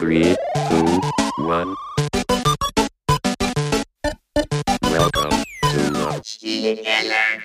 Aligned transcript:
Three, 0.00 0.34
two, 0.70 1.00
one. 1.44 1.76
Welcome 4.80 5.44
to 5.60 5.78
the 5.92 6.80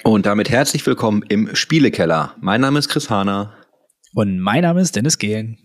Und 0.05 0.25
damit 0.25 0.49
herzlich 0.49 0.85
willkommen 0.87 1.23
im 1.27 1.53
Spielekeller. 1.53 2.33
Mein 2.39 2.61
Name 2.61 2.79
ist 2.79 2.87
Chris 2.87 3.09
Hahner. 3.09 3.53
Und 4.13 4.39
mein 4.39 4.61
Name 4.61 4.79
ist 4.79 4.95
Dennis 4.95 5.17
Gehlen. 5.17 5.57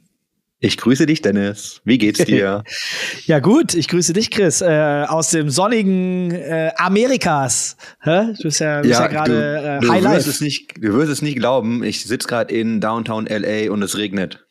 Ich 0.58 0.79
grüße 0.79 1.06
dich, 1.06 1.22
Dennis. 1.22 1.80
Wie 1.84 1.96
geht's 1.96 2.24
dir? 2.24 2.64
Ja 3.27 3.38
gut, 3.38 3.75
ich 3.75 3.86
grüße 3.86 4.12
dich, 4.12 4.32
Chris, 4.32 4.61
äh, 4.61 5.04
aus 5.07 5.30
dem 5.30 5.48
sonnigen 5.48 6.32
äh, 6.32 6.72
Amerikas. 6.77 7.77
Hä? 8.02 8.32
Du 8.36 8.43
bist 8.43 8.59
ja, 8.59 8.80
bist 8.80 8.98
ja, 8.98 9.07
gerade 9.07 9.30
du, 9.32 9.38
äh, 9.38 9.80
du 9.80 9.93
High 9.93 10.02
wirst 10.02 10.27
Life. 10.27 10.30
es 10.30 10.41
nicht, 10.41 10.77
du 10.77 10.93
wirst 10.95 11.12
es 11.12 11.22
nicht 11.22 11.36
glauben. 11.36 11.84
Ich 11.84 12.04
sitze 12.04 12.27
gerade 12.27 12.52
in 12.52 12.80
Downtown 12.80 13.27
LA 13.27 13.70
und 13.70 13.80
es 13.80 13.96
regnet. 13.96 14.45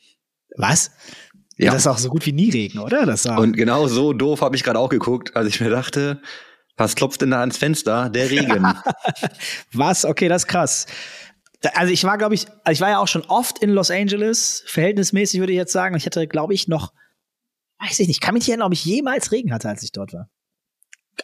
Was? 0.56 0.92
Ja. 1.60 1.74
Das 1.74 1.82
ist 1.82 1.88
auch 1.88 1.98
so 1.98 2.10
gut 2.10 2.26
wie 2.26 2.32
nie 2.32 2.50
Regen, 2.50 2.80
oder? 2.80 3.06
Das 3.06 3.26
war, 3.26 3.38
Und 3.38 3.58
genau 3.58 3.88
so 3.88 4.14
doof 4.14 4.42
habe 4.42 4.56
ich 4.56 4.64
gerade 4.64 4.80
auch 4.80 4.88
geguckt, 4.88 5.36
als 5.36 5.50
ich 5.50 5.60
mir 5.60 5.70
dachte, 5.70 6.22
was 6.78 6.96
klopft 6.96 7.22
denn 7.22 7.32
da 7.32 7.42
ans 7.42 7.58
Fenster? 7.58 8.10
Der 8.10 8.30
Regen. 8.32 8.64
was? 9.74 10.06
Okay, 10.06 10.30
das 10.30 10.44
ist 10.44 10.48
krass. 10.48 10.88
Also 11.74 11.92
ich 11.92 12.06
war, 12.06 12.18
glaube 12.18 12.36
ich, 12.36 12.48
also 12.64 12.72
ich 12.72 12.80
war 12.80 12.90
ja 12.90 13.00
auch 13.00 13.10
schon 13.10 13.24
oft 13.24 13.60
in 13.60 13.72
Los 13.72 13.92
Angeles, 13.92 14.64
verhältnismäßig 14.68 15.42
würde 15.42 15.52
ich 15.52 15.58
jetzt 15.58 15.74
sagen. 15.74 15.98
Ich 15.98 16.06
hatte, 16.06 16.28
glaube 16.28 16.54
ich, 16.54 16.70
noch, 16.70 16.94
weiß 17.80 18.00
ich 18.00 18.08
nicht, 18.08 18.22
kann 18.22 18.36
mich 18.36 18.44
nicht 18.44 18.50
erinnern, 18.50 18.68
ob 18.68 18.74
ich 18.74 18.86
jemals 18.86 19.34
Regen 19.34 19.52
hatte, 19.52 19.68
als 19.68 19.84
ich 19.84 19.92
dort 19.92 20.14
war. 20.14 20.30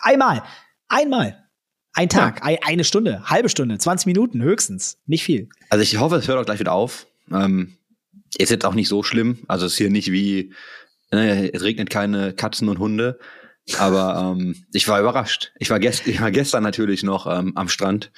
Einmal, 0.01 0.43
einmal. 0.89 1.45
Ein 1.93 2.09
Tag, 2.09 2.43
ein, 2.43 2.57
eine 2.65 2.83
Stunde, 2.83 3.29
halbe 3.29 3.47
Stunde, 3.47 3.77
20 3.77 4.05
Minuten 4.05 4.41
höchstens, 4.41 4.97
nicht 5.05 5.23
viel. 5.23 5.47
Also 5.69 5.81
ich 5.81 5.97
hoffe, 5.97 6.17
es 6.17 6.27
hört 6.27 6.37
auch 6.37 6.45
gleich 6.45 6.59
wieder 6.59 6.73
auf. 6.73 7.07
Ähm, 7.31 7.77
ist 8.37 8.49
jetzt 8.49 8.65
auch 8.65 8.73
nicht 8.73 8.87
so 8.89 9.03
schlimm. 9.03 9.39
Also 9.47 9.65
es 9.65 9.73
ist 9.73 9.77
hier 9.77 9.89
nicht 9.89 10.11
wie, 10.11 10.53
ne, 11.11 11.51
es 11.53 11.63
regnet 11.63 11.89
keine 11.89 12.33
Katzen 12.33 12.69
und 12.69 12.79
Hunde. 12.79 13.19
Aber 13.79 14.35
ähm, 14.37 14.55
ich 14.73 14.87
war 14.87 14.99
überrascht. 14.99 15.51
Ich 15.59 15.69
war, 15.69 15.79
gest 15.79 16.07
ich 16.07 16.21
war 16.21 16.31
gestern 16.31 16.63
natürlich 16.63 17.03
noch 17.03 17.25
ähm, 17.27 17.53
am 17.55 17.69
Strand 17.69 18.11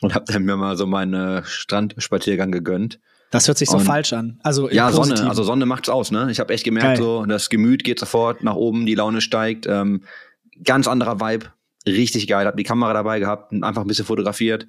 und 0.00 0.14
habe 0.14 0.32
dann 0.32 0.44
mir 0.44 0.56
mal 0.56 0.76
so 0.76 0.86
meinen 0.86 1.42
Strandspaziergang 1.44 2.52
gegönnt. 2.52 3.00
Das 3.30 3.46
hört 3.46 3.58
sich 3.58 3.68
so 3.68 3.76
Und- 3.76 3.84
falsch 3.84 4.12
an. 4.14 4.40
Also 4.42 4.70
Ja, 4.70 4.90
Sonne, 4.90 5.00
Positiven. 5.08 5.28
also 5.28 5.42
Sonne 5.42 5.66
macht's 5.66 5.88
aus, 5.90 6.10
ne? 6.10 6.28
Ich 6.30 6.40
habe 6.40 6.52
echt 6.54 6.64
gemerkt, 6.64 6.86
Geil. 6.88 6.96
so 6.96 7.26
das 7.26 7.50
Gemüt 7.50 7.84
geht 7.84 7.98
sofort 7.98 8.42
nach 8.42 8.54
oben, 8.54 8.86
die 8.86 8.94
Laune 8.94 9.20
steigt. 9.20 9.66
Ähm, 9.66 10.04
ganz 10.64 10.88
anderer 10.88 11.20
Vibe, 11.20 11.46
richtig 11.86 12.26
geil. 12.26 12.46
Hab 12.46 12.56
die 12.56 12.62
Kamera 12.64 12.92
dabei 12.94 13.18
gehabt, 13.20 13.52
und 13.52 13.64
einfach 13.64 13.82
ein 13.82 13.86
bisschen 13.88 14.06
fotografiert. 14.06 14.66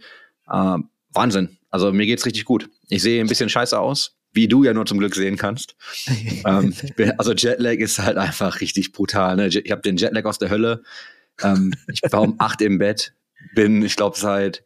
Ähm, 0.51 0.89
Wahnsinn. 1.13 1.57
Also 1.69 1.93
mir 1.93 2.05
geht's 2.05 2.25
richtig 2.25 2.43
gut. 2.45 2.69
Ich 2.89 3.01
sehe 3.01 3.21
ein 3.21 3.27
bisschen 3.27 3.47
scheiße 3.49 3.79
aus, 3.79 4.17
wie 4.31 4.47
du 4.47 4.63
ja 4.63 4.73
nur 4.73 4.85
zum 4.85 4.99
Glück 4.99 5.15
sehen 5.15 5.37
kannst. 5.37 5.75
ähm, 6.45 6.73
bin, 6.95 7.11
also 7.17 7.33
Jetlag 7.33 7.77
ist 7.77 7.99
halt 7.99 8.17
einfach 8.17 8.61
richtig 8.61 8.91
brutal. 8.91 9.35
Ne? 9.35 9.47
Ich 9.47 9.71
habe 9.71 9.81
den 9.81 9.97
Jetlag 9.97 10.25
aus 10.25 10.37
der 10.37 10.49
Hölle. 10.49 10.83
Ähm, 11.41 11.73
ich 11.91 12.01
war 12.11 12.21
um 12.21 12.35
acht 12.37 12.61
im 12.61 12.77
Bett, 12.77 13.13
bin, 13.55 13.83
ich 13.83 13.95
glaube, 13.95 14.17
seit 14.17 14.63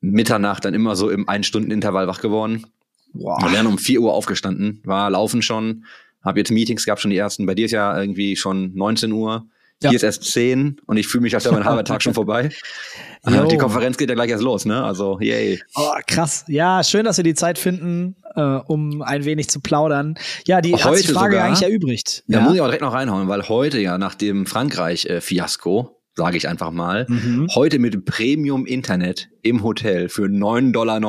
Mitternacht 0.00 0.64
dann 0.64 0.74
immer 0.74 0.96
so 0.96 1.10
im 1.10 1.28
Ein-Stunden-Intervall 1.28 2.06
wach 2.06 2.20
geworden. 2.20 2.66
Boah. 3.12 3.38
Wir 3.40 3.52
wären 3.52 3.66
um 3.66 3.78
4 3.78 4.00
Uhr 4.00 4.12
aufgestanden, 4.12 4.80
war 4.84 5.10
laufen 5.10 5.42
schon, 5.42 5.84
habe 6.22 6.40
jetzt 6.40 6.50
Meetings, 6.50 6.84
gab 6.84 7.00
schon 7.00 7.10
die 7.10 7.16
ersten. 7.16 7.46
Bei 7.46 7.54
dir 7.54 7.66
ist 7.66 7.72
ja 7.72 7.98
irgendwie 7.98 8.36
schon 8.36 8.74
19 8.74 9.12
Uhr. 9.12 9.46
Ja. 9.82 9.90
Hier 9.90 9.96
ist 9.96 10.02
erst 10.04 10.24
10 10.24 10.80
und 10.86 10.96
ich 10.96 11.06
fühle 11.06 11.20
mich, 11.22 11.34
als 11.34 11.44
wäre 11.44 11.54
mein 11.54 11.64
halber 11.66 11.84
Tag 11.84 12.02
schon 12.02 12.14
vorbei. 12.14 12.48
Jo. 13.28 13.42
Äh, 13.44 13.48
Die 13.48 13.56
Konferenz 13.58 13.96
geht 13.96 14.08
ja 14.08 14.14
gleich 14.14 14.30
erst 14.30 14.44
los, 14.44 14.66
ne? 14.66 14.84
Also, 14.84 15.18
yay. 15.20 15.60
Oh, 15.74 15.90
krass. 16.06 16.44
Ja, 16.46 16.84
schön, 16.84 17.04
dass 17.04 17.16
wir 17.16 17.24
die 17.24 17.34
Zeit 17.34 17.58
finden, 17.58 18.14
äh, 18.36 18.40
um 18.40 19.02
ein 19.02 19.24
wenig 19.24 19.48
zu 19.48 19.60
plaudern. 19.60 20.14
Ja, 20.46 20.60
die 20.60 20.72
hat 20.74 20.78
sich 20.80 20.86
Heute 20.88 21.02
die 21.08 21.12
Frage 21.12 21.32
sogar- 21.34 21.46
eigentlich 21.48 21.68
erübrigt. 21.68 22.22
Da 22.28 22.38
ja. 22.38 22.44
muss 22.44 22.54
ich 22.54 22.60
auch 22.60 22.66
direkt 22.66 22.82
noch 22.82 22.92
reinhauen, 22.92 23.26
weil 23.26 23.48
heute 23.48 23.80
ja 23.80 23.98
nach 23.98 24.14
dem 24.14 24.46
Frankreich-Fiasko, 24.46 26.00
sage 26.14 26.36
ich 26.36 26.46
einfach 26.48 26.70
mal, 26.70 27.06
Mhm. 27.08 27.48
heute 27.56 27.80
mit 27.80 28.04
Premium-Internet 28.04 29.28
im 29.42 29.62
Hotel 29.64 30.08
für 30.08 30.26
9,90 30.28 30.72
Dollar, 30.72 31.00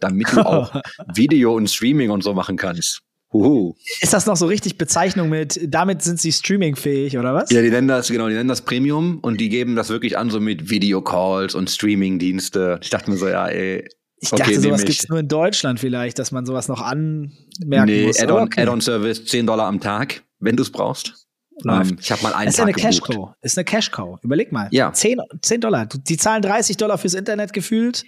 damit 0.00 0.30
du 0.32 0.40
auch 0.46 0.82
Video 1.14 1.54
und 1.54 1.68
Streaming 1.70 2.10
und 2.10 2.22
so 2.22 2.34
machen 2.34 2.56
kannst. 2.58 3.00
Huhu. 3.34 3.74
Ist 4.00 4.12
das 4.12 4.26
noch 4.26 4.36
so 4.36 4.46
richtig 4.46 4.78
Bezeichnung 4.78 5.28
mit, 5.28 5.60
damit 5.66 6.02
sind 6.02 6.20
sie 6.20 6.30
streamingfähig, 6.32 7.18
oder 7.18 7.34
was? 7.34 7.50
Ja, 7.50 7.60
die 7.62 7.70
nennen 7.70 7.88
das, 7.88 8.08
genau, 8.08 8.28
die 8.28 8.34
nennen 8.34 8.48
das 8.48 8.62
Premium 8.62 9.18
und 9.20 9.40
die 9.40 9.48
geben 9.48 9.74
das 9.74 9.90
wirklich 9.90 10.16
an, 10.16 10.30
so 10.30 10.38
mit 10.40 10.70
Videocalls 10.70 11.54
und 11.56 11.68
Streaming-Dienste. 11.68 12.78
Ich 12.80 12.90
dachte 12.90 13.10
mir 13.10 13.16
so, 13.16 13.26
ja, 13.28 13.48
ey. 13.48 13.88
ich 14.20 14.32
okay, 14.32 14.42
dachte, 14.42 14.60
sowas 14.60 14.80
ich. 14.82 14.86
gibt's 14.86 15.08
nur 15.08 15.18
in 15.18 15.26
Deutschland 15.28 15.80
vielleicht, 15.80 16.18
dass 16.20 16.30
man 16.30 16.46
sowas 16.46 16.68
noch 16.68 16.80
anmerken 16.80 17.86
Nee, 17.86 18.06
muss. 18.06 18.20
Add-on, 18.20 18.44
okay. 18.44 18.62
Add-on-Service, 18.62 19.24
10 19.26 19.46
Dollar 19.48 19.66
am 19.66 19.80
Tag, 19.80 20.22
wenn 20.38 20.56
du 20.56 20.62
es 20.62 20.70
brauchst. 20.70 21.26
Läuft. 21.62 21.90
Ähm, 21.90 21.98
ich 22.00 22.10
habe 22.12 22.22
mal 22.22 22.34
einen 22.34 22.46
Das 22.46 22.54
ist 22.54 22.58
Tag 22.58 22.66
eine 22.66 22.74
Cash. 22.74 23.00
Cow. 23.00 23.30
Ist 23.42 23.58
eine 23.58 23.64
Cash 23.64 23.90
Cow. 23.90 24.18
Überleg 24.22 24.52
mal. 24.52 24.68
Ja. 24.70 24.92
10, 24.92 25.18
10 25.42 25.60
Dollar. 25.60 25.86
Die 25.86 26.16
zahlen 26.16 26.42
30 26.42 26.76
Dollar 26.76 26.98
fürs 26.98 27.14
Internet 27.14 27.52
gefühlt. 27.52 28.04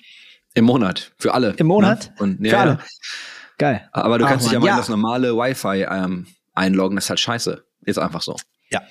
Im 0.55 0.65
Monat, 0.65 1.13
für 1.19 1.35
alle. 1.35 1.55
Im 1.59 1.67
Monat? 1.67 2.13
Ne? 2.17 2.23
Und, 2.23 2.39
Für 2.39 2.47
ja, 2.47 2.61
alle. 2.61 2.71
ja. 2.73 2.79
Geil. 3.59 3.89
Aber 3.93 4.19
du 4.19 4.25
Ach, 4.25 4.31
kannst 4.31 4.47
dich 4.47 4.53
ja 4.53 4.59
Mann, 4.59 4.67
mal 4.67 4.73
in 4.73 4.75
ja. 4.75 4.81
das 4.81 4.89
normale 4.89 5.37
Wi-Fi 5.37 5.87
ähm, 5.91 6.27
einloggen, 6.55 6.97
das 6.97 7.07
ist 7.07 7.11
halt 7.11 7.21
scheiße. 7.21 7.65
Ist 7.85 7.99
einfach 7.99 8.23
so. 8.23 8.37
Ja. 8.71 8.83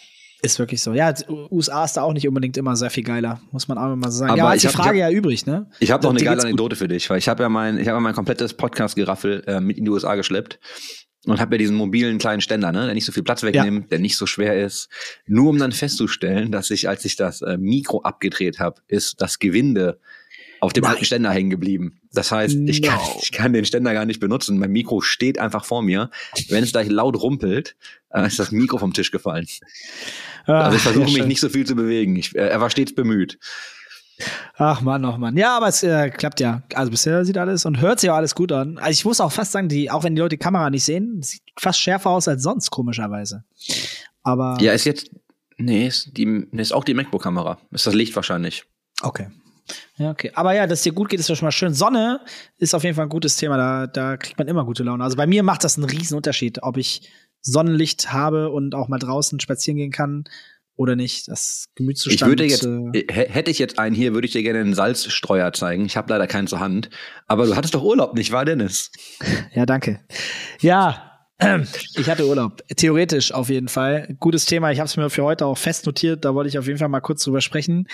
Ist 0.41 0.59
wirklich 0.59 0.81
so. 0.81 0.93
Ja, 0.93 1.13
USA 1.49 1.85
ist 1.85 1.93
da 1.93 2.03
auch 2.03 2.13
nicht 2.13 2.27
unbedingt 2.27 2.55
immer 2.57 2.75
sehr 2.75 2.89
viel 2.89 3.03
geiler, 3.03 3.41
muss 3.51 3.67
man 3.67 3.77
auch 3.77 3.95
mal 3.95 4.11
so 4.11 4.19
sagen. 4.19 4.31
Aber 4.31 4.37
ja, 4.41 4.53
ist 4.53 4.63
die 4.63 4.67
Frage 4.67 4.89
hab- 4.89 4.95
ja 4.95 5.09
übrig, 5.09 5.45
ne? 5.45 5.69
Ich 5.79 5.91
habe 5.91 6.03
noch 6.03 6.11
eine 6.11 6.23
geile. 6.23 6.41
Anekdote 6.41 6.75
für 6.75 6.87
dich, 6.87 7.09
weil 7.09 7.17
ich 7.17 7.27
habe 7.27 7.43
ja 7.43 7.49
mein, 7.49 7.77
ich 7.77 7.87
habe 7.87 7.97
ja 7.97 7.99
mein 8.01 8.13
komplettes 8.13 8.53
Podcast-Geraffel 8.53 9.43
äh, 9.47 9.59
mit 9.59 9.77
in 9.77 9.85
die 9.85 9.91
USA 9.91 10.15
geschleppt 10.15 10.59
und 11.25 11.39
habe 11.39 11.55
ja 11.55 11.57
diesen 11.57 11.75
mobilen 11.75 12.19
kleinen 12.19 12.41
Ständer, 12.41 12.71
ne, 12.71 12.85
der 12.85 12.93
nicht 12.93 13.05
so 13.05 13.11
viel 13.11 13.23
Platz 13.23 13.41
wegnimmt, 13.41 13.91
der 13.91 13.99
nicht 13.99 14.17
so 14.17 14.27
schwer 14.27 14.63
ist, 14.63 14.89
nur 15.25 15.49
um 15.49 15.57
dann 15.57 15.71
festzustellen, 15.71 16.51
dass 16.51 16.69
ich, 16.69 16.87
als 16.87 17.03
ich 17.05 17.15
das 17.15 17.41
äh, 17.41 17.57
Mikro 17.57 18.01
abgedreht 18.01 18.59
habe, 18.59 18.81
ist 18.87 19.21
das 19.21 19.39
Gewinde 19.39 19.99
auf 20.65 20.73
dem 20.73 20.83
Nein. 20.83 20.93
alten 20.93 21.05
Ständer 21.05 21.31
hängen 21.31 21.49
geblieben. 21.49 21.99
Das 22.11 22.31
heißt, 22.31 22.55
ich 22.65 22.81
kann, 22.81 22.97
No. 22.99 23.19
ich 23.21 23.31
kann 23.31 23.53
den 23.53 23.65
Ständer 23.65 23.93
gar 23.93 24.05
nicht 24.05 24.19
benutzen. 24.19 24.57
Mein 24.59 24.71
Mikro 24.71 25.01
steht 25.01 25.39
einfach 25.39 25.63
vor 25.65 25.81
mir. 25.81 26.09
Wenn 26.49 26.63
es 26.63 26.71
gleich 26.71 26.89
laut 26.89 27.21
rumpelt, 27.21 27.75
äh, 28.09 28.25
ist 28.27 28.39
das 28.39 28.51
Mikro 28.51 28.77
vom 28.77 28.93
Tisch 28.93 29.11
gefallen. 29.11 29.47
Also 30.47 30.75
ich 30.75 30.81
Ach, 30.81 30.91
versuche 30.93 31.11
mich 31.11 31.25
nicht 31.25 31.39
so 31.39 31.49
viel 31.49 31.65
zu 31.65 31.75
bewegen. 31.75 32.15
Ich, 32.15 32.35
äh, 32.35 32.47
er 32.49 32.59
war 32.61 32.69
stets 32.69 32.93
bemüht. 32.93 33.39
Ach 34.57 34.81
Mann, 34.81 35.03
ach 35.03 35.17
Mann. 35.17 35.35
Ja, 35.35 35.57
aber 35.57 35.67
es 35.67 35.83
äh, 35.83 36.09
klappt 36.09 36.39
ja. 36.39 36.63
Also 36.73 36.89
bisher 36.89 37.25
sieht 37.25 37.37
alles 37.37 37.65
und 37.65 37.81
hört 37.81 37.99
sich 37.99 38.09
auch 38.09 38.15
alles 38.15 38.33
gut 38.35 38.51
an. 38.51 38.77
Also 38.77 38.91
ich 38.91 39.03
muss 39.05 39.19
auch 39.19 39.31
fast 39.31 39.51
sagen, 39.51 39.67
die, 39.67 39.91
auch 39.91 40.03
wenn 40.03 40.15
die 40.15 40.21
Leute 40.21 40.37
die 40.37 40.43
Kamera 40.43 40.69
nicht 40.69 40.85
sehen, 40.85 41.21
sieht 41.21 41.41
fast 41.59 41.79
schärfer 41.81 42.09
aus 42.11 42.27
als 42.27 42.41
sonst, 42.43 42.71
komischerweise. 42.71 43.43
Aber 44.23 44.57
Ja, 44.61 44.71
ist 44.71 44.85
jetzt, 44.85 45.09
nee, 45.57 45.87
ist, 45.87 46.15
die, 46.15 46.25
nee, 46.25 46.61
ist 46.61 46.71
auch 46.73 46.85
die 46.85 46.93
MacBook-Kamera. 46.93 47.57
Ist 47.71 47.87
das 47.87 47.93
Licht 47.93 48.15
wahrscheinlich. 48.15 48.63
okay. 49.01 49.27
Ja, 49.97 50.11
okay. 50.11 50.31
Aber 50.35 50.53
ja, 50.53 50.67
dass 50.67 50.83
dir 50.83 50.91
gut 50.93 51.09
geht, 51.09 51.19
ist 51.19 51.29
ja 51.29 51.35
schon 51.35 51.45
mal 51.47 51.51
schön. 51.51 51.73
Sonne 51.73 52.21
ist 52.57 52.73
auf 52.75 52.83
jeden 52.83 52.95
Fall 52.95 53.05
ein 53.05 53.09
gutes 53.09 53.37
Thema. 53.37 53.57
Da, 53.57 53.87
da 53.87 54.17
kriegt 54.17 54.37
man 54.37 54.47
immer 54.47 54.65
gute 54.65 54.83
Laune. 54.83 55.03
Also 55.03 55.17
bei 55.17 55.27
mir 55.27 55.43
macht 55.43 55.63
das 55.63 55.77
einen 55.77 55.89
riesen 55.89 56.15
Unterschied, 56.15 56.61
ob 56.63 56.77
ich 56.77 57.09
Sonnenlicht 57.41 58.11
habe 58.11 58.49
und 58.51 58.75
auch 58.75 58.87
mal 58.87 58.99
draußen 58.99 59.39
spazieren 59.39 59.77
gehen 59.77 59.91
kann 59.91 60.25
oder 60.75 60.95
nicht. 60.95 61.27
Das 61.27 61.65
Ich 61.69 61.75
Gemütszustand. 61.75 62.29
würde 62.31 62.45
jetzt, 62.45 62.65
äh, 62.65 63.05
hätte 63.07 63.51
ich 63.51 63.59
jetzt 63.59 63.79
einen 63.79 63.95
hier, 63.95 64.13
würde 64.13 64.27
ich 64.27 64.33
dir 64.33 64.43
gerne 64.43 64.59
einen 64.59 64.73
Salzstreuer 64.73 65.53
zeigen. 65.53 65.85
Ich 65.85 65.95
habe 65.97 66.11
leider 66.11 66.27
keinen 66.27 66.47
zur 66.47 66.59
Hand. 66.59 66.89
Aber 67.27 67.45
du 67.45 67.55
hattest 67.55 67.73
doch 67.75 67.83
Urlaub, 67.83 68.13
nicht 68.15 68.31
wahr, 68.31 68.45
Dennis? 68.45 68.91
Ja, 69.53 69.65
danke. 69.65 70.01
Ja, 70.59 71.11
ich 71.97 72.09
hatte 72.09 72.25
Urlaub. 72.27 72.63
Theoretisch 72.75 73.31
auf 73.31 73.49
jeden 73.49 73.67
Fall. 73.67 74.15
Gutes 74.19 74.45
Thema. 74.45 74.71
Ich 74.71 74.79
habe 74.79 74.87
es 74.87 74.97
mir 74.97 75.09
für 75.09 75.23
heute 75.23 75.45
auch 75.45 75.57
fest 75.57 75.85
notiert. 75.85 76.25
Da 76.25 76.33
wollte 76.33 76.49
ich 76.49 76.57
auf 76.57 76.67
jeden 76.67 76.79
Fall 76.79 76.89
mal 76.89 77.01
kurz 77.01 77.23
drüber 77.23 77.41
sprechen. 77.41 77.87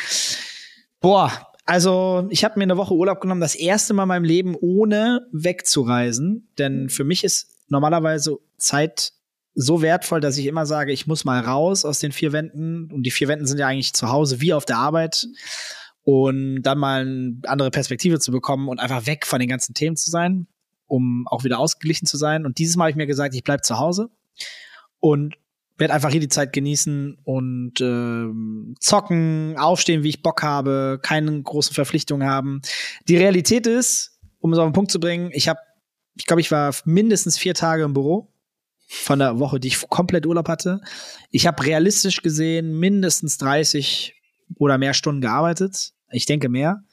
Boah, 1.00 1.51
also 1.66 2.28
ich 2.30 2.44
habe 2.44 2.58
mir 2.58 2.64
eine 2.64 2.78
Woche 2.78 2.94
Urlaub 2.94 3.22
genommen. 3.22 3.42
Das 3.42 3.56
erste 3.56 3.94
Mal 3.94 4.04
in 4.04 4.10
meinem 4.10 4.24
Leben 4.24 4.56
ohne 4.56 5.28
wegzureisen. 5.32 6.50
Denn 6.58 6.90
für 6.90 7.04
mich 7.04 7.24
ist 7.24 7.50
normalerweise 7.70 8.40
Zeit 8.58 9.14
so 9.54 9.82
wertvoll, 9.82 10.22
dass 10.22 10.38
ich 10.38 10.46
immer 10.46 10.66
sage, 10.66 10.92
ich 10.92 11.08
muss 11.08 11.26
mal 11.26 11.40
raus 11.42 11.86
aus 11.86 12.00
den 12.00 12.12
vier 12.12 12.32
Wänden. 12.32 12.92
Und 12.92 13.04
die 13.04 13.12
vier 13.12 13.28
Wänden 13.28 13.46
sind 13.46 13.58
ja 13.58 13.68
eigentlich 13.68 13.94
zu 13.94 14.10
Hause 14.10 14.42
wie 14.42 14.54
auf 14.54 14.66
der 14.66 14.78
Arbeit. 14.78 15.28
Und 16.04 16.64
dann 16.64 16.80
mal 16.80 17.02
eine 17.02 17.42
andere 17.46 17.70
Perspektive 17.70 18.20
zu 18.20 18.32
bekommen 18.32 18.68
und 18.68 18.80
einfach 18.80 19.06
weg 19.06 19.26
von 19.28 19.40
den 19.40 19.50
ganzen 19.50 19.74
Themen 19.74 19.96
zu 19.96 20.10
sein 20.10 20.48
um 20.92 21.26
auch 21.30 21.46
wieder 21.46 21.58
ausgeglichen 21.58 22.06
zu 22.06 22.18
sein. 22.18 22.46
Und 22.46 22.58
dieses 22.58 22.76
Mal 22.76 22.84
habe 22.84 22.92
ich 22.92 22.98
mir 22.98 23.08
gesagt, 23.08 23.34
ich 23.34 23.44
bleib 23.44 23.64
zu 23.64 23.80
Hause 23.80 24.10
und 25.00 25.36
werde 25.82 25.94
einfach 25.94 26.12
hier 26.12 26.22
die 26.22 26.30
Zeit 26.30 26.54
genießen 26.54 27.18
und 27.24 27.82
ähm, 27.82 28.76
zocken, 28.80 29.58
aufstehen, 29.58 30.04
wie 30.04 30.10
ich 30.10 30.22
Bock 30.22 30.44
habe, 30.44 31.00
keine 31.02 31.42
großen 31.42 31.74
Verpflichtungen 31.74 32.26
haben. 32.26 32.62
Die 33.10 33.18
Realität 33.18 33.68
ist, 33.68 34.20
um 34.40 34.54
es 34.54 34.60
auf 34.60 34.68
den 34.68 34.74
Punkt 34.74 34.92
zu 34.92 35.00
bringen, 35.00 35.32
ich 35.34 35.50
habe, 35.50 35.60
ich 36.16 36.26
glaube, 36.26 36.40
ich 36.40 36.52
war 36.52 36.74
mindestens 36.86 37.38
vier 37.38 37.56
Tage 37.56 37.84
im 37.84 37.94
Büro 37.94 38.32
von 38.88 39.20
der 39.20 39.40
Woche, 39.40 39.60
die 39.60 39.70
ich 39.70 39.90
komplett 39.90 40.26
Urlaub 40.26 40.48
hatte. 40.48 40.82
Ich 41.32 41.48
habe 41.48 41.66
realistisch 41.66 42.22
gesehen 42.22 42.80
mindestens 42.80 43.38
30 43.40 44.14
oder 44.58 44.78
mehr 44.78 44.94
Stunden 44.94 45.22
gearbeitet. 45.22 45.94
Ich 46.12 46.28
denke 46.28 46.48
mehr. 46.48 46.84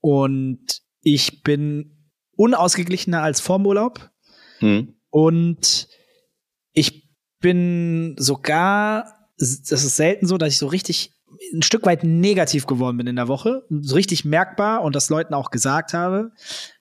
Und 0.00 0.82
ich 1.00 1.42
bin 1.42 2.10
unausgeglichener 2.36 3.22
als 3.22 3.40
vorm 3.40 3.66
Urlaub. 3.66 4.10
Hm. 4.58 4.96
Und 5.08 5.88
bin 7.44 8.16
sogar, 8.18 9.28
das 9.38 9.70
ist 9.70 9.96
selten 9.96 10.26
so, 10.26 10.38
dass 10.38 10.48
ich 10.48 10.58
so 10.58 10.66
richtig 10.66 11.12
ein 11.52 11.60
Stück 11.60 11.84
weit 11.84 12.02
negativ 12.02 12.66
geworden 12.66 12.96
bin 12.96 13.06
in 13.06 13.16
der 13.16 13.28
Woche. 13.28 13.64
So 13.68 13.96
richtig 13.96 14.24
merkbar 14.24 14.82
und 14.82 14.96
das 14.96 15.10
Leuten 15.10 15.34
auch 15.34 15.50
gesagt 15.50 15.92
habe, 15.92 16.30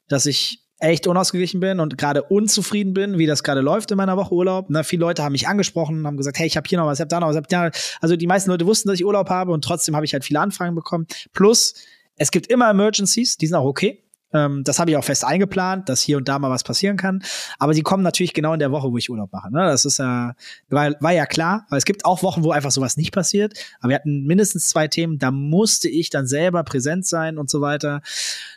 dass 0.08 0.26
ich 0.26 0.64
echt 0.80 1.06
unausgeglichen 1.06 1.60
bin 1.60 1.82
und 1.82 1.98
gerade 1.98 2.24
unzufrieden 2.24 2.94
bin, 2.94 3.18
wie 3.18 3.26
das 3.26 3.44
gerade 3.44 3.60
läuft 3.60 3.92
in 3.92 3.98
meiner 3.98 4.16
Woche 4.16 4.34
Urlaub. 4.34 4.68
Na, 4.70 4.84
viele 4.84 5.02
Leute 5.02 5.22
haben 5.22 5.34
mich 5.34 5.50
angesprochen, 5.50 6.08
haben 6.08 6.16
gesagt, 6.16 6.40
hey, 6.40 6.48
ich 6.48 6.56
habe 6.56 6.66
hier 6.66 6.78
noch 6.78 6.86
was, 6.86 6.98
ich 6.98 7.02
habe 7.02 7.10
da 7.10 7.20
noch 7.20 7.28
was, 7.28 7.36
ich 7.36 7.42
hab 7.42 7.50
da. 7.50 7.70
Also 8.00 8.16
die 8.16 8.28
meisten 8.28 8.50
Leute 8.50 8.66
wussten, 8.66 8.88
dass 8.88 8.98
ich 8.98 9.06
Urlaub 9.06 9.30
habe 9.30 9.52
und 9.52 9.66
trotzdem 9.66 9.98
habe 9.98 10.06
ich 10.06 10.14
halt 10.14 10.24
viele 10.24 10.40
Anfragen 10.40 10.76
bekommen. 10.76 11.08
Plus, 11.34 11.74
es 12.16 12.32
gibt 12.32 12.48
immer 12.48 12.70
Emergencies, 12.70 13.36
die 13.36 13.48
sind 13.48 13.58
auch 13.58 13.66
okay. 13.66 14.03
Ähm, 14.34 14.64
das 14.64 14.80
habe 14.80 14.92
ich 14.92 14.98
auch 14.98 15.04
fest 15.04 15.24
eingeplant, 15.24 15.90
dass 15.90 16.02
hier 16.02 16.18
und 16.18 16.28
da 16.28 16.40
mal 16.40 16.50
was 16.50 16.64
passieren 16.64 16.98
kann. 16.98 17.24
Aber 17.60 17.74
sie 17.74 17.82
kommen 17.84 18.04
natürlich 18.04 18.34
genau 18.34 18.54
in 18.54 18.60
der 18.60 18.72
Woche, 18.72 18.92
wo 18.92 18.98
ich 18.98 19.10
Urlaub 19.10 19.32
mache. 19.32 19.52
Ne? 19.52 19.60
Das 19.66 19.86
ist 19.86 20.00
ja, 20.00 20.32
äh, 20.32 20.34
war, 20.70 20.92
war 21.00 21.12
ja 21.12 21.26
klar, 21.26 21.66
weil 21.70 21.78
es 21.78 21.86
gibt 21.86 22.06
auch 22.06 22.24
Wochen, 22.24 22.44
wo 22.44 22.52
einfach 22.52 22.72
sowas 22.72 22.98
nicht 22.98 23.12
passiert. 23.12 23.54
Aber 23.80 23.90
wir 23.90 23.96
hatten 23.96 24.24
mindestens 24.26 24.68
zwei 24.70 24.88
Themen, 24.88 25.20
da 25.20 25.32
musste 25.32 25.90
ich 25.90 26.10
dann 26.10 26.28
selber 26.28 26.64
präsent 26.64 27.06
sein 27.06 27.38
und 27.38 27.50
so 27.50 27.62
weiter. 27.62 28.02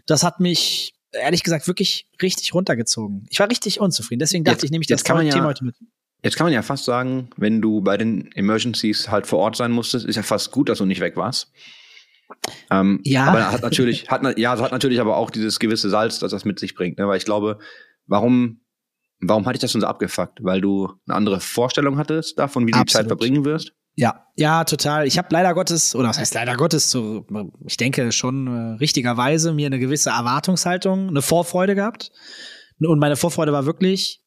Das 0.07 0.23
hat 0.23 0.41
mich 0.41 0.95
ehrlich 1.13 1.43
gesagt 1.43 1.67
wirklich 1.67 2.07
richtig 2.23 2.55
runtergezogen. 2.55 3.27
Ich 3.31 3.41
war 3.41 3.49
richtig 3.51 3.81
unzufrieden. 3.81 4.21
Deswegen 4.21 4.45
dachte 4.45 4.57
Jetzt- 4.57 4.65
ich, 4.65 4.71
nehme 4.71 4.83
ich 4.83 4.89
das 4.89 5.05
kann 5.05 5.17
man 5.17 5.27
ja- 5.27 5.33
Thema 5.33 5.47
heute 5.47 5.65
mit. 5.65 5.75
Jetzt 6.23 6.37
kann 6.37 6.47
man 6.47 6.53
ja 6.55 6.63
fast 6.63 6.85
sagen, 6.87 7.29
wenn 7.37 7.61
du 7.61 7.83
bei 7.83 7.97
den 7.97 8.33
Emergencies 8.33 9.11
halt 9.11 9.27
vor 9.27 9.39
Ort 9.39 9.55
sein 9.55 9.71
musstest, 9.71 10.07
ist 10.07 10.17
ja 10.17 10.23
fast 10.23 10.51
gut, 10.51 10.69
dass 10.69 10.79
du 10.79 10.85
nicht 10.87 11.01
weg 11.01 11.17
warst. 11.17 11.53
Ähm, 12.71 13.01
Ja. 13.05 13.27
Aber 13.27 13.53
hat 13.53 13.63
natürlich, 13.63 14.09
hat, 14.11 14.39
ja, 14.39 14.59
hat 14.59 14.73
natürlich 14.73 15.01
aber 15.01 15.17
auch 15.17 15.31
dieses 15.31 15.59
gewisse 15.59 15.91
Salz, 15.91 16.19
das 16.19 16.31
das 16.31 16.45
mit 16.45 16.59
sich 16.59 16.75
bringt. 16.75 16.99
Ne? 16.99 17.07
Weil 17.09 17.19
ich 17.19 17.25
glaube, 17.25 17.59
warum, 18.07 18.61
warum 19.21 19.47
hatte 19.47 19.57
ich 19.57 19.61
das 19.61 19.73
schon 19.73 19.81
so 19.81 19.87
abgefuckt? 19.87 20.43
Weil 20.43 20.61
du 20.61 20.93
eine 21.07 21.17
andere 21.17 21.41
Vorstellung 21.41 21.99
hattest 21.99 22.39
davon, 22.39 22.67
wie 22.67 22.73
du 22.73 22.79
die 22.79 22.87
Zeit 22.87 23.03
Absolut. 23.03 23.21
verbringen 23.21 23.45
wirst? 23.45 23.73
Ja, 23.95 24.27
ja, 24.37 24.65
total. 24.65 25.07
Ich 25.07 25.17
habe 25.17 25.29
leider 25.31 25.55
Gottes, 25.55 25.95
oder 25.97 26.11
was 26.11 26.19
heißt 26.19 26.35
leider 26.35 26.55
Gottes, 26.55 26.91
so, 26.91 27.25
ich 27.67 27.79
denke 27.79 28.13
schon 28.13 28.47
äh, 28.47 28.77
richtigerweise 28.77 29.55
mir 29.55 29.67
eine 29.67 29.79
gewisse 29.79 30.11
Erwartungshaltung, 30.11 31.09
eine 31.09 31.23
Vorfreude 31.23 31.75
gehabt. 31.75 32.11
Und 32.79 32.99
meine 32.99 33.17
Vorfreude 33.17 33.53
war 33.53 33.65
wirklich 33.65 34.21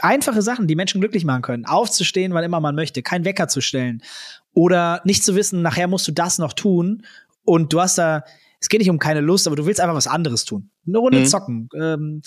einfache 0.00 0.42
Sachen, 0.42 0.66
die 0.66 0.76
Menschen 0.76 1.00
glücklich 1.00 1.24
machen 1.24 1.42
können. 1.42 1.64
Aufzustehen, 1.66 2.34
wann 2.34 2.44
immer 2.44 2.60
man 2.60 2.74
möchte, 2.74 3.02
keinen 3.02 3.24
Wecker 3.24 3.48
zu 3.48 3.60
stellen. 3.60 4.02
Oder 4.52 5.00
nicht 5.04 5.24
zu 5.24 5.34
wissen, 5.34 5.62
nachher 5.62 5.88
musst 5.88 6.08
du 6.08 6.12
das 6.12 6.38
noch 6.38 6.52
tun. 6.52 7.02
Und 7.44 7.72
du 7.72 7.80
hast 7.80 7.98
da, 7.98 8.24
es 8.60 8.68
geht 8.68 8.80
nicht 8.80 8.90
um 8.90 8.98
keine 8.98 9.20
Lust, 9.20 9.46
aber 9.46 9.56
du 9.56 9.66
willst 9.66 9.80
einfach 9.80 9.94
was 9.96 10.06
anderes 10.06 10.44
tun. 10.44 10.70
Eine 10.86 10.98
Runde 10.98 11.20
Mhm. 11.20 11.24
zocken. 11.26 11.68
Ähm, 11.74 12.22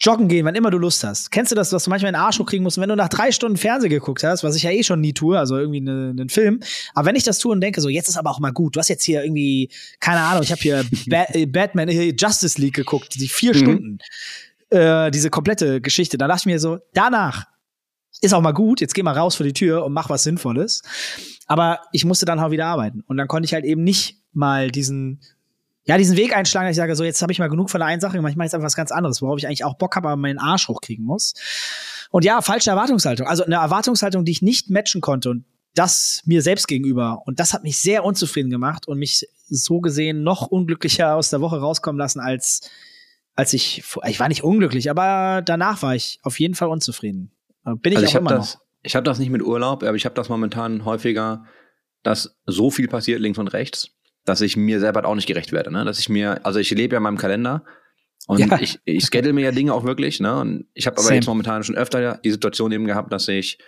joggen 0.00 0.26
gehen, 0.28 0.44
wann 0.44 0.54
immer 0.56 0.70
du 0.70 0.78
Lust 0.78 1.04
hast. 1.04 1.30
Kennst 1.30 1.52
du 1.52 1.56
das, 1.56 1.72
was 1.72 1.84
du 1.84 1.90
manchmal 1.90 2.08
in 2.10 2.14
den 2.14 2.20
Arsch 2.20 2.38
kriegen 2.44 2.64
musst, 2.64 2.78
wenn 2.78 2.88
du 2.88 2.96
nach 2.96 3.08
drei 3.08 3.30
Stunden 3.30 3.56
Fernsehen 3.56 3.90
geguckt 3.90 4.24
hast, 4.24 4.42
was 4.42 4.56
ich 4.56 4.64
ja 4.64 4.70
eh 4.70 4.82
schon 4.82 5.00
nie 5.00 5.12
tue, 5.12 5.38
also 5.38 5.56
irgendwie 5.56 5.80
ne- 5.80 6.10
einen 6.10 6.28
Film. 6.28 6.60
Aber 6.94 7.06
wenn 7.06 7.14
ich 7.16 7.22
das 7.22 7.38
tue 7.38 7.52
und 7.52 7.60
denke, 7.60 7.80
so 7.80 7.88
jetzt 7.88 8.08
ist 8.08 8.16
aber 8.16 8.30
auch 8.30 8.40
mal 8.40 8.50
gut. 8.50 8.74
Du 8.76 8.80
hast 8.80 8.88
jetzt 8.88 9.04
hier 9.04 9.22
irgendwie, 9.22 9.70
keine 10.00 10.20
Ahnung, 10.20 10.42
ich 10.42 10.50
habe 10.50 10.60
hier 10.60 10.84
ba 11.08 11.26
äh, 11.32 11.46
Batman, 11.46 11.88
äh, 11.88 12.12
Justice 12.18 12.60
League 12.60 12.74
geguckt, 12.74 13.14
die 13.14 13.28
vier 13.28 13.54
Mhm. 13.54 13.58
Stunden, 13.58 13.98
äh, 14.74 15.10
diese 15.10 15.30
komplette 15.30 15.80
Geschichte. 15.80 16.18
Da 16.18 16.26
dachte 16.26 16.40
ich 16.40 16.46
mir 16.46 16.58
so, 16.58 16.78
danach 16.92 17.44
ist 18.20 18.34
auch 18.34 18.40
mal 18.40 18.52
gut, 18.52 18.80
jetzt 18.80 18.94
geh 18.94 19.02
mal 19.02 19.16
raus 19.16 19.36
vor 19.36 19.44
die 19.44 19.52
Tür 19.52 19.84
und 19.84 19.92
mach 19.92 20.10
was 20.10 20.24
Sinnvolles. 20.24 20.82
Aber 21.46 21.80
ich 21.92 22.04
musste 22.04 22.26
dann 22.26 22.40
auch 22.40 22.50
wieder 22.50 22.66
arbeiten. 22.66 23.02
Und 23.06 23.16
dann 23.16 23.28
konnte 23.28 23.46
ich 23.46 23.54
halt 23.54 23.64
eben 23.64 23.84
nicht 23.84 24.22
mal 24.32 24.70
diesen, 24.70 25.20
ja, 25.84 25.98
diesen 25.98 26.16
Weg 26.16 26.36
einschlagen, 26.36 26.66
dass 26.66 26.72
ich 26.72 26.80
sage, 26.80 26.96
so, 26.96 27.04
jetzt 27.04 27.22
habe 27.22 27.32
ich 27.32 27.38
mal 27.38 27.48
genug 27.48 27.70
von 27.70 27.80
der 27.80 27.88
einen 27.88 28.00
Sache 28.00 28.16
gemacht, 28.16 28.30
ich 28.30 28.36
mache 28.36 28.46
jetzt 28.46 28.54
einfach 28.54 28.66
was 28.66 28.76
ganz 28.76 28.92
anderes, 28.92 29.22
worauf 29.22 29.38
ich 29.38 29.46
eigentlich 29.46 29.64
auch 29.64 29.74
Bock 29.74 29.96
habe, 29.96 30.08
aber 30.08 30.16
meinen 30.16 30.38
Arsch 30.38 30.68
hochkriegen 30.68 31.04
muss. 31.04 31.34
Und 32.10 32.24
ja, 32.24 32.40
falsche 32.42 32.70
Erwartungshaltung. 32.70 33.26
Also 33.26 33.44
eine 33.44 33.56
Erwartungshaltung, 33.56 34.24
die 34.24 34.32
ich 34.32 34.42
nicht 34.42 34.70
matchen 34.70 35.00
konnte 35.00 35.30
und 35.30 35.44
das 35.74 36.22
mir 36.24 36.42
selbst 36.42 36.68
gegenüber. 36.68 37.22
Und 37.26 37.40
das 37.40 37.52
hat 37.52 37.64
mich 37.64 37.78
sehr 37.78 38.04
unzufrieden 38.04 38.50
gemacht 38.50 38.86
und 38.88 38.98
mich 38.98 39.26
so 39.48 39.80
gesehen 39.80 40.22
noch 40.22 40.46
unglücklicher 40.46 41.16
aus 41.16 41.30
der 41.30 41.40
Woche 41.40 41.58
rauskommen 41.58 41.98
lassen, 41.98 42.20
als, 42.20 42.70
als 43.34 43.52
ich, 43.52 43.82
ich 44.06 44.20
war 44.20 44.28
nicht 44.28 44.44
unglücklich, 44.44 44.90
aber 44.90 45.42
danach 45.44 45.82
war 45.82 45.94
ich 45.94 46.20
auf 46.22 46.38
jeden 46.38 46.54
Fall 46.54 46.68
unzufrieden. 46.68 47.32
Bin 47.64 47.92
ich 47.92 47.98
also 47.98 48.06
auch 48.06 48.08
ich 48.10 48.14
habe 48.14 48.22
immer 48.26 48.36
das, 48.36 48.54
noch. 48.54 48.62
ich 48.82 48.96
habe 48.96 49.04
das 49.04 49.18
nicht 49.18 49.30
mit 49.30 49.42
Urlaub, 49.42 49.82
aber 49.82 49.96
ich 49.96 50.04
habe 50.04 50.14
das 50.14 50.28
momentan 50.28 50.84
häufiger, 50.84 51.44
dass 52.02 52.36
so 52.46 52.70
viel 52.70 52.88
passiert 52.88 53.20
links 53.20 53.38
und 53.38 53.48
rechts, 53.48 53.90
dass 54.24 54.40
ich 54.40 54.56
mir 54.56 54.78
selber 54.80 54.98
halt 54.98 55.06
auch 55.06 55.14
nicht 55.14 55.26
gerecht 55.26 55.52
werde. 55.52 55.72
Ne? 55.72 55.84
Dass 55.84 55.98
ich 55.98 56.08
mir, 56.08 56.44
also 56.44 56.58
ich 56.58 56.70
lebe 56.70 56.94
ja 56.94 56.98
in 56.98 57.02
meinem 57.02 57.18
Kalender 57.18 57.64
und 58.26 58.38
Ja. 58.38 58.58
ich, 58.60 58.78
ich 58.84 59.04
schedule 59.06 59.32
mir 59.32 59.44
ja 59.44 59.50
Dinge 59.52 59.72
auch 59.74 59.84
wirklich. 59.84 60.20
Ne? 60.20 60.38
Und 60.38 60.66
ich 60.74 60.86
habe 60.86 60.96
aber 60.96 61.04
Same. 61.04 61.16
jetzt 61.16 61.26
momentan 61.26 61.64
schon 61.64 61.76
öfter 61.76 62.18
die 62.18 62.30
Situation 62.30 62.72
eben 62.72 62.86
gehabt, 62.86 63.12
dass 63.12 63.28
ich 63.28 63.58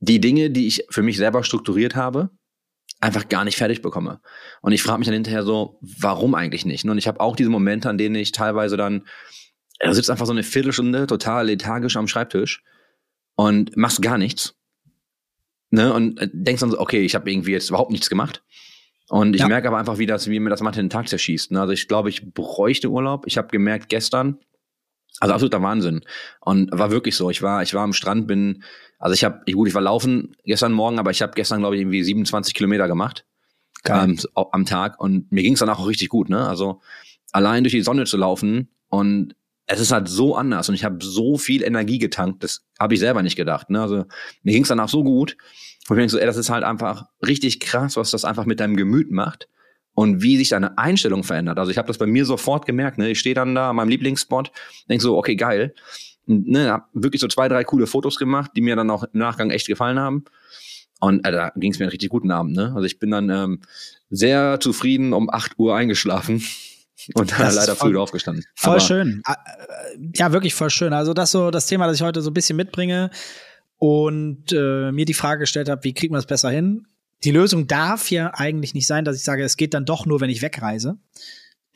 die 0.00 0.20
Dinge, 0.20 0.50
die 0.50 0.66
ich 0.66 0.84
für 0.90 1.02
mich 1.02 1.16
selber 1.16 1.44
strukturiert 1.44 1.94
habe, 1.94 2.30
einfach 3.04 3.28
gar 3.28 3.44
nicht 3.44 3.56
fertig 3.56 3.82
bekomme. 3.82 4.20
Und 4.62 4.72
ich 4.72 4.82
frage 4.82 4.98
mich 4.98 5.06
dann 5.06 5.14
hinterher 5.14 5.42
so, 5.42 5.78
warum 5.80 6.34
eigentlich 6.34 6.64
nicht? 6.64 6.84
Und 6.84 6.96
ich 6.98 7.06
habe 7.06 7.20
auch 7.20 7.36
diese 7.36 7.50
Momente, 7.50 7.88
an 7.88 7.98
denen 7.98 8.14
ich 8.14 8.32
teilweise 8.32 8.76
dann, 8.76 9.06
da 9.78 9.92
sitzt 9.92 10.10
einfach 10.10 10.26
so 10.26 10.32
eine 10.32 10.42
Viertelstunde 10.42 11.06
total 11.06 11.46
lethargisch 11.46 11.96
am 11.96 12.08
Schreibtisch 12.08 12.62
und 13.36 13.76
machst 13.76 14.00
gar 14.00 14.16
nichts. 14.18 14.54
Ne? 15.70 15.92
Und 15.92 16.20
äh, 16.20 16.28
denkst 16.32 16.60
dann 16.60 16.70
so, 16.70 16.80
okay, 16.80 17.00
ich 17.04 17.14
habe 17.14 17.30
irgendwie 17.30 17.52
jetzt 17.52 17.68
überhaupt 17.68 17.90
nichts 17.90 18.08
gemacht. 18.08 18.42
Und 19.08 19.34
ich 19.34 19.42
Ja. 19.42 19.48
merke 19.48 19.68
aber 19.68 19.78
einfach, 19.78 19.98
wie, 19.98 20.06
das, 20.06 20.28
wie 20.30 20.40
mir 20.40 20.48
das 20.50 20.62
manchmal 20.62 20.82
den 20.84 20.90
Tag 20.90 21.08
zerschießt. 21.08 21.50
Ne? 21.50 21.60
Also 21.60 21.72
ich 21.72 21.88
glaube, 21.88 22.08
ich 22.08 22.32
bräuchte 22.32 22.88
Urlaub. 22.88 23.26
Ich 23.26 23.36
habe 23.36 23.48
gemerkt 23.48 23.88
gestern, 23.90 24.38
also 25.20 25.34
absoluter 25.34 25.62
Wahnsinn. 25.62 26.02
Und 26.40 26.70
war 26.72 26.90
wirklich 26.90 27.16
so. 27.16 27.30
Ich 27.30 27.42
war, 27.42 27.62
ich 27.62 27.74
war 27.74 27.82
am 27.82 27.92
Strand, 27.92 28.26
bin, 28.26 28.62
also 28.98 29.14
ich 29.14 29.24
habe, 29.24 29.40
gut, 29.52 29.68
ich 29.68 29.74
war 29.74 29.82
laufen 29.82 30.36
gestern 30.44 30.72
Morgen, 30.72 30.98
aber 30.98 31.10
ich 31.10 31.22
habe 31.22 31.32
gestern, 31.34 31.60
glaube 31.60 31.76
ich, 31.76 31.82
irgendwie 31.82 32.02
27 32.02 32.54
Kilometer 32.54 32.88
gemacht 32.88 33.24
ähm, 33.86 34.18
am 34.34 34.64
Tag. 34.64 35.00
Und 35.00 35.30
mir 35.30 35.42
ging 35.42 35.54
es 35.54 35.60
danach 35.60 35.78
auch 35.78 35.88
richtig 35.88 36.08
gut. 36.08 36.28
Ne? 36.28 36.46
Also 36.46 36.80
allein 37.32 37.64
durch 37.64 37.72
die 37.72 37.82
Sonne 37.82 38.04
zu 38.04 38.16
laufen 38.16 38.68
und 38.88 39.34
es 39.66 39.80
ist 39.80 39.92
halt 39.92 40.08
so 40.08 40.36
anders 40.36 40.68
und 40.68 40.74
ich 40.74 40.84
habe 40.84 41.02
so 41.02 41.38
viel 41.38 41.62
Energie 41.62 41.98
getankt, 41.98 42.44
das 42.44 42.66
habe 42.78 42.94
ich 42.94 43.00
selber 43.00 43.22
nicht 43.22 43.36
gedacht. 43.36 43.70
Ne? 43.70 43.80
Also 43.80 44.04
mir 44.42 44.52
ging 44.52 44.62
es 44.62 44.68
danach 44.68 44.90
so 44.90 45.02
gut, 45.02 45.36
wo 45.86 45.94
ich 45.94 45.96
mir 45.96 46.02
denke, 46.02 46.12
so, 46.12 46.18
ey, 46.18 46.26
das 46.26 46.36
ist 46.36 46.50
halt 46.50 46.64
einfach 46.64 47.06
richtig 47.26 47.60
krass, 47.60 47.96
was 47.96 48.10
das 48.10 48.26
einfach 48.26 48.44
mit 48.44 48.60
deinem 48.60 48.76
Gemüt 48.76 49.10
macht 49.10 49.48
und 49.94 50.22
wie 50.22 50.36
sich 50.36 50.48
deine 50.48 50.76
Einstellung 50.78 51.24
verändert. 51.24 51.58
Also 51.58 51.70
ich 51.70 51.78
habe 51.78 51.88
das 51.88 51.98
bei 51.98 52.06
mir 52.06 52.24
sofort 52.24 52.66
gemerkt. 52.66 52.98
Ne? 52.98 53.10
Ich 53.10 53.20
stehe 53.20 53.34
dann 53.34 53.54
da 53.54 53.70
an 53.70 53.76
meinem 53.76 53.88
Lieblingsspot, 53.88 54.50
denk 54.88 55.00
so, 55.02 55.16
okay, 55.16 55.36
geil. 55.36 55.74
Und, 56.26 56.48
ne, 56.48 56.70
hab 56.70 56.88
wirklich 56.94 57.20
so 57.20 57.28
zwei, 57.28 57.48
drei 57.48 57.64
coole 57.64 57.86
Fotos 57.86 58.16
gemacht, 58.16 58.50
die 58.56 58.60
mir 58.60 58.76
dann 58.76 58.90
auch 58.90 59.04
im 59.04 59.18
Nachgang 59.18 59.50
echt 59.50 59.66
gefallen 59.66 59.98
haben. 59.98 60.24
Und 61.00 61.26
äh, 61.26 61.32
da 61.32 61.50
ging 61.56 61.70
es 61.72 61.78
mir 61.78 61.84
einen 61.84 61.90
richtig 61.90 62.08
guten 62.10 62.30
Abend. 62.30 62.56
Ne? 62.56 62.72
Also 62.74 62.82
ich 62.84 62.98
bin 62.98 63.10
dann 63.10 63.28
ähm, 63.30 63.60
sehr 64.10 64.58
zufrieden 64.60 65.12
um 65.12 65.28
8 65.30 65.58
Uhr 65.58 65.76
eingeschlafen 65.76 66.42
und 67.14 67.30
dann 67.32 67.38
Das 67.40 67.54
leider 67.56 67.76
voll- 67.76 67.90
früh 67.90 67.98
aufgestanden. 67.98 68.44
Voll 68.54 68.72
Aber 68.72 68.80
schön. 68.80 69.20
Ah, 69.26 69.34
äh, 69.34 69.98
Ja, 70.16 70.32
wirklich 70.32 70.54
voll 70.54 70.70
schön. 70.70 70.92
Also 70.94 71.12
das 71.12 71.30
so 71.30 71.50
das 71.50 71.66
Thema, 71.66 71.86
das 71.86 71.96
ich 71.96 72.02
heute 72.02 72.22
so 72.22 72.30
ein 72.30 72.34
bisschen 72.34 72.56
mitbringe 72.56 73.10
und 73.78 74.50
äh, 74.52 74.92
mir 74.92 75.04
die 75.04 75.14
Frage 75.14 75.40
gestellt 75.40 75.68
habe, 75.68 75.84
wie 75.84 75.92
kriegt 75.92 76.10
man 76.10 76.18
das 76.18 76.26
besser 76.26 76.50
hin? 76.50 76.86
Die 77.24 77.30
Lösung 77.30 77.66
darf 77.66 78.10
ja 78.10 78.32
eigentlich 78.34 78.74
nicht 78.74 78.86
sein, 78.86 79.04
dass 79.04 79.16
ich 79.16 79.22
sage, 79.22 79.42
es 79.44 79.56
geht 79.56 79.74
dann 79.74 79.84
doch 79.86 80.06
nur, 80.06 80.20
wenn 80.20 80.30
ich 80.30 80.42
wegreise. 80.42 80.98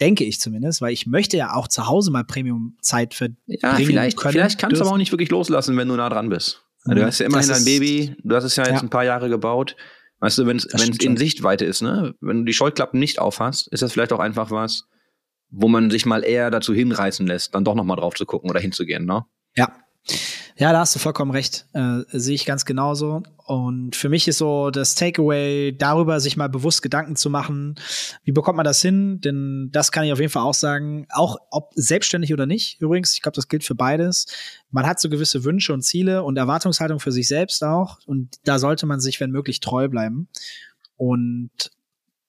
Denke 0.01 0.25
ich 0.25 0.39
zumindest, 0.41 0.81
weil 0.81 0.93
ich 0.93 1.07
möchte 1.07 1.37
ja 1.37 1.55
auch 1.55 1.67
zu 1.67 1.87
Hause 1.89 2.11
mal 2.13 2.23
Premium-Zeit 2.25 3.15
verbringen 3.15 3.39
Ja, 3.47 3.75
vielleicht, 3.75 4.17
können. 4.17 4.33
vielleicht 4.33 4.59
kannst 4.59 4.77
du 4.81 4.85
aber 4.85 4.93
auch 4.93 4.97
nicht 4.99 5.11
wirklich 5.13 5.31
loslassen, 5.31 5.77
wenn 5.77 5.89
du 5.89 5.97
nah 5.97 6.09
dran 6.09 6.29
bist. 6.29 6.63
Du 6.85 6.95
Mhm. 6.95 7.03
hast 7.05 7.19
ja 7.19 7.27
immerhin 7.27 7.51
ein 7.51 7.65
Baby, 7.65 8.15
du 8.23 8.37
hast 8.37 8.45
es 8.45 8.55
ja 8.57 8.65
jetzt 8.65 8.75
Ja. 8.77 8.81
ein 8.83 8.91
paar 8.91 9.05
Jahre 9.05 9.29
gebaut. 9.29 9.75
Weißt 10.21 10.39
du, 10.39 10.47
wenn 10.47 10.57
es 10.57 10.65
in. 10.65 11.17
Sichtweite 11.17 11.65
ist, 11.65 11.81
ne? 11.83 12.15
Wenn 12.21 12.39
du 12.39 12.45
die 12.45 12.53
Scheuklappen 12.53 12.99
nicht 13.01 13.19
aufhast, 13.19 13.69
ist 13.69 13.83
das 13.83 13.93
vielleicht 13.93 14.13
auch 14.13 14.19
einfach 14.21 14.51
was, 14.51 14.85
wo 15.51 15.69
man 15.69 15.91
sich 15.91 16.07
mal 16.07 16.25
eher 16.25 16.51
dazu 16.51 16.75
hinreißen 16.75 17.27
lässt, 17.27 17.55
dann 17.55 17.65
doch 17.65 17.75
noch 17.75 17.85
mal 17.85 17.97
drauf 17.97 18.15
zu 18.15 18.27
gucken 18.27 18.51
oder 18.51 18.61
hinzugehen, 18.61 19.05
ne? 19.05 19.25
Ja. 19.57 19.73
Ja, 20.57 20.73
da 20.73 20.81
hast 20.81 20.95
du 20.95 20.99
vollkommen 20.99 21.31
recht. 21.31 21.67
Äh, 21.73 22.01
sehe 22.09 22.35
ich 22.35 22.45
ganz 22.45 22.65
genauso. 22.65 23.23
Und 23.47 23.95
für 23.95 24.09
mich 24.09 24.27
ist 24.27 24.39
so 24.39 24.71
das 24.71 24.97
Takeaway 24.97 25.73
darüber, 25.73 26.19
sich 26.19 26.37
mal 26.37 26.49
bewusst 26.49 26.83
Gedanken 26.83 27.15
zu 27.15 27.31
machen, 27.31 27.77
wie 28.25 28.33
bekommt 28.33 28.57
man 28.57 28.65
das 28.65 28.83
hin? 28.83 29.21
Denn 29.21 29.69
das 29.71 29.93
kann 29.93 30.05
ich 30.05 30.13
auf 30.13 30.19
jeden 30.19 30.33
Fall 30.33 30.43
auch 30.43 30.55
sagen, 30.55 31.07
auch 31.11 31.37
ob 31.51 31.71
selbstständig 31.77 32.33
oder 32.33 32.45
nicht. 32.45 32.81
Übrigens, 32.81 33.15
ich 33.15 33.23
glaube, 33.23 33.37
das 33.37 33.47
gilt 33.47 33.63
für 33.63 33.77
beides. 33.77 34.27
Man 34.71 34.85
hat 34.85 34.99
so 34.99 35.09
gewisse 35.09 35.45
Wünsche 35.45 35.73
und 35.73 35.83
Ziele 35.83 36.25
und 36.25 36.37
Erwartungshaltung 36.37 36.99
für 36.99 37.13
sich 37.13 37.29
selbst 37.29 37.63
auch. 37.63 37.99
Und 38.07 38.37
da 38.45 38.59
sollte 38.59 38.87
man 38.87 38.99
sich, 38.99 39.21
wenn 39.21 39.31
möglich, 39.31 39.61
treu 39.61 39.89
bleiben. 39.89 40.29
Und 40.97 41.51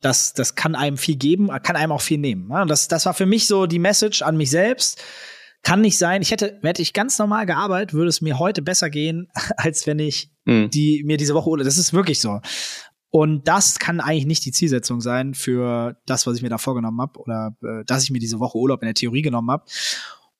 das, 0.02 0.34
das 0.34 0.56
kann 0.56 0.76
einem 0.76 0.98
viel 0.98 1.16
geben, 1.16 1.50
kann 1.64 1.76
einem 1.76 1.92
auch 1.92 2.02
viel 2.02 2.20
nehmen. 2.20 2.50
Das, 2.68 2.88
das 2.88 3.08
war 3.08 3.16
für 3.16 3.26
mich 3.26 3.48
so 3.48 3.66
die 3.66 3.80
Message 3.80 4.22
an 4.22 4.38
mich 4.38 4.52
selbst. 4.52 5.02
Kann 5.62 5.82
nicht 5.82 5.98
sein. 5.98 6.22
Ich 6.22 6.32
hätte, 6.32 6.60
hätte 6.64 6.82
ich 6.82 6.94
ganz 6.94 7.20
normal 7.20 7.46
gearbeitet, 7.46 7.94
würde 7.94 8.10
es 8.10 8.22
mir 8.22 8.40
heute 8.40 8.62
besser 8.62 8.90
gehen, 8.90 9.28
als 9.58 9.88
wenn 9.88 10.00
ich 10.00 10.32
Mhm. 10.46 10.70
die 10.72 11.04
mir 11.06 11.18
diese 11.18 11.36
Woche 11.36 11.48
Urlaub. 11.48 11.66
Das 11.66 11.78
ist 11.78 11.94
wirklich 11.94 12.20
so. 12.20 12.40
Und 13.12 13.48
das 13.48 13.78
kann 13.78 14.00
eigentlich 14.00 14.26
nicht 14.26 14.46
die 14.46 14.52
Zielsetzung 14.52 15.00
sein 15.00 15.36
für 15.36 15.98
das, 16.08 16.26
was 16.26 16.38
ich 16.38 16.42
mir 16.42 16.50
da 16.50 16.58
vorgenommen 16.58 17.00
habe 17.02 17.20
oder 17.20 17.56
äh, 17.64 17.84
dass 17.86 18.04
ich 18.04 18.10
mir 18.12 18.20
diese 18.20 18.40
Woche 18.40 18.58
Urlaub 18.58 18.82
in 18.82 18.88
der 18.88 18.96
Theorie 18.96 19.22
genommen 19.22 19.52
habe. 19.52 19.66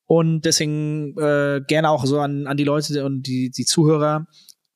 Und 0.06 0.42
deswegen 0.46 1.16
äh, 1.18 1.60
gerne 1.66 1.90
auch 1.90 2.04
so 2.06 2.18
an, 2.18 2.48
an 2.48 2.56
die 2.56 2.64
Leute 2.64 3.04
und 3.04 3.22
die, 3.28 3.50
die 3.50 3.64
Zuhörer. 3.64 4.26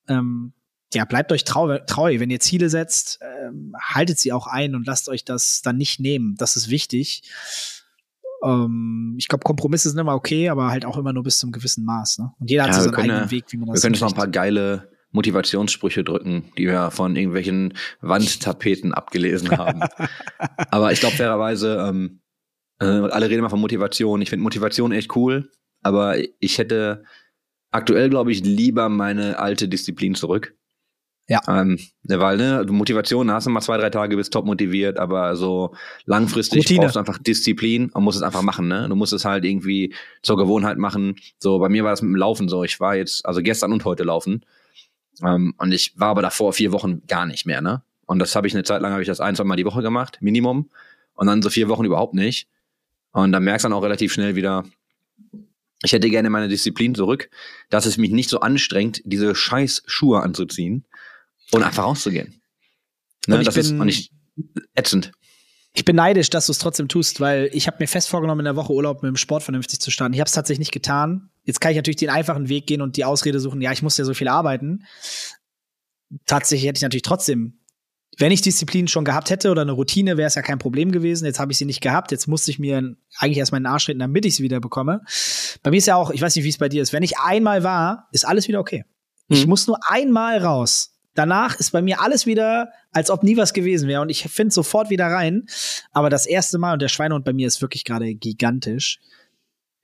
ähm, 0.09 0.53
ja, 0.93 1.05
bleibt 1.05 1.33
euch 1.33 1.43
trau 1.43 1.77
treu. 1.79 2.21
Wenn 2.21 2.31
ihr 2.31 2.39
Ziele 2.39 2.69
setzt, 2.71 3.19
ähm, 3.21 3.75
haltet 3.83 4.21
sie 4.21 4.33
auch 4.33 4.47
ein 4.47 4.77
und 4.77 4.87
lasst 4.87 5.09
euch 5.09 5.25
das 5.25 5.61
dann 5.63 5.77
nicht 5.77 5.99
nehmen. 5.99 6.37
Das 6.39 6.55
ist 6.55 6.69
wichtig. 6.71 7.23
Ähm, 8.45 9.15
ich 9.19 9.29
glaube, 9.29 9.45
Kompromisse 9.45 9.89
sind 9.91 9.99
immer 9.99 10.15
okay, 10.15 10.49
aber 10.49 10.69
halt 10.69 10.85
auch 10.85 10.99
immer 10.99 11.13
nur 11.13 11.23
bis 11.23 11.39
zum 11.39 11.53
gewissen 11.53 11.85
Maß. 11.85 12.19
Ne? 12.19 12.33
Und 12.39 12.51
jeder 12.51 12.65
hat 12.65 12.71
Ja, 12.71 12.75
so 12.75 12.81
wir 12.81 12.85
seinen 12.85 12.95
können 12.95 13.11
eigenen 13.11 13.31
Weg, 13.31 13.45
wie 13.51 13.57
man 13.57 13.69
Wir 13.69 13.73
das 13.75 13.83
können 13.83 13.95
jetzt 13.95 14.03
noch 14.03 14.11
ein 14.11 14.17
paar 14.17 14.29
geile 14.29 14.91
Motivationssprüche 15.13 16.05
drücken, 16.05 16.53
die 16.59 16.67
wir 16.67 16.91
von 16.91 17.17
irgendwelchen 17.17 17.75
Wandtapeten 18.01 18.93
abgelesen 18.93 19.57
haben. 19.57 19.81
Aber 20.71 20.93
ich 20.93 21.01
glaube 21.01 21.17
fairerweise, 21.17 21.87
ähm, 21.89 22.21
äh, 22.81 22.85
alle 22.85 23.27
reden 23.27 23.39
immer 23.39 23.51
von 23.51 23.61
Motivation. 23.61 24.21
Ich 24.21 24.31
finde 24.31 24.43
Motivation 24.43 24.93
echt 24.93 25.15
cool, 25.17 25.51
aber 25.83 26.17
ich 26.41 26.59
hätte 26.59 27.05
aktuell, 27.71 28.11
glaube 28.11 28.33
ich, 28.33 28.45
lieber 28.45 28.89
meine 28.89 29.39
alte 29.39 29.69
Disziplin 29.69 30.15
zurück. 30.15 30.57
Ja. 31.29 31.41
Ähm, 31.49 31.79
ne, 32.03 32.21
weil, 32.21 32.37
ne, 32.37 32.67
Motivation, 32.69 33.31
hast 33.31 33.47
du 33.47 33.51
mal 33.51 33.63
zwei, 33.63 33.79
drei 33.79 33.89
Tage, 33.89 34.17
bist 34.17 34.33
top 34.33 34.45
motiviert, 34.45 34.99
aber 34.99 35.37
so 35.37 35.75
langfristig 36.05 36.65
Routine. 36.65 36.81
brauchst 36.81 36.97
du 36.97 37.01
einfach 37.01 37.19
Disziplin 37.19 37.89
und 37.91 38.05
musst 38.05 38.17
es 38.17 38.23
einfach 38.23 38.43
machen, 38.43 38.69
ne? 38.69 38.89
Du 38.89 38.95
musst 38.95 39.15
es 39.15 39.25
halt 39.25 39.45
irgendwie 39.45 39.95
zur 40.23 40.37
Gewohnheit 40.37 40.77
machen. 40.77 41.17
So, 41.39 41.59
bei 41.59 41.71
mir 41.71 41.83
war 41.83 41.93
das 41.93 42.03
mit 42.03 42.11
dem 42.11 42.17
Laufen 42.17 42.49
so. 42.49 42.63
Ich 42.63 42.79
war 42.79 42.95
jetzt, 42.95 43.25
also 43.25 43.41
gestern 43.41 43.73
und 43.73 43.87
heute 43.87 44.05
laufen. 44.05 44.45
Ähm, 45.23 45.55
und 45.57 45.73
ich 45.73 45.99
war 45.99 46.09
aber 46.09 46.21
davor 46.21 46.53
vier 46.53 46.73
Wochen 46.73 47.03
gar 47.07 47.25
nicht 47.25 47.47
mehr, 47.47 47.63
ne? 47.63 47.83
Und 48.07 48.19
das 48.19 48.37
habe 48.37 48.47
ich 48.47 48.53
eine 48.53 48.65
Zeit 48.65 48.83
lang, 48.83 48.93
habe 48.93 49.01
ich 49.01 49.09
das 49.09 49.21
ein, 49.21 49.35
zwei 49.35 49.45
Mal 49.45 49.57
die 49.57 49.65
Woche 49.65 49.81
gemacht, 49.81 50.19
Minimum. 50.21 50.69
Und 51.15 51.27
dann 51.27 51.41
so 51.41 51.49
vier 51.49 51.69
Wochen 51.71 51.87
überhaupt 51.87 52.13
nicht. 52.13 52.49
Und 53.13 53.33
dann 53.33 53.45
merkst 53.45 53.65
du 53.65 53.69
dann 53.69 53.79
auch 53.79 53.83
relativ 53.83 54.13
schnell 54.13 54.35
wieder, 54.35 54.65
ich 55.83 55.93
hätte 55.93 56.11
gerne 56.11 56.29
meine 56.29 56.49
Disziplin 56.49 56.95
zurück, 56.95 57.31
dass 57.71 57.87
es 57.87 57.97
mich 57.97 58.11
nicht 58.11 58.29
so 58.29 58.41
anstrengt, 58.41 59.01
diese 59.07 59.35
scheiß 59.35 59.85
Schuhe 59.87 60.23
anzuziehen 60.23 60.85
und 61.55 61.63
einfach 61.63 61.85
rauszugehen. 61.85 62.41
Ne, 63.27 63.43
das 63.43 63.57
ist 63.57 63.71
bin- 63.71 63.81
und 63.81 63.89
ich, 63.89 64.11
ätzend. 64.75 65.13
Ich 65.77 65.85
bin 65.85 65.97
neidisch, 65.97 66.31
dass 66.31 66.47
du 66.47 66.53
es 66.53 66.59
trotzdem 66.59 66.87
tust, 66.89 67.21
weil 67.21 67.51
ich 67.53 67.67
habe 67.67 67.79
mir 67.81 67.89
fest 67.89 68.09
vorgenommen, 68.09 68.41
in 68.41 68.45
der 68.45 68.57
Woche 68.57 68.73
Urlaub 68.73 69.03
mit 69.03 69.09
dem 69.09 69.17
Sport 69.17 69.43
vernünftig 69.43 69.81
zu 69.81 69.91
starten. 69.91 70.15
Ich 70.15 70.21
habe 70.21 70.29
es 70.29 70.33
tatsächlich 70.35 70.61
nicht 70.61 70.73
getan. 70.73 71.31
Jetzt 71.43 71.61
kann 71.61 71.73
ich 71.73 71.77
natürlich 71.77 71.97
den 71.97 72.11
einfachen 72.11 72.49
Weg 72.49 72.67
gehen 72.67 72.81
und 72.81 72.97
die 72.97 73.05
Ausrede 73.05 73.41
suchen, 73.41 73.61
ja, 73.61 73.73
ich 73.73 73.83
muss 73.83 73.97
ja 73.97 74.05
so 74.05 74.15
viel 74.15 74.29
arbeiten. 74.29 74.85
Tatsächlich 76.27 76.69
hätte 76.69 76.79
ich 76.79 76.83
natürlich 76.83 77.03
trotzdem, 77.03 77.59
wenn 78.19 78.31
ich 78.31 78.41
Disziplin 78.43 78.87
schon 78.87 79.05
gehabt 79.05 79.31
hätte 79.31 79.51
oder 79.51 79.63
eine 79.63 79.73
Routine, 79.73 80.17
wäre 80.17 80.29
es 80.29 80.37
ja 80.37 80.43
kein 80.43 80.59
Problem 80.61 80.93
gewesen. 80.93 81.25
Jetzt 81.25 81.41
habe 81.41 81.51
ich 81.51 81.59
sie 81.59 81.65
nicht 81.65 81.81
gehabt. 81.81 82.13
Jetzt 82.13 82.29
musste 82.29 82.53
ich 82.53 82.61
mir 82.61 82.95
eigentlich 83.19 83.39
erst 83.39 83.51
meinen 83.51 83.67
Arsch 83.67 83.89
retten, 83.89 83.99
damit 83.99 84.25
ich 84.25 84.37
sie 84.37 84.45
wieder 84.45 84.61
bekomme. 84.61 85.01
Bei 85.65 85.71
mir 85.73 85.79
ist 85.79 85.87
ja 85.87 85.97
auch, 85.97 86.11
ich 86.11 86.21
weiß 86.21 86.37
nicht, 86.37 86.45
wie 86.45 86.51
es 86.51 86.59
bei 86.59 86.69
dir 86.69 86.83
ist, 86.83 86.93
wenn 86.93 87.03
ich 87.03 87.19
einmal 87.19 87.65
war, 87.65 88.09
ist 88.13 88.25
alles 88.27 88.47
wieder 88.47 88.61
okay. 88.61 88.85
Ich 89.29 89.45
Mhm. 89.45 89.49
muss 89.51 89.67
nur 89.67 89.79
einmal 89.89 90.39
raus. 90.39 90.94
Danach 91.15 91.57
ist 91.61 91.71
bei 91.71 91.81
mir 91.83 92.01
alles 92.01 92.27
wieder, 92.27 92.71
als 92.93 93.11
ob 93.11 93.23
nie 93.23 93.37
was 93.37 93.53
gewesen 93.53 93.89
wäre. 93.89 94.03
Und 94.03 94.09
ich 94.09 94.25
finde 94.25 94.53
sofort 94.53 94.91
wieder 94.91 95.07
rein. 95.07 95.47
Aber 95.93 96.11
das 96.11 96.27
erste 96.27 96.59
Mal, 96.59 96.73
und 96.75 96.83
der 96.83 96.89
Schweinehund 96.89 97.25
bei 97.25 97.33
mir 97.33 97.47
ist 97.47 97.63
wirklich 97.63 97.85
gerade 97.85 98.15
gigantisch. 98.15 98.99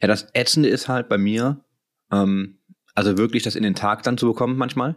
Ja, 0.02 0.08
das 0.08 0.26
Ätzende 0.34 0.68
ist 0.68 0.88
halt 0.88 1.08
bei 1.08 1.18
mir, 1.18 1.64
ähm, 2.10 2.58
also 2.94 3.16
wirklich 3.16 3.42
das 3.44 3.54
in 3.54 3.62
den 3.62 3.74
Tag 3.74 4.02
dann 4.02 4.18
zu 4.18 4.26
bekommen 4.26 4.56
manchmal. 4.56 4.96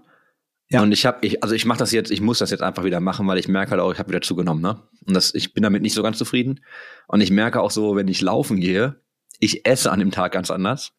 Ja. 0.69 0.81
Und 0.81 0.91
ich 0.91 1.05
habe, 1.05 1.19
ich, 1.25 1.43
also 1.43 1.53
ich 1.53 1.65
mache 1.65 1.77
das 1.79 1.91
jetzt, 1.91 2.09
ich 2.09 2.21
muss 2.21 2.39
das 2.39 2.49
jetzt 2.49 2.63
einfach 2.63 2.83
wieder 2.83 2.99
machen, 2.99 3.27
weil 3.27 3.37
ich 3.37 3.47
merke 3.47 3.71
halt 3.71 3.81
auch, 3.81 3.91
ich 3.91 3.99
habe 3.99 4.09
wieder 4.09 4.21
zugenommen, 4.21 4.61
ne? 4.61 4.81
Und 5.05 5.13
das, 5.13 5.35
ich 5.35 5.53
bin 5.53 5.61
damit 5.61 5.81
nicht 5.83 5.93
so 5.93 6.01
ganz 6.01 6.17
zufrieden. 6.17 6.61
Und 7.07 7.21
ich 7.21 7.29
merke 7.29 7.61
auch 7.61 7.69
so, 7.69 7.95
wenn 7.95 8.07
ich 8.07 8.21
laufen 8.21 8.59
gehe, 8.59 8.95
ich 9.39 9.67
esse 9.67 9.91
an 9.91 9.99
dem 9.99 10.09
Tag 10.11 10.31
ganz 10.31 10.49
anders. 10.49 10.93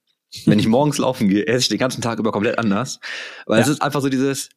Wenn 0.47 0.59
ich 0.59 0.67
morgens 0.69 0.99
laufen 0.99 1.29
gehe, 1.29 1.47
esse 1.47 1.61
ich 1.63 1.69
den 1.69 1.79
ganzen 1.79 2.03
Tag 2.03 2.19
über 2.19 2.31
komplett 2.31 2.59
anders. 2.59 3.01
Weil 3.47 3.61
es 3.61 3.67
Ja. 3.69 3.73
ist 3.73 3.83
einfach 3.83 4.01
so 4.03 4.09
dieses, 4.09 4.51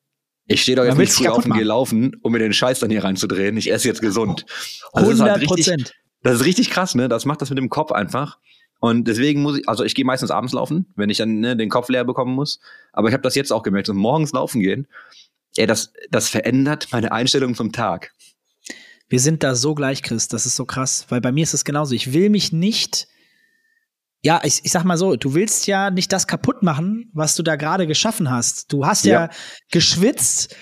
ich 0.47 0.61
stehe 0.61 0.75
doch 0.75 0.85
jetzt 0.85 0.97
nicht 0.97 1.13
früh 1.13 1.27
auf 1.27 1.45
und 1.45 1.53
gehe 1.53 1.63
laufen, 1.63 2.15
um 2.21 2.31
mir 2.31 2.39
den 2.39 2.53
Scheiß 2.53 2.79
dann 2.79 2.89
hier 2.89 3.03
reinzudrehen. 3.03 3.57
Ich 3.57 3.71
esse 3.71 3.87
jetzt 3.87 4.01
gesund. 4.01 4.45
Also 4.93 5.11
es 5.11 5.15
ist 5.15 5.21
100 5.21 5.29
halt 5.29 5.41
richtig, 5.41 5.65
Prozent. 5.65 5.93
das 6.23 6.35
ist 6.35 6.45
richtig 6.45 6.69
krass, 6.69 6.95
ne? 6.95 7.09
Das 7.09 7.25
macht 7.25 7.41
das 7.41 7.49
mit 7.49 7.57
dem 7.57 7.69
Kopf 7.69 7.91
einfach. 7.91 8.37
Und 8.79 9.07
deswegen 9.07 9.41
muss 9.41 9.57
ich, 9.57 9.67
also 9.67 9.83
ich 9.83 9.95
gehe 9.95 10.05
meistens 10.05 10.31
abends 10.31 10.53
laufen, 10.53 10.85
wenn 10.95 11.09
ich 11.09 11.17
dann 11.17 11.39
ne, 11.39 11.57
den 11.57 11.69
Kopf 11.69 11.89
leer 11.89 12.05
bekommen 12.05 12.33
muss. 12.33 12.59
Aber 12.93 13.07
ich 13.07 13.13
habe 13.13 13.23
das 13.23 13.35
jetzt 13.35 13.51
auch 13.51 13.63
gemerkt, 13.63 13.87
so 13.87 13.93
morgens 13.93 14.31
laufen 14.33 14.61
gehen, 14.61 14.87
ey, 15.55 15.65
das, 15.65 15.91
das 16.11 16.29
verändert 16.29 16.87
meine 16.91 17.11
Einstellung 17.11 17.55
zum 17.55 17.71
Tag. 17.71 18.13
Wir 19.09 19.19
sind 19.19 19.43
da 19.43 19.55
so 19.55 19.73
gleich, 19.73 20.03
Chris. 20.03 20.27
Das 20.27 20.45
ist 20.45 20.55
so 20.55 20.65
krass. 20.65 21.05
Weil 21.09 21.21
bei 21.21 21.31
mir 21.31 21.43
ist 21.43 21.53
es 21.53 21.65
genauso. 21.65 21.95
Ich 21.95 22.13
will 22.13 22.29
mich 22.29 22.51
nicht. 22.51 23.07
Ja, 24.23 24.41
ich, 24.43 24.61
ich 24.63 24.71
sag 24.71 24.83
mal 24.83 24.97
so, 24.97 25.15
du 25.15 25.33
willst 25.35 25.67
ja 25.67 25.91
nicht 25.91 26.11
das 26.11 26.27
kaputt 26.27 26.63
machen, 26.63 27.09
was 27.13 27.35
du 27.35 27.43
da 27.43 27.55
gerade 27.55 27.85
geschaffen 27.87 28.29
hast. 28.29 28.71
Du 28.73 28.85
hast 28.85 29.05
ja, 29.05 29.25
Ja. 29.25 29.29
geschwitzt 29.71 30.55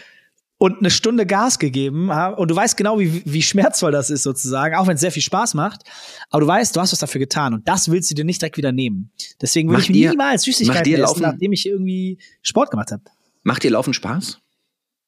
und 0.58 0.80
eine 0.80 0.90
Stunde 0.90 1.26
Gas 1.26 1.58
gegeben 1.60 2.10
und 2.10 2.50
du 2.52 2.56
weißt 2.56 2.78
genau, 2.78 3.00
wie, 3.00 3.22
wie 3.26 3.42
schmerzvoll 3.42 3.92
das 3.92 4.10
ist 4.10 4.24
sozusagen, 4.24 4.76
auch 4.76 4.88
wenn 4.88 4.96
es 4.96 5.02
sehr 5.02 5.12
viel 5.12 5.22
Spaß 5.22 5.54
macht. 5.54 5.82
Aber 6.30 6.42
du 6.42 6.48
weißt, 6.48 6.76
du 6.76 6.80
hast 6.82 6.92
was 6.92 7.00
dafür 7.00 7.20
getan 7.20 7.54
und 7.54 7.68
das 7.68 7.90
willst 7.90 8.10
du 8.12 8.16
dir 8.16 8.26
nicht 8.26 8.42
direkt 8.42 8.58
wieder 8.58 8.72
nehmen. 8.72 9.12
Deswegen 9.42 9.70
würde 9.70 9.82
ich 9.82 9.88
dir- 9.88 10.12
niemals 10.12 10.44
Süßigkeiten 10.44 10.94
essen, 10.94 11.02
Laufen- 11.02 11.22
nachdem 11.22 11.52
ich 11.54 11.66
irgendwie 11.66 12.20
Sport 12.42 12.72
gemacht 12.72 12.92
habe. 12.92 13.04
Macht 13.44 13.64
dir 13.64 13.72
Laufen 13.72 13.94
Spaß? 13.94 14.40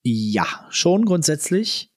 Ja, 0.03 0.45
schon 0.69 1.05
grundsätzlich. 1.05 1.91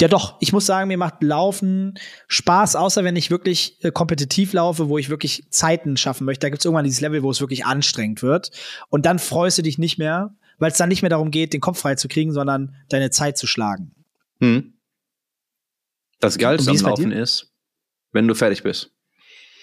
Ja, 0.00 0.08
doch. 0.08 0.36
Ich 0.40 0.52
muss 0.52 0.66
sagen, 0.66 0.88
mir 0.88 0.98
macht 0.98 1.22
Laufen 1.22 1.94
Spaß, 2.26 2.74
außer 2.74 3.04
wenn 3.04 3.14
ich 3.14 3.30
wirklich 3.30 3.78
äh, 3.84 3.92
kompetitiv 3.92 4.52
laufe, 4.52 4.88
wo 4.88 4.98
ich 4.98 5.08
wirklich 5.08 5.46
Zeiten 5.50 5.96
schaffen 5.96 6.24
möchte. 6.24 6.40
Da 6.40 6.50
gibt's 6.50 6.64
irgendwann 6.64 6.84
dieses 6.84 7.00
Level, 7.00 7.22
wo 7.22 7.30
es 7.30 7.40
wirklich 7.40 7.64
anstrengend 7.64 8.22
wird. 8.22 8.50
Und 8.88 9.06
dann 9.06 9.20
freust 9.20 9.58
du 9.58 9.62
dich 9.62 9.78
nicht 9.78 9.98
mehr, 9.98 10.34
weil 10.58 10.72
es 10.72 10.78
dann 10.78 10.88
nicht 10.88 11.02
mehr 11.02 11.10
darum 11.10 11.30
geht, 11.30 11.52
den 11.52 11.60
Kopf 11.60 11.78
frei 11.78 11.94
zu 11.94 12.08
kriegen, 12.08 12.32
sondern 12.32 12.74
deine 12.88 13.10
Zeit 13.10 13.38
zu 13.38 13.46
schlagen. 13.46 13.94
Hm. 14.40 14.74
Das 16.18 16.38
Geilste 16.38 16.70
am 16.70 16.76
Laufen 16.76 17.12
ist, 17.12 17.52
wenn 18.12 18.26
du 18.26 18.34
fertig 18.34 18.62
bist. 18.62 18.90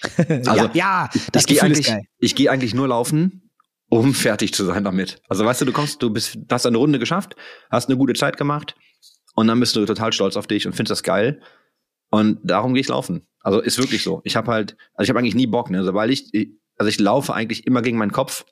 Also, 0.27 0.65
ja, 0.65 0.71
ja, 0.73 1.09
das 1.31 1.43
ich 1.43 1.47
gehe 1.47 1.59
Gefühl 1.59 1.71
ist 1.73 1.87
eigentlich, 1.87 2.07
ich 2.17 2.35
gehe 2.35 2.49
eigentlich 2.49 2.73
nur 2.73 2.87
laufen, 2.87 3.51
um 3.87 4.13
fertig 4.15 4.51
zu 4.51 4.65
sein 4.65 4.83
damit. 4.83 5.21
Also 5.29 5.45
weißt 5.45 5.61
du, 5.61 5.65
du 5.65 5.73
kommst, 5.73 6.01
du 6.01 6.09
bist, 6.09 6.39
hast 6.49 6.65
eine 6.65 6.77
Runde 6.77 6.97
geschafft, 6.97 7.35
hast 7.69 7.87
eine 7.87 7.97
gute 7.97 8.13
Zeit 8.13 8.35
gemacht 8.35 8.75
und 9.35 9.47
dann 9.47 9.59
bist 9.59 9.75
du 9.75 9.85
total 9.85 10.13
stolz 10.13 10.35
auf 10.35 10.47
dich 10.47 10.65
und 10.67 10.73
findest 10.73 10.91
das 10.91 11.03
geil. 11.03 11.41
Und 12.09 12.39
darum 12.43 12.73
gehe 12.73 12.81
ich 12.81 12.87
laufen. 12.89 13.25
Also 13.39 13.59
ist 13.61 13.77
wirklich 13.77 14.03
so. 14.03 14.21
Ich 14.25 14.35
habe 14.35 14.51
halt, 14.51 14.75
also 14.93 15.03
ich 15.05 15.09
habe 15.09 15.19
eigentlich 15.19 15.35
nie 15.35 15.47
Bock, 15.47 15.69
ne? 15.69 15.79
Also, 15.79 15.93
weil 15.93 16.11
ich, 16.11 16.29
also 16.77 16.89
ich 16.89 16.99
laufe 16.99 17.33
eigentlich 17.33 17.65
immer 17.65 17.81
gegen 17.81 17.97
meinen 17.97 18.11
Kopf 18.11 18.45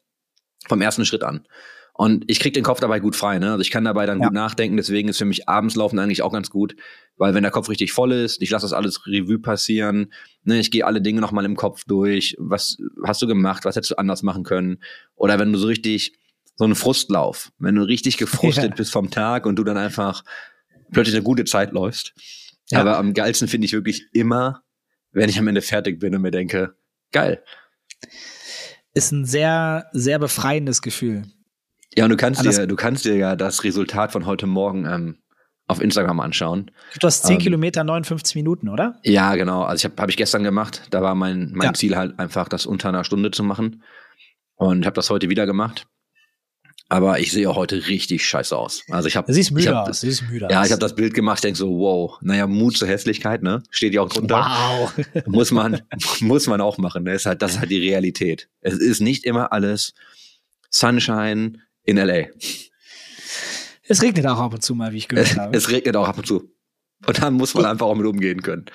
vom 0.68 0.82
ersten 0.82 1.06
Schritt 1.06 1.24
an. 1.24 1.46
Und 1.94 2.24
ich 2.28 2.40
krieg 2.40 2.54
den 2.54 2.64
Kopf 2.64 2.80
dabei 2.80 3.02
gut 3.02 3.18
frei, 3.18 3.40
ne? 3.40 3.52
Also 3.52 3.62
ich 3.62 3.72
kann 3.72 3.84
dabei 3.84 4.06
dann 4.06 4.20
Ja. 4.22 4.28
gut 4.28 4.34
nachdenken, 4.34 4.78
deswegen 4.78 5.10
ist 5.10 5.18
für 5.18 5.26
mich 5.26 5.50
abends 5.50 5.76
laufen 5.76 6.00
eigentlich 6.00 6.22
auch 6.22 6.32
ganz 6.32 6.50
gut, 6.50 6.76
weil 7.18 7.34
wenn 7.34 7.44
der 7.44 7.52
Kopf 7.52 7.68
richtig 7.68 7.92
voll 7.92 8.14
ist, 8.14 8.42
ich 8.42 8.50
lasse 8.50 8.64
das 8.64 8.72
alles 8.72 9.06
Revue 9.06 9.40
passieren, 9.40 10.14
ne, 10.44 10.60
ich 10.60 10.72
gehe 10.72 10.86
alle 10.86 11.02
Dinge 11.02 11.20
nochmal 11.20 11.44
im 11.44 11.58
Kopf 11.58 11.84
durch, 11.86 12.38
was 12.40 12.78
hast 13.06 13.22
du 13.22 13.28
gemacht, 13.28 13.66
was 13.66 13.76
hättest 13.76 13.92
du 13.92 13.98
anders 13.98 14.24
machen 14.24 14.44
können? 14.44 14.78
Oder 15.16 15.40
wenn 15.40 15.52
du 15.52 15.60
so 15.60 15.68
richtig, 15.68 16.14
so 16.56 16.64
einen 16.64 16.76
Frustlauf, 16.76 17.52
wenn 17.60 17.76
du 17.76 17.82
richtig 17.84 18.16
gefrustet 18.18 18.64
Ja. 18.70 18.76
bist 18.76 18.94
vom 18.94 19.10
Tag 19.12 19.46
und 19.46 19.58
du 19.58 19.66
dann 19.66 19.78
einfach 19.78 20.24
plötzlich 20.92 21.16
eine 21.16 21.24
gute 21.24 21.46
Zeit 21.46 21.72
läufst. 21.72 22.14
Ja. 22.70 22.82
Aber 22.82 22.98
am 22.98 23.14
geilsten 23.14 23.48
finde 23.48 23.66
ich 23.66 23.74
wirklich 23.74 24.08
immer, 24.14 24.62
wenn 25.12 25.30
ich 25.30 25.40
am 25.40 25.48
Ende 25.48 25.62
fertig 25.62 26.00
bin 26.00 26.14
und 26.16 26.22
mir 26.22 26.32
denke, 26.32 26.76
geil. 27.12 27.44
Ist 28.94 29.12
ein 29.12 29.26
sehr, 29.26 29.88
sehr 29.92 30.20
befreiendes 30.20 30.82
Gefühl. 30.82 31.24
Ja, 31.96 32.06
und 32.06 32.12
du 32.12 32.18
kannst 32.18 32.40
Anders- 32.42 32.58
dir, 32.58 32.68
du 32.68 32.76
kannst 32.76 33.06
dir 33.06 33.16
ja 33.16 33.36
das 33.36 33.64
Resultat 33.64 34.12
von 34.12 34.26
heute 34.26 34.46
Morgen 34.48 34.86
ähm, 34.86 35.18
auf 35.68 35.82
Instagram 35.82 36.20
anschauen. 36.20 36.72
Du 37.00 37.06
hast 37.08 37.24
10 37.26 37.36
Ähm, 37.36 37.42
Kilometer, 37.42 37.84
59 37.84 38.36
Minuten, 38.36 38.70
oder? 38.70 39.00
Ja, 39.04 39.36
genau. 39.36 39.64
Also 39.64 39.82
ich 39.82 39.92
habe 39.92 40.02
hab 40.02 40.10
ich 40.10 40.18
gestern 40.18 40.44
gemacht. 40.44 40.84
Da 40.92 41.02
war 41.02 41.16
mein 41.16 41.52
mein 41.54 41.68
Ja. 41.68 41.74
Ziel 41.74 41.96
halt 41.96 42.18
einfach, 42.20 42.48
das 42.50 42.66
unter 42.66 42.90
einer 42.90 43.04
Stunde 43.04 43.32
zu 43.32 43.44
machen. 43.44 43.84
Und 44.56 44.86
habe 44.86 44.96
das 44.96 45.10
heute 45.10 45.30
wieder 45.30 45.46
gemacht. 45.46 45.88
Aber 46.92 47.20
ich 47.20 47.32
sehe 47.32 47.48
auch 47.48 47.56
heute 47.56 47.88
richtig 47.88 48.26
scheiße 48.28 48.58
aus. 48.58 48.84
Also 48.90 49.08
ich 49.08 49.16
habe 49.16 49.32
siehst 49.32 49.50
ich 49.50 49.54
müde 49.56 49.76
hab. 49.76 49.86
Du 49.86 49.94
siehst 49.94 50.24
müde 50.24 50.48
Ja, 50.50 50.66
ich 50.66 50.72
habe 50.72 50.80
das 50.80 50.96
Bild 50.96 51.14
gemacht, 51.14 51.44
denk 51.44 51.56
so, 51.56 51.70
wow, 51.78 52.18
naja, 52.22 52.48
Mut 52.48 52.78
zur 52.78 52.88
Hässlichkeit, 52.88 53.44
ne? 53.44 53.62
Steht 53.70 53.94
ja 53.94 54.02
auch 54.02 54.10
drunter. 54.10 54.38
Wow. 54.38 54.94
Muss 55.28 55.52
man, 55.52 55.82
muss 56.22 56.48
man 56.48 56.62
auch 56.62 56.80
machen. 56.80 57.04
Ne? 57.04 57.14
Ist 57.14 57.28
halt, 57.28 57.44
das 57.44 57.52
ist 57.54 57.60
halt 57.60 57.70
die 57.70 57.78
Realität. 57.78 58.50
Es 58.62 58.74
ist 58.74 59.02
nicht 59.02 59.24
immer 59.24 59.54
alles 59.54 59.94
Sunshine 60.72 61.60
in 61.84 61.98
LA. 61.98 62.26
Es 63.84 64.02
regnet 64.02 64.26
auch 64.26 64.40
ab 64.40 64.54
und 64.54 64.64
zu 64.64 64.74
mal, 64.74 64.92
wie 64.92 64.98
ich 64.98 65.08
gehört 65.08 65.38
habe. 65.38 65.56
Es 65.56 65.70
regnet 65.70 65.96
auch 65.96 66.08
ab 66.08 66.18
und 66.18 66.26
zu. 66.28 66.52
Und 67.06 67.22
da 67.22 67.30
muss 67.32 67.54
man 67.54 67.66
einfach 67.66 67.86
auch 67.86 67.96
mit 67.96 68.06
umgehen 68.08 68.42
können. 68.42 68.66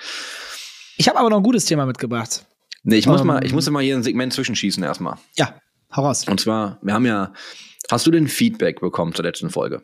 Ich 0.97 1.09
habe 1.09 1.19
aber 1.19 1.29
noch 1.29 1.37
ein 1.37 1.43
gutes 1.43 1.65
Thema 1.65 1.85
mitgebracht. 1.85 2.45
Nee, 2.83 2.95
ich 2.97 3.07
muss 3.07 3.21
Ähm. 3.21 3.27
mal, 3.27 3.45
ich 3.45 3.53
muss 3.53 3.69
mal 3.69 3.83
hier 3.83 3.95
ein 3.95 4.03
Segment 4.03 4.33
zwischenschießen 4.33 4.81
erstmal. 4.83 5.17
Ja, 5.37 5.59
hau 5.95 6.05
raus. 6.05 6.25
Und 6.27 6.39
zwar, 6.39 6.79
wir 6.81 6.93
haben 6.93 7.05
ja, 7.05 7.33
hast 7.91 8.05
du 8.07 8.11
denn 8.11 8.27
Feedback 8.27 8.79
bekommen 8.79 9.13
zur 9.13 9.25
letzten 9.25 9.49
Folge? 9.49 9.83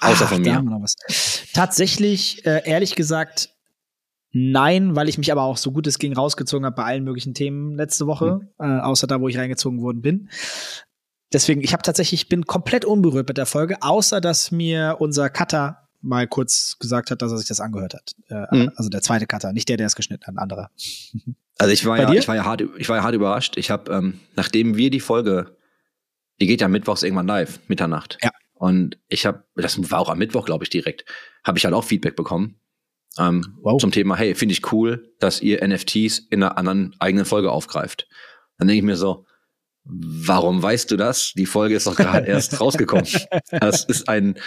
Außer 0.00 0.24
Ach, 0.26 0.32
von 0.32 0.42
mir. 0.42 0.62
Tatsächlich, 1.54 2.44
äh, 2.46 2.62
ehrlich 2.68 2.94
gesagt, 2.94 3.50
nein, 4.32 4.94
weil 4.94 5.08
ich 5.08 5.18
mich 5.18 5.32
aber 5.32 5.42
auch 5.42 5.56
so 5.56 5.72
gut 5.72 5.86
es 5.86 5.98
ging 5.98 6.12
rausgezogen 6.12 6.66
habe 6.66 6.76
bei 6.76 6.84
allen 6.84 7.04
möglichen 7.04 7.34
Themen 7.34 7.74
letzte 7.74 8.06
Woche, 8.06 8.40
Hm. 8.58 8.78
äh, 8.78 8.80
außer 8.80 9.06
da, 9.06 9.20
wo 9.20 9.28
ich 9.28 9.38
reingezogen 9.38 9.80
worden 9.80 10.02
bin. 10.02 10.28
deswegen, 11.32 11.60
ich 11.62 11.72
habe 11.74 11.82
tatsächlich, 11.82 12.22
ich 12.22 12.28
bin 12.30 12.44
komplett 12.46 12.84
unberührt 12.86 13.28
mit 13.28 13.36
der 13.36 13.44
Folge, 13.46 13.82
außer 13.82 14.20
dass 14.20 14.50
mir 14.50 14.96
unser 14.98 15.28
Cutter 15.30 15.88
mal 16.00 16.26
kurz 16.28 16.76
gesagt 16.78 17.10
hat, 17.10 17.20
dass 17.22 17.32
er 17.32 17.38
sich 17.38 17.48
das 17.48 17.60
angehört 17.60 17.94
hat. 17.94 18.12
Äh, 18.28 18.56
Mhm. 18.56 18.70
Also 18.76 18.88
der 18.88 19.02
zweite 19.02 19.26
Cutter, 19.26 19.52
nicht 19.52 19.68
der, 19.68 19.76
der 19.76 19.86
es 19.86 19.96
geschnitten 19.96 20.24
hat, 20.26 20.34
ein 20.34 20.38
anderer. 20.38 20.70
Also 21.58 21.72
ich 21.72 21.84
war 21.84 21.96
Bei 21.96 22.04
ja, 22.04 22.10
dir? 22.10 22.18
ich 22.20 22.28
war 22.28 22.36
ja 22.36 22.44
hart, 22.44 22.62
ich 22.78 22.88
war 22.88 22.96
ja 22.98 23.02
hart 23.02 23.14
überrascht. 23.14 23.56
Ich 23.56 23.70
habe, 23.70 23.92
ähm, 23.92 24.20
nachdem 24.36 24.76
wir 24.76 24.90
die 24.90 25.00
Folge, 25.00 25.57
die 26.40 26.46
geht 26.46 26.60
ja 26.60 26.68
mittwochs 26.68 27.02
irgendwann 27.02 27.26
live, 27.26 27.60
Mitternacht. 27.68 28.18
Ja. 28.22 28.30
Und 28.54 28.98
ich 29.08 29.26
habe, 29.26 29.44
das 29.54 29.90
war 29.90 30.00
auch 30.00 30.08
am 30.08 30.18
Mittwoch, 30.18 30.44
glaube 30.44 30.64
ich, 30.64 30.70
direkt, 30.70 31.04
habe 31.44 31.58
ich 31.58 31.64
halt 31.64 31.74
auch 31.74 31.84
Feedback 31.84 32.16
bekommen 32.16 32.58
ähm, 33.18 33.56
Wow. 33.62 33.80
zum 33.80 33.90
Thema, 33.90 34.16
hey, 34.16 34.34
finde 34.34 34.52
ich 34.52 34.72
cool, 34.72 35.12
dass 35.20 35.40
ihr 35.40 35.66
NFTs 35.66 36.18
in 36.30 36.42
einer 36.42 36.56
anderen 36.58 36.94
eigenen 36.98 37.24
Folge 37.24 37.50
aufgreift. 37.50 38.08
Dann 38.58 38.68
denke 38.68 38.78
ich 38.78 38.84
mir 38.84 38.96
so, 38.96 39.26
warum 39.84 40.62
weißt 40.62 40.90
du 40.90 40.96
das? 40.96 41.32
Die 41.34 41.46
Folge 41.46 41.74
ist 41.74 41.86
doch 41.86 41.96
gerade 41.96 42.26
erst 42.26 42.60
rausgekommen. 42.60 43.06
Das 43.50 43.84
ist 43.84 44.08
ein, 44.08 44.38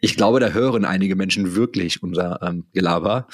ich 0.00 0.16
glaube, 0.16 0.40
da 0.40 0.50
hören 0.50 0.84
einige 0.84 1.16
Menschen 1.16 1.54
wirklich 1.54 2.02
unser 2.02 2.40
ähm, 2.42 2.66
Gelaber. 2.72 3.26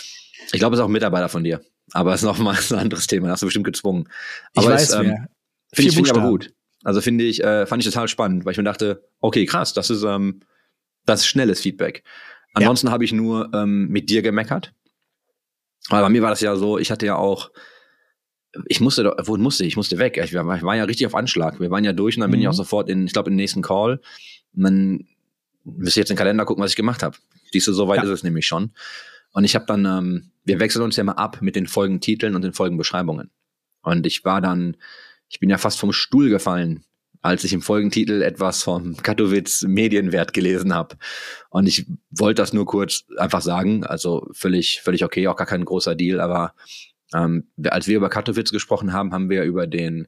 Ich 0.52 0.58
glaube, 0.58 0.74
es 0.74 0.80
ist 0.80 0.84
auch 0.84 0.88
ein 0.88 0.92
Mitarbeiter 0.92 1.28
von 1.28 1.44
dir. 1.44 1.60
Aber 1.92 2.14
es 2.14 2.22
ist 2.22 2.26
nochmal 2.26 2.56
ein 2.70 2.78
anderes 2.78 3.06
Thema. 3.06 3.26
Da 3.26 3.32
hast 3.32 3.42
du 3.42 3.46
bestimmt 3.46 3.66
gezwungen. 3.66 4.08
Ich 4.54 4.62
Aber 4.62 4.74
weiß, 4.74 4.90
es, 4.90 4.94
ähm. 4.94 5.26
Finde 5.74 5.88
ich, 5.88 5.94
find 5.94 6.06
ich 6.06 6.12
aber 6.14 6.28
gut. 6.28 6.52
Also 6.84 7.00
finde 7.00 7.24
ich, 7.24 7.42
äh, 7.44 7.66
fand 7.66 7.82
ich 7.84 7.90
total 7.92 8.08
spannend, 8.08 8.44
weil 8.44 8.52
ich 8.52 8.58
mir 8.58 8.64
dachte, 8.64 9.04
okay, 9.20 9.46
krass, 9.46 9.72
das 9.72 9.90
ist, 9.90 10.02
ähm, 10.02 10.40
das 11.06 11.20
ist 11.20 11.26
schnelles 11.26 11.60
Feedback. 11.60 12.02
Ansonsten 12.54 12.90
habe 12.90 13.04
ich 13.04 13.12
nur 13.12 13.50
ähm, 13.54 13.88
mit 13.88 14.10
dir 14.10 14.22
gemeckert. 14.22 14.72
Aber 15.88 16.02
bei 16.02 16.08
mir 16.10 16.22
war 16.22 16.30
das 16.30 16.40
ja 16.40 16.54
so, 16.56 16.78
ich 16.78 16.90
hatte 16.90 17.06
ja 17.06 17.16
auch, 17.16 17.50
ich 18.66 18.80
musste, 18.80 19.02
doch- 19.04 19.16
wo 19.24 19.36
musste 19.36 19.64
ich? 19.64 19.68
Ich 19.68 19.76
musste 19.76 19.98
weg. 19.98 20.18
Ich 20.18 20.34
war, 20.34 20.56
ich 20.56 20.62
war 20.62 20.76
ja 20.76 20.84
richtig 20.84 21.06
auf 21.06 21.14
Anschlag. 21.14 21.58
Wir 21.60 21.70
waren 21.70 21.84
ja 21.84 21.92
durch 21.92 22.16
und 22.16 22.20
dann 22.20 22.30
bin 22.30 22.40
ich 22.40 22.44
Mhm. 22.46 22.50
auch 22.50 22.54
sofort 22.56 22.88
in, 22.90 23.06
ich 23.06 23.12
glaube, 23.12 23.30
in 23.30 23.34
den 23.34 23.42
nächsten 23.42 23.62
Call. 23.62 24.00
Und 24.54 24.62
dann 24.62 25.06
müsste 25.64 25.90
ich 26.00 26.02
jetzt 26.02 26.10
in 26.10 26.14
den 26.14 26.18
Kalender 26.18 26.44
gucken, 26.44 26.62
was 26.62 26.72
ich 26.72 26.76
gemacht 26.76 27.02
habe. 27.02 27.16
Siehst 27.52 27.66
du, 27.68 27.72
so 27.72 27.88
weit 27.88 27.98
Ja. 27.98 28.02
ist 28.04 28.10
es 28.10 28.22
nämlich 28.22 28.46
schon. 28.46 28.72
Und 29.32 29.44
ich 29.44 29.54
habe 29.54 29.64
dann, 29.66 29.86
ähm, 29.86 30.30
wir 30.44 30.60
wechseln 30.60 30.82
uns 30.82 30.96
ja 30.96 31.04
mal 31.04 31.12
ab 31.12 31.38
mit 31.40 31.56
den 31.56 31.66
Folgentiteln 31.66 32.34
und 32.36 32.42
den 32.42 32.52
Folgenbeschreibungen. 32.52 33.30
Und 33.82 34.06
ich 34.06 34.24
war 34.24 34.40
dann, 34.42 34.76
ich 35.32 35.40
bin 35.40 35.48
ja 35.48 35.56
fast 35.58 35.80
vom 35.80 35.92
Stuhl 35.92 36.28
gefallen, 36.28 36.84
als 37.22 37.42
ich 37.42 37.52
im 37.54 37.62
Folgentitel 37.62 38.20
etwas 38.20 38.62
vom 38.62 38.96
Katowice 38.98 39.62
Medienwert 39.62 40.34
gelesen 40.34 40.74
habe. 40.74 40.96
Und 41.48 41.66
ich 41.66 41.86
wollte 42.10 42.42
das 42.42 42.52
nur 42.52 42.66
kurz 42.66 43.04
einfach 43.16 43.40
sagen, 43.40 43.84
also 43.84 44.28
völlig, 44.32 44.82
völlig 44.82 45.04
okay, 45.04 45.26
auch 45.28 45.36
gar 45.36 45.46
kein 45.46 45.64
großer 45.64 45.94
Deal, 45.94 46.20
aber 46.20 46.54
ähm, 47.14 47.46
als 47.64 47.86
wir 47.86 47.96
über 47.96 48.10
Katowice 48.10 48.52
gesprochen 48.52 48.92
haben, 48.92 49.12
haben 49.14 49.30
wir 49.30 49.44
über 49.44 49.66
den, 49.66 50.06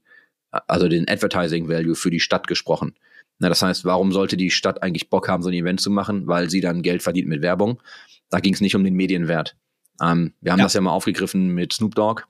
also 0.50 0.88
den 0.88 1.08
Advertising 1.08 1.68
Value 1.68 1.94
für 1.94 2.10
die 2.10 2.20
Stadt 2.20 2.46
gesprochen. 2.46 2.94
Na, 3.38 3.48
das 3.48 3.62
heißt, 3.62 3.86
warum 3.86 4.12
sollte 4.12 4.36
die 4.36 4.50
Stadt 4.50 4.82
eigentlich 4.82 5.08
Bock 5.08 5.28
haben, 5.28 5.42
so 5.42 5.48
ein 5.48 5.54
Event 5.54 5.80
zu 5.80 5.90
machen? 5.90 6.26
Weil 6.26 6.50
sie 6.50 6.60
dann 6.60 6.82
Geld 6.82 7.02
verdient 7.02 7.28
mit 7.28 7.40
Werbung. 7.40 7.80
Da 8.28 8.40
ging 8.40 8.52
es 8.54 8.60
nicht 8.60 8.76
um 8.76 8.84
den 8.84 8.94
Medienwert. 8.94 9.56
Ähm, 10.02 10.34
wir 10.40 10.52
haben 10.52 10.58
Ja. 10.60 10.66
das 10.66 10.74
ja 10.74 10.80
mal 10.82 10.92
aufgegriffen 10.92 11.48
mit 11.48 11.72
Snoop 11.72 11.94
Dogg 11.94 12.22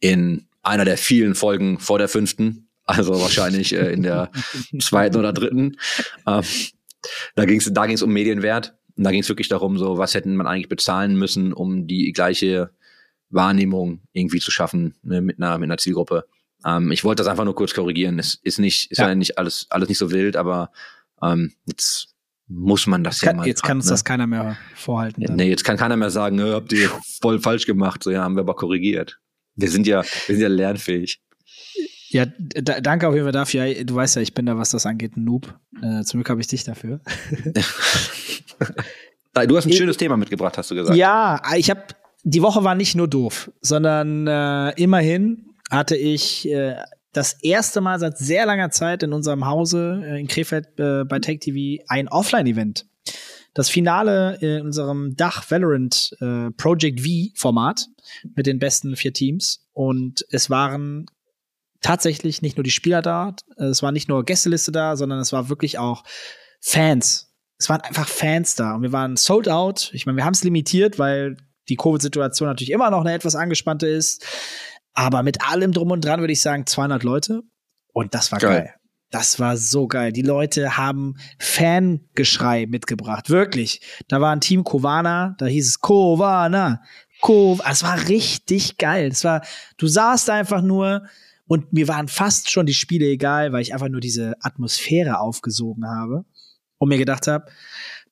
in 0.00 0.46
einer 0.62 0.84
der 0.84 0.96
vielen 0.98 1.34
Folgen 1.34 1.78
vor 1.78 1.98
der 1.98 2.08
fünften, 2.08 2.68
also 2.84 3.20
wahrscheinlich 3.20 3.72
äh, 3.74 3.92
in 3.92 4.02
der 4.02 4.30
zweiten 4.80 5.16
oder 5.16 5.32
dritten. 5.32 5.76
Ähm, 6.26 6.42
da 7.34 7.44
ging 7.44 7.58
es 7.58 7.70
da 7.72 7.86
ging's 7.86 8.02
um 8.02 8.12
Medienwert. 8.12 8.74
Und 8.96 9.04
da 9.04 9.10
ging 9.10 9.20
es 9.22 9.28
wirklich 9.28 9.48
darum, 9.48 9.78
so 9.78 9.98
was 9.98 10.14
hätten 10.14 10.36
man 10.36 10.46
eigentlich 10.46 10.68
bezahlen 10.68 11.16
müssen, 11.16 11.52
um 11.52 11.86
die 11.86 12.12
gleiche 12.12 12.70
Wahrnehmung 13.30 14.02
irgendwie 14.12 14.38
zu 14.40 14.50
schaffen 14.50 14.94
ne, 15.02 15.20
mit 15.22 15.38
einer 15.38 15.58
mit 15.58 15.68
einer 15.68 15.78
Zielgruppe. 15.78 16.26
Ähm, 16.64 16.92
ich 16.92 17.02
wollte 17.02 17.22
das 17.22 17.28
einfach 17.28 17.44
nur 17.44 17.54
kurz 17.54 17.72
korrigieren. 17.74 18.18
Es 18.18 18.34
ist 18.34 18.58
nicht 18.58 18.90
ist 18.90 18.98
Ja. 18.98 19.08
ja, 19.08 19.14
nicht 19.14 19.38
alles 19.38 19.66
alles 19.70 19.88
nicht 19.88 19.98
so 19.98 20.10
wild, 20.10 20.36
aber 20.36 20.70
ähm, 21.22 21.52
jetzt 21.66 22.08
muss 22.48 22.86
man 22.86 23.02
das 23.02 23.22
ja 23.22 23.28
Kann, 23.28 23.36
mal. 23.38 23.46
jetzt 23.46 23.62
kann 23.62 23.78
uns 23.78 23.86
ne? 23.86 23.92
das 23.92 24.04
keiner 24.04 24.26
mehr 24.26 24.58
vorhalten. 24.74 25.22
dann. 25.22 25.36
Nee, 25.36 25.48
jetzt 25.48 25.64
kann 25.64 25.78
keiner 25.78 25.96
mehr 25.96 26.10
sagen, 26.10 26.36
"Nö, 26.36 26.52
habt 26.52 26.70
ihr 26.74 26.90
voll 27.22 27.40
falsch 27.40 27.64
gemacht. 27.64 28.02
So, 28.02 28.10
ja, 28.10 28.22
haben 28.22 28.36
wir 28.36 28.40
aber 28.42 28.54
korrigiert. 28.54 29.18
Wir 29.54 29.70
sind 29.70 29.86
ja, 29.86 30.02
wir 30.02 30.36
sind 30.36 30.40
ja 30.40 30.48
lernfähig. 30.48 31.20
Ja, 32.08 32.26
danke 32.26 33.08
auf 33.08 33.14
jeden 33.14 33.24
Fall 33.24 33.32
dafür. 33.32 33.64
Ja, 33.64 33.84
Du 33.84 33.94
weißt 33.94 34.16
ja, 34.16 34.22
ich 34.22 34.34
bin 34.34 34.44
da, 34.44 34.58
was 34.58 34.70
das 34.70 34.84
angeht, 34.84 35.16
ein 35.16 35.24
Noob. 35.24 35.54
Äh, 35.82 36.02
zum 36.02 36.18
Glück 36.18 36.28
habe 36.28 36.40
ich 36.40 36.46
dich 36.46 36.64
dafür. 36.64 37.00
Du 39.34 39.56
hast 39.56 39.64
ein 39.64 39.72
schönes 39.72 39.96
Thema 39.96 40.18
mitgebracht, 40.18 40.58
hast 40.58 40.70
du 40.70 40.74
gesagt. 40.74 40.96
Ja, 40.96 41.40
ich 41.56 41.70
habe 41.70 41.82
die 42.24 42.42
Woche 42.42 42.62
war 42.64 42.74
nicht 42.74 42.94
nur 42.94 43.08
doof, 43.08 43.50
sondern 43.60 44.26
äh, 44.26 44.70
immerhin 44.80 45.54
hatte 45.70 45.96
ich 45.96 46.48
äh, 46.48 46.76
das 47.12 47.42
erste 47.42 47.80
Mal 47.80 47.98
seit 47.98 48.18
sehr 48.18 48.46
langer 48.46 48.70
Zeit 48.70 49.02
in 49.02 49.12
unserem 49.12 49.46
Hause 49.46 50.02
äh, 50.04 50.20
in 50.20 50.28
Krefeld 50.28 50.78
äh, 50.78 51.04
bei 51.04 51.18
Take 51.18 51.38
TV 51.38 51.82
ein 51.88 52.08
Offline-Event. 52.08 52.86
Das 53.54 53.68
Finale 53.68 54.36
in 54.40 54.62
unserem 54.62 55.14
Dach 55.16 55.50
Valorant 55.50 56.16
äh, 56.20 56.50
Project 56.52 57.00
V 57.00 57.30
Format 57.34 57.86
mit 58.34 58.46
den 58.46 58.58
besten 58.58 58.96
vier 58.96 59.12
Teams 59.12 59.66
und 59.72 60.24
es 60.30 60.48
waren 60.48 61.06
tatsächlich 61.80 62.42
nicht 62.42 62.56
nur 62.56 62.64
die 62.64 62.70
Spieler 62.70 63.02
da, 63.02 63.34
es 63.56 63.82
war 63.82 63.92
nicht 63.92 64.08
nur 64.08 64.24
Gästeliste 64.24 64.72
da, 64.72 64.96
sondern 64.96 65.18
es 65.18 65.32
war 65.32 65.48
wirklich 65.48 65.78
auch 65.78 66.04
Fans. 66.60 67.28
Es 67.58 67.68
waren 67.68 67.80
einfach 67.80 68.08
Fans 68.08 68.54
da 68.54 68.74
und 68.74 68.82
wir 68.82 68.92
waren 68.92 69.16
sold 69.16 69.48
out. 69.48 69.90
Ich 69.92 70.06
meine, 70.06 70.16
wir 70.16 70.24
haben 70.24 70.34
es 70.34 70.44
limitiert, 70.44 70.98
weil 70.98 71.36
die 71.68 71.76
Covid-Situation 71.76 72.48
natürlich 72.48 72.70
immer 72.70 72.90
noch 72.90 73.00
eine 73.00 73.12
etwas 73.12 73.34
angespannte 73.34 73.86
ist. 73.86 74.24
Aber 74.94 75.22
mit 75.22 75.48
allem 75.48 75.72
drum 75.72 75.90
und 75.90 76.04
dran 76.04 76.20
würde 76.20 76.32
ich 76.32 76.40
sagen 76.40 76.66
200 76.66 77.02
Leute. 77.02 77.42
Und 77.92 78.14
das 78.14 78.32
war 78.32 78.38
geil. 78.38 78.50
Geil. 78.50 78.74
Das 79.12 79.38
war 79.38 79.58
so 79.58 79.88
geil. 79.88 80.10
Die 80.10 80.22
Leute 80.22 80.78
haben 80.78 81.16
Fangeschrei 81.38 82.64
mitgebracht. 82.66 83.28
Wirklich. 83.28 83.82
Da 84.08 84.22
war 84.22 84.32
ein 84.32 84.40
Team 84.40 84.64
Kovana, 84.64 85.36
da 85.38 85.44
hieß 85.44 85.68
es 85.68 85.80
Kovana. 85.80 86.80
Ko 87.20 87.58
es 87.70 87.82
war 87.82 88.08
richtig 88.08 88.78
geil. 88.78 89.10
Es 89.12 89.22
war, 89.22 89.42
du 89.76 89.86
saßt 89.86 90.30
einfach 90.30 90.62
nur 90.62 91.04
und 91.46 91.74
mir 91.74 91.88
waren 91.88 92.08
fast 92.08 92.50
schon 92.50 92.64
die 92.64 92.72
Spiele 92.72 93.04
egal, 93.04 93.52
weil 93.52 93.60
ich 93.60 93.74
einfach 93.74 93.90
nur 93.90 94.00
diese 94.00 94.34
Atmosphäre 94.40 95.20
aufgesogen 95.20 95.86
habe 95.86 96.24
und 96.78 96.88
mir 96.88 96.96
gedacht 96.98 97.26
habe, 97.26 97.44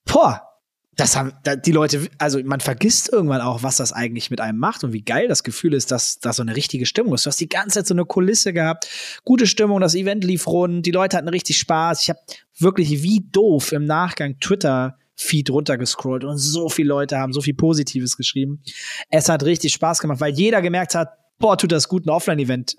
boah, 0.05 0.50
das 0.97 1.17
haben 1.17 1.33
die 1.65 1.73
Leute, 1.73 2.09
also 2.19 2.41
man 2.45 2.61
vergisst 2.61 3.11
irgendwann 3.11 3.41
auch, 3.41 3.63
was 3.63 3.77
das 3.77 3.93
eigentlich 3.93 4.31
mit 4.31 4.41
einem 4.41 4.59
macht 4.59 4.85
und 4.85 4.93
wie 4.93 5.03
geil 5.03 5.29
das 5.29 5.45
Gefühl 5.45 5.73
ist, 5.73 5.91
dass 5.91 6.19
da 6.19 6.33
so 6.33 6.43
eine 6.43 6.57
richtige 6.57 6.85
Stimmung 6.85 7.15
ist. 7.15 7.25
Du 7.25 7.29
hast 7.29 7.41
die 7.41 7.49
ganze 7.49 7.79
Zeit 7.79 7.87
so 7.87 7.95
eine 7.95 8.05
Kulisse 8.05 8.53
gehabt, 8.53 8.89
gute 9.25 9.47
Stimmung, 9.47 9.81
das 9.81 9.95
Event 9.95 10.25
lief 10.25 10.47
rund, 10.47 10.85
die 10.85 10.91
Leute 10.91 11.17
hatten 11.17 11.29
richtig 11.29 11.59
Spaß. 11.59 12.03
Ich 12.03 12.11
habe 12.11 12.21
wirklich 12.59 13.03
wie 13.03 13.25
doof 13.31 13.73
im 13.73 13.85
Nachgang 13.85 14.39
Twitter 14.41 14.99
Feed 15.15 15.51
runtergescrollt 15.51 16.25
und 16.25 16.39
so 16.39 16.69
viele 16.69 16.89
Leute 16.89 17.19
haben 17.19 17.33
so 17.33 17.41
viel 17.41 17.55
Positives 17.55 18.17
geschrieben. 18.17 18.63
Es 19.11 19.29
hat 19.29 19.45
richtig 19.45 19.73
Spaß 19.73 20.01
gemacht, 20.01 20.21
weil 20.21 20.33
jeder 20.33 20.63
gemerkt 20.63 20.95
hat, 20.95 21.11
boah, 21.39 21.57
tut 21.57 21.73
das 21.73 21.89
gut, 21.89 22.07
ein 22.07 22.11
Offline-Event 22.11 22.77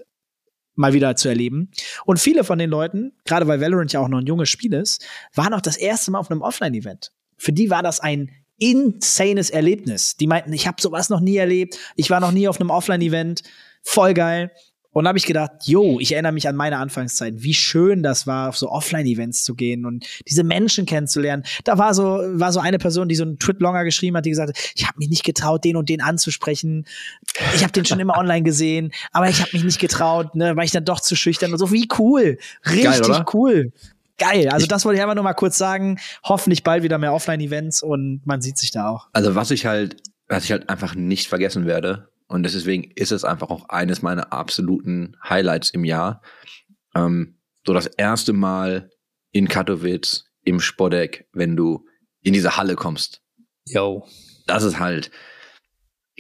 mal 0.76 0.94
wieder 0.94 1.16
zu 1.16 1.30
erleben. 1.30 1.72
Und 2.06 2.20
viele 2.20 2.44
von 2.44 2.58
den 2.58 2.70
Leuten, 2.70 3.14
gerade 3.26 3.48
weil 3.48 3.62
Valorant 3.62 3.94
ja 3.94 4.00
auch 4.00 4.08
noch 4.08 4.20
ein 4.20 4.26
junges 4.26 4.50
Spiel 4.50 4.74
ist, 4.74 5.06
waren 5.36 5.54
auch 5.54 5.62
das 5.62 5.78
erste 5.78 6.12
Mal 6.12 6.20
auf 6.20 6.32
einem 6.32 6.42
Offline-Event. 6.42 7.12
Für 7.42 7.52
die 7.52 7.72
war 7.72 7.82
das 7.82 8.00
ein 8.00 8.30
insanes 8.60 9.50
Erlebnis. 9.50 10.16
Die 10.16 10.28
meinten, 10.28 10.54
ich 10.54 10.68
habe 10.68 10.80
sowas 10.80 11.10
noch 11.10 11.22
nie 11.22 11.38
erlebt, 11.38 11.80
ich 11.96 12.12
war 12.12 12.20
noch 12.20 12.32
nie 12.32 12.48
auf 12.48 12.62
einem 12.62 12.70
Offline-Event, 12.70 13.42
voll 13.82 14.14
geil. 14.14 14.52
Und 14.92 15.06
da 15.06 15.08
habe 15.08 15.18
ich 15.18 15.26
gedacht, 15.26 15.52
yo, 15.64 16.00
ich 16.00 16.12
erinnere 16.12 16.34
mich 16.34 16.48
an 16.48 16.56
meine 16.56 16.78
Anfangszeit, 16.78 17.34
wie 17.38 17.56
schön 17.56 18.04
das 18.04 18.28
war, 18.28 18.50
auf 18.50 18.58
so 18.58 18.70
Offline-Events 18.70 19.44
zu 19.44 19.56
gehen 19.56 19.88
und 19.88 20.06
diese 20.28 20.44
Menschen 20.44 20.86
kennenzulernen. 20.86 21.44
Da 21.64 21.80
war 21.80 21.96
so, 21.96 22.04
war 22.04 22.52
so 22.52 22.60
eine 22.60 22.78
Person, 22.78 23.08
die 23.08 23.16
so 23.16 23.24
einen 23.24 23.40
Twit-Longer 23.40 23.86
geschrieben 23.86 24.18
hat, 24.18 24.26
die 24.26 24.30
gesagt 24.30 24.50
hat, 24.50 24.74
ich 24.76 24.86
habe 24.86 25.00
mich 25.00 25.10
nicht 25.10 25.24
getraut, 25.24 25.64
den 25.64 25.78
und 25.78 25.90
den 25.90 26.02
anzusprechen. 26.02 26.86
Ich 27.56 27.64
habe 27.64 27.72
den 27.72 27.86
schon 27.86 28.00
immer 28.00 28.18
online 28.20 28.44
gesehen, 28.44 28.92
aber 29.14 29.30
ich 29.30 29.42
habe 29.42 29.50
mich 29.54 29.64
nicht 29.64 29.80
getraut, 29.80 30.36
ne, 30.36 30.56
weil 30.56 30.66
ich 30.66 30.72
dann 30.72 30.86
doch 30.86 31.00
zu 31.00 31.16
schüchtern 31.16 31.52
und 31.52 31.58
so. 31.58 31.72
Wie 31.72 31.88
cool. 31.98 32.38
Richtig 32.68 33.06
oder? 33.06 33.26
cool. 33.34 33.72
Geil. 34.22 34.50
Also 34.50 34.64
Ich- 34.64 34.68
das 34.70 34.86
wollte 34.86 34.98
ich 34.98 35.02
einfach 35.02 35.16
nur 35.16 35.24
mal 35.24 35.34
kurz 35.34 35.58
sagen. 35.58 36.00
Hoffentlich 36.24 36.64
bald 36.64 36.84
wieder 36.84 36.98
mehr 37.00 37.14
Offline-Events 37.14 37.82
und 37.84 38.22
man 38.26 38.42
sieht 38.42 38.58
sich 38.58 38.72
da 38.72 38.88
auch. 38.90 39.08
Also 39.14 39.34
was 39.36 39.50
ich 39.52 39.66
halt, 39.66 39.98
was 40.28 40.44
ich 40.46 40.52
halt 40.52 40.70
einfach 40.70 40.96
nicht 40.96 41.28
vergessen 41.28 41.66
werde, 41.66 42.08
und 42.28 42.44
deswegen 42.44 42.90
ist 42.96 43.12
es 43.12 43.26
einfach 43.26 43.50
auch 43.50 43.68
eines 43.68 44.02
meiner 44.02 44.32
absoluten 44.32 45.18
Highlights 45.28 45.70
im 45.72 45.84
Jahr. 45.84 46.22
Ähm, 46.96 47.40
so 47.68 47.74
das 47.74 47.88
erste 47.88 48.32
Mal 48.32 48.90
in 49.32 49.48
Katowice 49.50 50.26
im 50.44 50.60
Spodek, 50.62 51.28
wenn 51.34 51.56
du 51.58 51.86
in 52.22 52.34
diese 52.34 52.56
Halle 52.58 52.76
kommst. 52.76 53.22
Yo. 53.66 54.08
Das 54.48 54.64
ist 54.64 54.80
halt, 54.80 55.12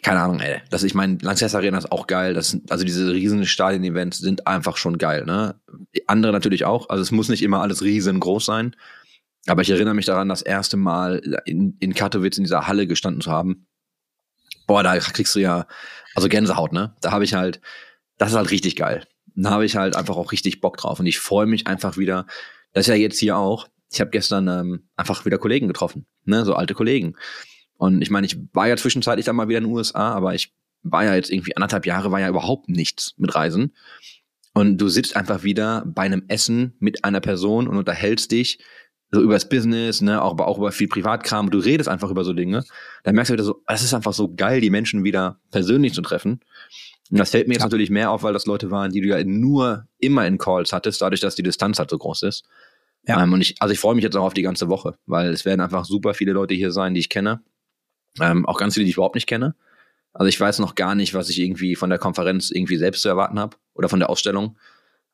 keine 0.01 0.21
Ahnung, 0.21 0.39
ey. 0.39 0.61
Das, 0.69 0.83
ich 0.83 0.95
meine, 0.95 1.17
Lanxess 1.21 1.53
Arena 1.53 1.77
ist 1.77 1.91
auch 1.91 2.07
geil. 2.07 2.33
Das, 2.33 2.57
also 2.69 2.83
diese 2.83 3.13
riesen 3.13 3.45
Stadien-Events 3.45 4.17
sind 4.17 4.47
einfach 4.47 4.77
schon 4.77 4.97
geil, 4.97 5.25
ne? 5.25 5.59
Andere 6.07 6.31
natürlich 6.31 6.65
auch. 6.65 6.89
Also 6.89 7.03
es 7.03 7.11
muss 7.11 7.29
nicht 7.29 7.43
immer 7.43 7.61
alles 7.61 7.83
riesengroß 7.83 8.45
sein. 8.45 8.75
Aber 9.47 9.61
ich 9.61 9.69
erinnere 9.69 9.93
mich 9.93 10.05
daran, 10.05 10.29
das 10.29 10.41
erste 10.41 10.77
Mal 10.77 11.21
in, 11.45 11.77
in 11.79 11.93
Katowice 11.93 12.37
in 12.37 12.43
dieser 12.43 12.67
Halle 12.67 12.87
gestanden 12.87 13.21
zu 13.21 13.31
haben. 13.31 13.67
Boah, 14.67 14.83
da 14.83 14.97
kriegst 14.97 15.35
du 15.35 15.39
ja, 15.39 15.67
also 16.15 16.29
Gänsehaut, 16.29 16.73
ne? 16.73 16.95
Da 17.01 17.11
habe 17.11 17.23
ich 17.23 17.33
halt, 17.33 17.61
das 18.17 18.31
ist 18.31 18.37
halt 18.37 18.51
richtig 18.51 18.75
geil. 18.75 19.05
Da 19.35 19.51
habe 19.51 19.65
ich 19.65 19.75
halt 19.75 19.95
einfach 19.95 20.17
auch 20.17 20.31
richtig 20.31 20.61
Bock 20.61 20.77
drauf. 20.77 20.99
Und 20.99 21.05
ich 21.05 21.19
freue 21.19 21.45
mich 21.45 21.67
einfach 21.67 21.97
wieder, 21.97 22.25
das 22.73 22.83
ist 22.83 22.87
ja 22.87 22.95
jetzt 22.95 23.19
hier 23.19 23.37
auch. 23.37 23.67
Ich 23.91 23.99
habe 23.99 24.11
gestern 24.11 24.47
ähm, 24.47 24.87
einfach 24.95 25.25
wieder 25.25 25.37
Kollegen 25.37 25.67
getroffen, 25.67 26.05
ne, 26.23 26.45
so 26.45 26.55
alte 26.55 26.73
Kollegen. 26.73 27.17
Und 27.81 28.03
ich 28.03 28.11
meine, 28.11 28.27
ich 28.27 28.37
war 28.53 28.67
ja 28.67 28.77
zwischenzeitlich 28.77 29.25
dann 29.25 29.35
mal 29.35 29.47
wieder 29.47 29.57
in 29.57 29.63
den 29.63 29.73
USA, 29.73 30.11
aber 30.13 30.35
ich 30.35 30.53
war 30.83 31.03
ja 31.03 31.15
jetzt 31.15 31.31
irgendwie 31.31 31.55
anderthalb 31.55 31.87
Jahre, 31.87 32.11
war 32.11 32.19
ja 32.19 32.29
überhaupt 32.29 32.69
nichts 32.69 33.15
mit 33.17 33.33
Reisen. 33.33 33.75
Und 34.53 34.77
du 34.77 34.87
sitzt 34.87 35.15
einfach 35.15 35.41
wieder 35.41 35.83
bei 35.87 36.03
einem 36.03 36.21
Essen 36.27 36.75
mit 36.77 37.03
einer 37.03 37.21
Person 37.21 37.67
und 37.67 37.77
unterhältst 37.77 38.31
dich 38.31 38.59
so 39.09 39.19
über 39.19 39.33
das 39.33 39.49
Business, 39.49 40.01
ne, 40.01 40.21
auch, 40.21 40.29
aber 40.33 40.47
auch 40.47 40.59
über 40.59 40.71
viel 40.71 40.89
Privatkram. 40.89 41.49
Du 41.49 41.57
redest 41.57 41.89
einfach 41.89 42.11
über 42.11 42.23
so 42.23 42.33
Dinge. 42.33 42.63
Dann 43.03 43.15
merkst 43.15 43.31
du 43.31 43.33
wieder 43.33 43.43
so, 43.45 43.63
es 43.65 43.81
ist 43.81 43.95
einfach 43.95 44.13
so 44.13 44.31
geil, 44.31 44.61
die 44.61 44.69
Menschen 44.69 45.03
wieder 45.03 45.39
persönlich 45.49 45.95
zu 45.95 46.03
treffen. 46.03 46.39
Und 47.09 47.17
das 47.17 47.31
fällt 47.31 47.47
mir 47.47 47.55
jetzt 47.55 47.61
Ja. 47.61 47.65
natürlich 47.65 47.89
mehr 47.89 48.11
auf, 48.11 48.21
weil 48.21 48.33
das 48.33 48.45
Leute 48.45 48.69
waren, 48.69 48.91
die 48.91 49.01
du 49.01 49.07
ja 49.07 49.23
nur 49.23 49.87
immer 49.97 50.27
in 50.27 50.37
Calls 50.37 50.71
hattest, 50.71 51.01
dadurch, 51.01 51.19
dass 51.19 51.33
die 51.33 51.41
Distanz 51.43 51.79
halt 51.79 51.89
so 51.89 51.97
groß 51.97 52.21
ist. 52.23 52.43
Ja. 53.07 53.23
Ähm, 53.23 53.33
und 53.33 53.41
ich, 53.41 53.55
also 53.59 53.73
ich 53.73 53.79
freue 53.79 53.95
mich 53.95 54.03
jetzt 54.03 54.15
auch 54.15 54.25
auf 54.25 54.35
die 54.35 54.43
ganze 54.43 54.69
Woche, 54.69 54.99
weil 55.07 55.31
es 55.31 55.45
werden 55.45 55.61
einfach 55.61 55.83
super 55.85 56.13
viele 56.13 56.33
Leute 56.33 56.53
hier 56.53 56.71
sein, 56.71 56.93
die 56.93 56.99
ich 56.99 57.09
kenne. 57.09 57.41
Ähm, 58.19 58.45
auch 58.45 58.57
ganz 58.57 58.73
viele, 58.73 58.85
die 58.85 58.91
ich 58.91 58.97
überhaupt 58.97 59.15
nicht 59.15 59.27
kenne. 59.27 59.55
Also 60.13 60.27
ich 60.27 60.39
weiß 60.39 60.59
noch 60.59 60.75
gar 60.75 60.95
nicht, 60.95 61.13
was 61.13 61.29
ich 61.29 61.39
irgendwie 61.39 61.75
von 61.75 61.89
der 61.89 61.99
Konferenz 61.99 62.51
irgendwie 62.51 62.77
selbst 62.77 63.01
zu 63.01 63.09
erwarten 63.09 63.39
habe 63.39 63.57
oder 63.73 63.89
von 63.89 63.99
der 63.99 64.09
Ausstellung. 64.09 64.57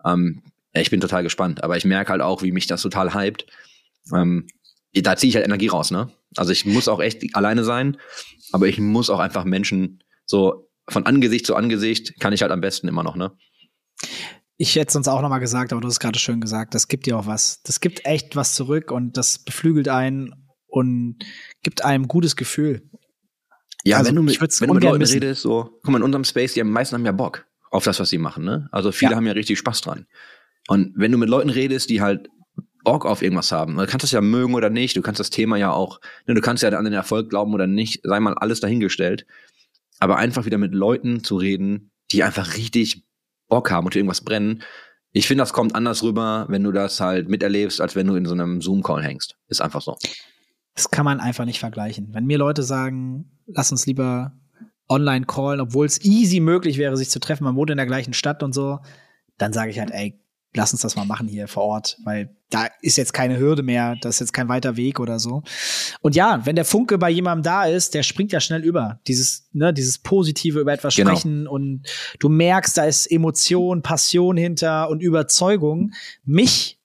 Ähm, 0.04 0.42
ich 0.74 0.90
bin 0.90 1.02
total 1.02 1.24
gespannt, 1.24 1.64
aber 1.64 1.78
ich 1.78 1.86
merke 1.86 2.12
halt 2.12 2.22
auch, 2.22 2.42
wie 2.42 2.52
mich 2.52 2.68
das 2.68 2.82
total 2.82 3.14
hypt. 3.14 3.46
Ähm, 4.14 4.48
da 4.94 5.16
ziehe 5.16 5.30
ich 5.30 5.36
halt 5.36 5.46
Energie 5.46 5.68
raus, 5.68 5.92
ne? 5.92 6.12
Also 6.36 6.52
ich 6.52 6.66
muss 6.66 6.88
auch 6.88 7.00
echt 7.00 7.36
alleine 7.36 7.64
sein, 7.64 7.98
aber 8.52 8.68
ich 8.68 8.80
muss 8.80 9.10
auch 9.10 9.20
einfach 9.20 9.44
Menschen 9.44 10.04
so 10.26 10.70
von 10.90 11.06
Angesicht 11.06 11.46
zu 11.46 11.56
Angesicht 11.56 12.20
kann 12.20 12.34
ich 12.34 12.42
halt 12.42 12.52
am 12.52 12.62
besten 12.62 12.88
immer 12.88 13.04
noch, 13.04 13.16
ne? 13.16 13.32
Ich 14.58 14.76
hätte 14.76 14.90
es 14.90 14.96
uns 14.96 15.08
auch 15.08 15.22
noch 15.22 15.30
mal 15.30 15.40
gesagt, 15.40 15.72
aber 15.72 15.82
du 15.82 15.88
hast 15.88 16.00
gerade 16.00 16.18
schön 16.18 16.42
gesagt. 16.42 16.74
Das 16.74 16.88
gibt 16.88 17.06
dir 17.06 17.18
auch 17.18 17.28
was. 17.28 17.62
Das 17.62 17.80
gibt 17.80 18.06
echt 18.06 18.36
was 18.36 18.56
zurück 18.56 18.92
und 18.92 19.16
das 19.16 19.40
beflügelt 19.40 19.88
einen 19.88 20.47
und 20.68 21.18
gibt 21.64 21.84
einem 21.84 22.08
gutes 22.08 22.36
Gefühl. 22.36 22.82
Ja, 23.84 23.98
Also, 23.98 24.10
wenn 24.10 24.16
du 24.16 24.24
mit, 24.24 24.40
wenn 24.42 24.68
du 24.68 24.74
mit 24.74 24.84
Leuten 24.84 24.98
missen. 25.00 25.14
redest, 25.14 25.42
so, 25.42 25.80
guck 25.82 25.90
mal, 25.92 25.98
in 25.98 26.04
unserem 26.04 26.24
Space, 26.24 26.54
die 26.54 26.64
meisten 26.64 26.96
haben 26.96 27.06
ja 27.06 27.12
Bock 27.12 27.46
auf 27.72 27.84
das, 27.84 28.00
was 28.00 28.10
sie 28.10 28.18
machen, 28.18 28.44
ne? 28.44 28.68
Also 28.72 28.92
viele 28.92 29.12
Ja. 29.12 29.18
haben 29.18 29.28
ja 29.28 29.34
richtig 29.34 29.60
Spaß 29.60 29.82
dran. 29.82 30.08
Und 30.68 30.94
wenn 30.96 31.12
du 31.12 31.18
mit 31.18 31.30
Leuten 31.30 31.50
redest, 31.50 31.90
die 31.90 32.02
halt 32.02 32.30
Bock 32.84 33.06
auf 33.06 33.22
irgendwas 33.22 33.52
haben, 33.52 33.76
du 33.78 33.86
kannst 33.86 34.04
das 34.04 34.12
ja 34.12 34.22
mögen 34.22 34.54
oder 34.56 34.70
nicht, 34.70 34.96
du 34.98 35.02
kannst 35.02 35.20
das 35.20 35.30
Thema 35.30 35.58
ja 35.58 35.72
auch, 35.72 36.00
ne, 36.26 36.34
du 36.34 36.42
kannst 36.42 36.64
ja 36.64 36.70
an 36.70 36.86
den 36.86 36.94
Erfolg 36.94 37.30
glauben 37.30 37.54
oder 37.54 37.68
nicht, 37.68 38.02
sei 38.04 38.20
mal 38.20 38.34
alles 38.36 38.60
dahingestellt. 38.60 39.26
Aber 40.00 40.18
einfach 40.18 40.46
wieder 40.46 40.58
mit 40.58 40.74
Leuten 40.74 41.24
zu 41.24 41.38
reden, 41.38 41.92
die 42.12 42.24
einfach 42.24 42.56
richtig 42.56 43.04
Bock 43.48 43.72
haben 43.72 43.86
und 43.86 43.96
irgendwas 43.96 44.22
brennen. 44.22 44.64
Ich 45.12 45.28
finde, 45.28 45.42
das 45.42 45.54
kommt 45.54 45.74
anders 45.76 46.04
rüber, 46.04 46.46
wenn 46.50 46.64
du 46.64 46.72
das 46.72 47.00
halt 47.00 47.30
miterlebst, 47.30 47.82
als 47.82 47.96
wenn 47.96 48.08
du 48.08 48.16
in 48.16 48.26
so 48.26 48.34
einem 48.34 48.62
Zoom-Call 48.62 49.02
hängst. 49.04 49.36
Ist 49.48 49.62
einfach 49.62 49.82
so. 49.82 49.98
Das 50.78 50.92
kann 50.92 51.06
man 51.06 51.20
einfach 51.20 51.44
nicht 51.46 51.60
vergleichen. 51.60 52.10
Wenn 52.14 52.26
mir 52.26 52.38
Leute 52.38 52.62
sagen, 52.64 53.32
lass 53.48 53.72
uns 53.72 53.86
lieber 53.88 54.32
online 54.88 55.26
callen, 55.26 55.60
obwohl 55.60 55.88
es 55.88 56.04
easy 56.06 56.40
möglich 56.40 56.78
wäre, 56.78 56.96
sich 56.96 57.10
zu 57.10 57.20
treffen, 57.20 57.44
man 57.44 57.56
wohnt 57.56 57.72
in 57.72 57.78
der 57.78 57.88
gleichen 57.88 58.14
Stadt 58.14 58.44
und 58.44 58.54
so, 58.54 58.80
dann 59.38 59.54
sage 59.54 59.72
ich 59.72 59.80
halt, 59.80 59.92
ey, 59.92 60.20
lass 60.56 60.72
uns 60.72 60.82
das 60.82 60.96
mal 60.96 61.06
machen 61.06 61.28
hier 61.28 61.48
vor 61.48 61.64
Ort, 61.64 61.98
weil 62.04 62.36
da 62.50 62.68
ist 62.82 62.96
jetzt 62.96 63.14
keine 63.14 63.38
Hürde 63.38 63.64
mehr, 63.64 63.96
das 64.02 64.16
ist 64.16 64.20
jetzt 64.20 64.34
kein 64.34 64.48
weiter 64.50 64.78
Weg 64.78 65.00
oder 65.00 65.20
so. 65.20 65.44
Und 66.02 66.16
ja, 66.16 66.46
wenn 66.46 66.56
der 66.56 66.64
Funke 66.64 66.98
bei 66.98 67.10
jemandem 67.10 67.44
da 67.44 67.66
ist, 67.66 67.94
der 67.94 68.04
springt 68.04 68.32
ja 68.32 68.40
schnell 68.40 68.64
über. 68.64 69.00
Dieses, 69.08 69.50
ne, 69.52 69.74
dieses 69.74 69.98
Positive 70.00 70.60
über 70.60 70.74
etwas 70.74 70.96
Genau. 70.96 71.12
sprechen 71.12 71.48
und 71.48 71.84
du 72.20 72.30
merkst, 72.30 72.78
da 72.78 72.86
ist 72.86 73.08
Emotion, 73.12 73.82
Passion 73.82 74.38
hinter 74.38 74.90
und 74.90 75.02
Überzeugung. 75.02 75.92
Mich 76.24 76.77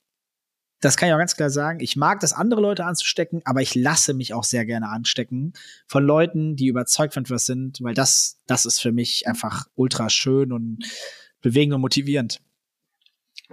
das 0.82 0.96
kann 0.96 1.08
ich 1.08 1.14
auch 1.14 1.18
ganz 1.18 1.36
klar 1.36 1.48
sagen. 1.48 1.80
Ich 1.80 1.96
mag 1.96 2.20
das, 2.20 2.32
andere 2.32 2.60
Leute 2.60 2.84
anzustecken, 2.84 3.40
aber 3.44 3.62
ich 3.62 3.74
lasse 3.74 4.14
mich 4.14 4.34
auch 4.34 4.44
sehr 4.44 4.66
gerne 4.66 4.88
anstecken 4.88 5.52
von 5.86 6.04
Leuten, 6.04 6.56
die 6.56 6.66
überzeugt 6.66 7.14
von 7.14 7.22
etwas 7.22 7.46
sind, 7.46 7.80
weil 7.80 7.94
das, 7.94 8.40
das 8.46 8.66
ist 8.66 8.80
für 8.80 8.92
mich 8.92 9.26
einfach 9.28 9.66
ultra 9.76 10.10
schön 10.10 10.52
und 10.52 10.84
bewegend 11.40 11.74
und 11.74 11.80
motivierend. 11.80 12.40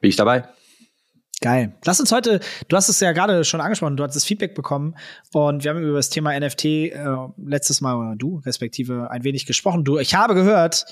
Bin 0.01 0.09
ich 0.09 0.15
dabei? 0.15 0.49
Geil. 1.41 1.77
Lass 1.85 1.99
uns 1.99 2.11
heute, 2.11 2.41
du 2.67 2.75
hast 2.75 2.89
es 2.89 2.99
ja 2.99 3.11
gerade 3.13 3.45
schon 3.45 3.61
angesprochen, 3.61 3.95
du 3.95 4.03
hast 4.03 4.15
das 4.15 4.25
Feedback 4.25 4.55
bekommen 4.55 4.95
und 5.31 5.63
wir 5.63 5.71
haben 5.71 5.81
über 5.81 5.97
das 5.97 6.09
Thema 6.09 6.37
NFT 6.37 6.65
äh, 6.65 6.91
letztes 7.37 7.79
Mal, 7.79 7.95
oder 7.95 8.15
du 8.17 8.39
respektive, 8.39 9.09
ein 9.11 9.23
wenig 9.23 9.45
gesprochen. 9.45 9.85
Du, 9.85 9.99
ich 9.99 10.15
habe 10.15 10.33
gehört, 10.33 10.85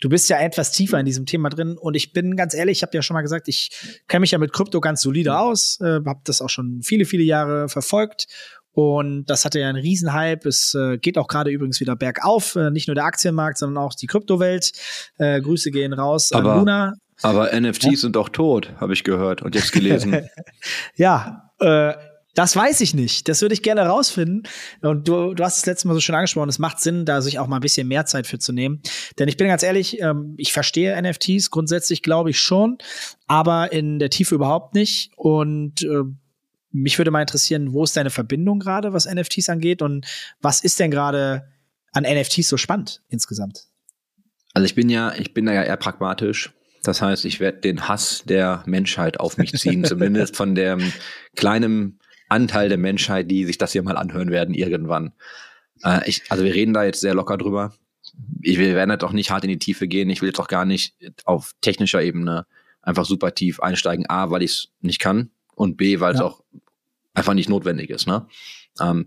du 0.00 0.08
bist 0.08 0.28
ja 0.30 0.38
etwas 0.40 0.72
tiefer 0.72 0.98
in 0.98 1.06
diesem 1.06 1.26
Thema 1.26 1.48
drin 1.50 1.76
und 1.78 1.94
ich 1.94 2.12
bin 2.12 2.36
ganz 2.36 2.54
ehrlich, 2.54 2.78
ich 2.78 2.82
habe 2.82 2.92
ja 2.94 3.02
schon 3.02 3.14
mal 3.14 3.22
gesagt, 3.22 3.48
ich 3.48 3.70
kenne 4.08 4.20
mich 4.20 4.30
ja 4.32 4.38
mit 4.38 4.52
Krypto 4.52 4.80
ganz 4.80 5.02
solide 5.02 5.38
aus, 5.38 5.78
äh, 5.80 6.00
habe 6.04 6.20
das 6.24 6.40
auch 6.40 6.50
schon 6.50 6.80
viele, 6.82 7.04
viele 7.04 7.22
Jahre 7.22 7.68
verfolgt 7.68 8.26
und 8.72 9.26
das 9.26 9.44
hatte 9.44 9.60
ja 9.60 9.68
einen 9.68 9.82
Riesenhype. 9.82 10.48
Es 10.48 10.74
äh, 10.74 10.96
geht 10.98 11.18
auch 11.18 11.26
gerade 11.28 11.50
übrigens 11.50 11.80
wieder 11.80 11.96
bergauf, 11.96 12.56
äh, 12.56 12.70
nicht 12.70 12.86
nur 12.88 12.94
der 12.94 13.04
Aktienmarkt, 13.04 13.58
sondern 13.58 13.82
auch 13.82 13.94
die 13.94 14.06
Kryptowelt. 14.06 14.72
Äh, 15.18 15.40
Grüße 15.40 15.70
gehen 15.70 15.92
raus 15.92 16.32
Aber- 16.32 16.52
an 16.52 16.58
Luna. 16.60 16.94
Aber 17.22 17.52
NFTs 17.52 18.00
sind 18.00 18.16
doch 18.16 18.30
tot, 18.30 18.72
habe 18.80 18.94
ich 18.94 19.04
gehört 19.04 19.42
und 19.42 19.54
jetzt 19.54 19.72
gelesen. 19.72 20.26
Ja, 20.96 21.50
äh, 21.60 21.92
das 22.34 22.54
weiß 22.54 22.80
ich 22.80 22.94
nicht. 22.94 23.28
Das 23.28 23.42
würde 23.42 23.54
ich 23.54 23.62
gerne 23.62 23.82
rausfinden. 23.82 24.44
Und 24.82 25.08
du, 25.08 25.34
du 25.34 25.44
hast 25.44 25.58
es 25.58 25.66
letztes 25.66 25.84
Mal 25.84 25.94
so 25.94 26.00
schön 26.00 26.14
angesprochen, 26.14 26.48
es 26.48 26.58
macht 26.58 26.80
Sinn, 26.80 27.04
da 27.04 27.22
sich 27.22 27.38
auch 27.38 27.46
mal 27.46 27.56
ein 27.56 27.62
bisschen 27.62 27.88
mehr 27.88 28.06
Zeit 28.06 28.26
für 28.26 28.38
zu 28.38 28.52
nehmen. 28.52 28.80
Denn 29.18 29.28
ich 29.28 29.36
bin 29.36 29.48
ganz 29.48 29.62
ehrlich, 29.62 30.00
ähm, 30.00 30.34
ich 30.36 30.52
verstehe 30.52 31.00
NFTs 31.00 31.50
grundsätzlich, 31.50 32.02
glaube 32.02 32.30
ich 32.30 32.38
schon, 32.38 32.78
aber 33.26 33.72
in 33.72 33.98
der 33.98 34.10
Tiefe 34.10 34.34
überhaupt 34.36 34.74
nicht. 34.74 35.10
Und 35.16 35.82
äh, 35.82 36.04
mich 36.70 36.98
würde 36.98 37.10
mal 37.10 37.20
interessieren, 37.20 37.72
wo 37.72 37.82
ist 37.84 37.96
deine 37.96 38.10
Verbindung 38.10 38.60
gerade, 38.60 38.92
was 38.92 39.12
NFTs 39.12 39.48
angeht? 39.48 39.82
Und 39.82 40.06
was 40.40 40.62
ist 40.62 40.78
denn 40.78 40.90
gerade 40.90 41.48
an 41.92 42.04
NFTs 42.04 42.48
so 42.48 42.56
spannend 42.56 43.02
insgesamt? 43.08 43.66
Also 44.54 44.64
ich 44.66 44.74
bin 44.74 44.88
ja, 44.88 45.14
ich 45.14 45.34
bin 45.34 45.46
da 45.46 45.52
ja 45.52 45.62
eher 45.62 45.76
pragmatisch. 45.76 46.52
Das 46.82 47.02
heißt, 47.02 47.24
ich 47.24 47.40
werde 47.40 47.58
den 47.58 47.88
Hass 47.88 48.22
der 48.24 48.62
Menschheit 48.66 49.20
auf 49.20 49.36
mich 49.36 49.52
ziehen, 49.52 49.84
zumindest 49.84 50.36
von 50.36 50.54
dem 50.54 50.92
kleinen 51.36 51.99
Anteil 52.30 52.68
der 52.70 52.78
Menschheit, 52.78 53.30
die 53.30 53.44
sich 53.44 53.58
das 53.58 53.72
hier 53.72 53.82
mal 53.82 53.96
anhören 53.96 54.30
werden 54.30 54.54
irgendwann. 54.54 55.12
Äh, 55.84 56.08
ich, 56.08 56.22
also 56.30 56.44
wir 56.44 56.54
reden 56.54 56.72
da 56.72 56.84
jetzt 56.84 57.00
sehr 57.00 57.14
locker 57.14 57.36
drüber. 57.36 57.74
Ich, 58.42 58.58
wir 58.58 58.74
werden 58.74 58.90
jetzt 58.90 59.04
auch 59.04 59.12
nicht 59.12 59.30
hart 59.30 59.44
in 59.44 59.50
die 59.50 59.58
Tiefe 59.58 59.86
gehen. 59.88 60.08
Ich 60.10 60.22
will 60.22 60.28
jetzt 60.30 60.40
auch 60.40 60.48
gar 60.48 60.64
nicht 60.64 60.94
auf 61.24 61.52
technischer 61.60 62.02
Ebene 62.02 62.46
einfach 62.82 63.04
super 63.04 63.34
tief 63.34 63.60
einsteigen. 63.60 64.08
A, 64.08 64.30
weil 64.30 64.42
ich 64.42 64.50
es 64.52 64.68
nicht 64.80 64.98
kann 65.00 65.30
und 65.54 65.76
B, 65.76 66.00
weil 66.00 66.14
es 66.14 66.20
Ja. 66.20 66.26
auch 66.26 66.42
einfach 67.14 67.34
nicht 67.34 67.48
notwendig 67.48 67.90
ist. 67.90 68.06
Ne? 68.06 68.26
Ähm, 68.80 69.06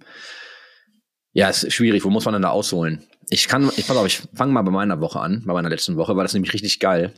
ja, 1.31 1.49
es 1.49 1.63
ist 1.63 1.73
schwierig. 1.73 2.03
Wo 2.03 2.09
muss 2.09 2.25
man 2.25 2.33
denn 2.33 2.43
da 2.43 2.49
ausholen? 2.49 3.03
Ich 3.29 3.47
kann, 3.47 3.71
ich 3.77 3.87
pass 3.87 3.97
auf, 3.97 4.05
ich 4.05 4.21
fange 4.33 4.51
mal 4.51 4.61
bei 4.61 4.71
meiner 4.71 4.99
Woche 4.99 5.19
an, 5.19 5.43
bei 5.45 5.53
meiner 5.53 5.69
letzten 5.69 5.95
Woche, 5.95 6.15
war 6.15 6.23
das 6.23 6.33
nämlich 6.33 6.53
richtig 6.53 6.79
geil. 6.79 7.13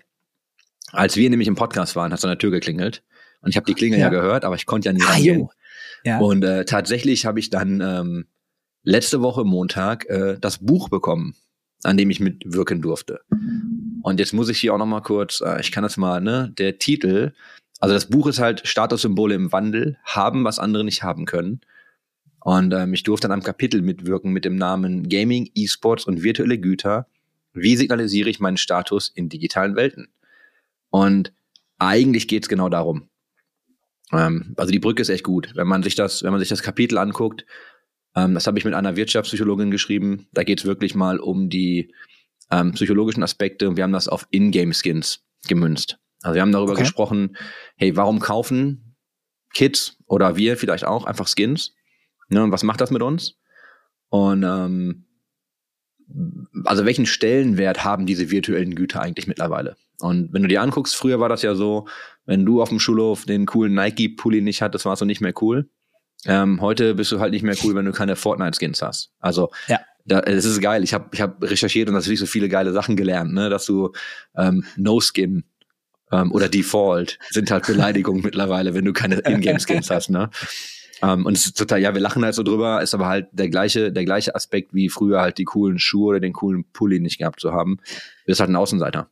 Als 0.91 1.17
wir 1.17 1.29
nämlich 1.29 1.47
im 1.47 1.55
Podcast 1.55 1.95
waren, 1.95 2.11
hat 2.11 2.19
es 2.19 2.23
an 2.23 2.29
der 2.29 2.37
Tür 2.37 2.51
geklingelt. 2.51 3.03
Und 3.41 3.49
ich 3.49 3.57
habe 3.57 3.65
die 3.65 3.73
Klingel 3.73 3.99
ja. 3.99 4.05
Ja. 4.05 4.09
gehört, 4.11 4.45
aber 4.45 4.55
ich 4.55 4.65
konnte 4.65 4.87
ja 4.89 4.93
nicht 4.93 5.05
Ah, 5.07 5.11
rangehen. 5.13 5.39
jo. 5.39 5.49
Ja. 6.05 6.19
Und 6.19 6.43
äh, 6.43 6.65
tatsächlich 6.65 7.25
habe 7.25 7.39
ich 7.39 7.49
dann 7.49 7.81
ähm, 7.81 8.25
letzte 8.83 9.21
Woche 9.21 9.43
Montag 9.43 10.05
äh, 10.05 10.37
das 10.39 10.59
Buch 10.59 10.87
bekommen, 10.89 11.35
an 11.83 11.97
dem 11.97 12.11
ich 12.11 12.19
mitwirken 12.19 12.81
durfte. 12.81 13.21
Und 14.03 14.19
jetzt 14.19 14.33
muss 14.33 14.49
ich 14.49 14.59
hier 14.59 14.73
auch 14.73 14.77
noch 14.77 14.85
mal 14.85 15.01
kurz, 15.01 15.41
äh, 15.41 15.59
ich 15.59 15.71
kann 15.71 15.83
das 15.83 15.97
mal, 15.97 16.21
ne, 16.21 16.53
der 16.57 16.77
Titel, 16.77 17.33
also 17.79 17.93
das 17.95 18.05
Buch 18.05 18.27
ist 18.27 18.39
halt 18.39 18.67
Statussymbole 18.67 19.33
im 19.33 19.51
Wandel, 19.51 19.97
haben, 20.05 20.43
was 20.43 20.59
andere 20.59 20.83
nicht 20.83 21.03
haben 21.03 21.25
können. 21.25 21.61
Und 22.39 22.73
ähm, 22.73 22.93
ich 22.93 23.01
durfte 23.01 23.25
an 23.27 23.31
einem 23.31 23.43
Kapitel 23.43 23.81
mitwirken 23.81 24.31
mit 24.31 24.45
dem 24.45 24.55
Namen 24.55 25.09
Gaming, 25.09 25.49
E-Sports 25.55 26.05
und 26.05 26.21
virtuelle 26.21 26.59
Güter. 26.59 27.07
Wie 27.53 27.75
signalisiere 27.75 28.29
ich 28.29 28.39
meinen 28.39 28.57
Status 28.57 29.09
in 29.09 29.29
digitalen 29.29 29.75
Welten? 29.75 30.09
Und 30.91 31.33
eigentlich 31.79 32.27
geht's 32.27 32.47
genau 32.47 32.69
darum. 32.69 33.09
Ähm, 34.11 34.53
also 34.57 34.71
die 34.71 34.79
Brücke 34.79 35.01
ist 35.01 35.09
echt 35.09 35.23
gut. 35.23 35.51
Wenn 35.55 35.67
man 35.67 35.83
sich 35.83 35.95
das, 35.95 36.23
wenn 36.23 36.31
man 36.31 36.39
sich 36.39 36.49
das 36.49 36.63
Kapitel 36.63 36.97
anguckt, 36.97 37.45
ähm, 38.15 38.33
das 38.33 38.47
habe 38.47 38.57
ich 38.57 38.65
mit 38.65 38.73
einer 38.73 38.95
Wirtschaftspsychologin 38.95 39.71
geschrieben, 39.71 40.27
da 40.31 40.43
geht's 40.43 40.65
wirklich 40.65 40.95
mal 40.95 41.19
um 41.19 41.49
die 41.49 41.93
ähm, 42.51 42.73
psychologischen 42.73 43.23
Aspekte 43.23 43.67
und 43.67 43.77
wir 43.77 43.83
haben 43.83 43.93
das 43.93 44.07
auf 44.07 44.27
In-Game-Skins 44.31 45.25
gemünzt. 45.47 45.97
Also 46.21 46.35
wir 46.35 46.41
haben 46.41 46.51
darüber 46.51 46.73
Okay. 46.73 46.81
gesprochen, 46.81 47.37
hey, 47.75 47.95
warum 47.95 48.19
kaufen 48.19 48.95
Kids 49.53 49.97
oder 50.05 50.35
wir 50.35 50.57
vielleicht 50.57 50.85
auch 50.85 51.05
einfach 51.05 51.27
Skins? 51.27 51.73
Ne, 52.29 52.43
und 52.43 52.51
was 52.51 52.63
macht 52.63 52.81
das 52.81 52.91
mit 52.91 53.01
uns? 53.01 53.37
Und 54.09 54.43
ähm, 54.43 55.05
also 56.65 56.85
welchen 56.85 57.05
Stellenwert 57.05 57.83
haben 57.83 58.05
diese 58.05 58.31
virtuellen 58.31 58.75
Güter 58.75 59.01
eigentlich 59.01 59.27
mittlerweile? 59.27 59.75
Und 59.99 60.33
wenn 60.33 60.41
du 60.41 60.47
dir 60.47 60.61
anguckst, 60.61 60.95
früher 60.95 61.19
war 61.19 61.29
das 61.29 61.41
ja 61.41 61.55
so, 61.55 61.87
wenn 62.25 62.45
du 62.45 62.61
auf 62.61 62.69
dem 62.69 62.79
Schulhof 62.79 63.25
den 63.25 63.45
coolen 63.45 63.73
Nike-Pulli 63.73 64.41
nicht 64.41 64.61
hattest, 64.61 64.85
warst 64.85 65.01
du 65.01 65.05
nicht 65.05 65.21
mehr 65.21 65.33
cool. 65.41 65.69
Ähm, 66.25 66.61
heute 66.61 66.95
bist 66.95 67.11
du 67.11 67.19
halt 67.19 67.31
nicht 67.31 67.43
mehr 67.43 67.55
cool, 67.63 67.75
wenn 67.75 67.85
du 67.85 67.91
keine 67.91 68.15
Fortnite-Skins 68.15 68.81
hast. 68.81 69.11
Also 69.19 69.51
Ja. 69.67 69.79
da, 70.05 70.21
es 70.21 70.45
ist 70.45 70.59
geil. 70.61 70.83
Ich 70.83 70.93
habe 70.93 71.09
ich 71.13 71.21
hab 71.21 71.41
recherchiert 71.43 71.87
und 71.87 71.93
natürlich 71.93 72.19
so 72.19 72.25
viele 72.25 72.49
geile 72.49 72.73
Sachen 72.73 72.95
gelernt, 72.95 73.33
ne? 73.33 73.49
dass 73.49 73.65
du 73.65 73.91
ähm, 74.35 74.63
No-Skin, 74.75 75.39
äh, 75.39 75.55
ähm, 76.11 76.31
oder 76.31 76.49
Default 76.49 77.19
sind 77.29 77.51
halt 77.51 77.67
Beleidigungen 77.67 78.21
mittlerweile, 78.23 78.73
wenn 78.73 78.85
du 78.85 78.93
keine 78.93 79.19
Ingame-Skins 79.19 79.89
hast, 79.89 80.09
ne? 80.09 80.29
Ähm, 81.01 81.25
und 81.25 81.37
es 81.37 81.45
ist 81.47 81.57
total, 81.57 81.81
ja, 81.81 81.93
wir 81.93 82.01
lachen 82.01 82.23
halt 82.23 82.35
so 82.35 82.43
drüber, 82.43 82.81
ist 82.81 82.93
aber 82.93 83.07
halt 83.07 83.27
der 83.33 83.49
gleiche, 83.49 83.91
der 83.91 84.05
gleiche 84.05 84.33
Aspekt 84.33 84.73
wie 84.73 84.89
früher 84.89 85.19
halt 85.19 85.37
die 85.37 85.43
coolen 85.43 85.77
Schuhe 85.77 86.11
oder 86.11 86.19
den 86.21 86.31
coolen 86.31 86.63
Pulli 86.71 87.01
nicht 87.01 87.17
gehabt 87.17 87.41
zu 87.41 87.51
haben. 87.51 87.77
Du 87.77 88.27
bist 88.27 88.39
halt 88.39 88.49
ein 88.49 88.55
Außenseiter. 88.55 89.09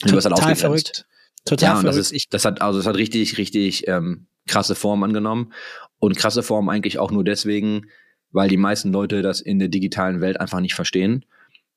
Du 0.00 0.12
wirst 0.12 0.28
halt 0.28 0.58
verrückt. 0.58 1.06
Total 1.44 1.70
Ja, 1.70 1.78
und 1.78 1.84
das 1.86 1.96
ist, 1.96 2.26
das 2.32 2.44
hat, 2.44 2.62
also 2.62 2.78
das 2.78 2.86
hat 2.86 2.96
richtig, 2.96 3.38
richtig 3.38 3.88
ähm, 3.88 4.26
krasse 4.46 4.74
Form 4.74 5.02
angenommen. 5.02 5.52
Und 5.98 6.16
krasse 6.16 6.42
Form 6.42 6.68
eigentlich 6.68 6.98
auch 6.98 7.10
nur 7.12 7.22
deswegen, 7.24 7.86
weil 8.32 8.48
die 8.48 8.56
meisten 8.56 8.92
Leute 8.92 9.22
das 9.22 9.40
in 9.40 9.58
der 9.58 9.68
digitalen 9.68 10.20
Welt 10.20 10.40
einfach 10.40 10.60
nicht 10.60 10.74
verstehen. 10.74 11.24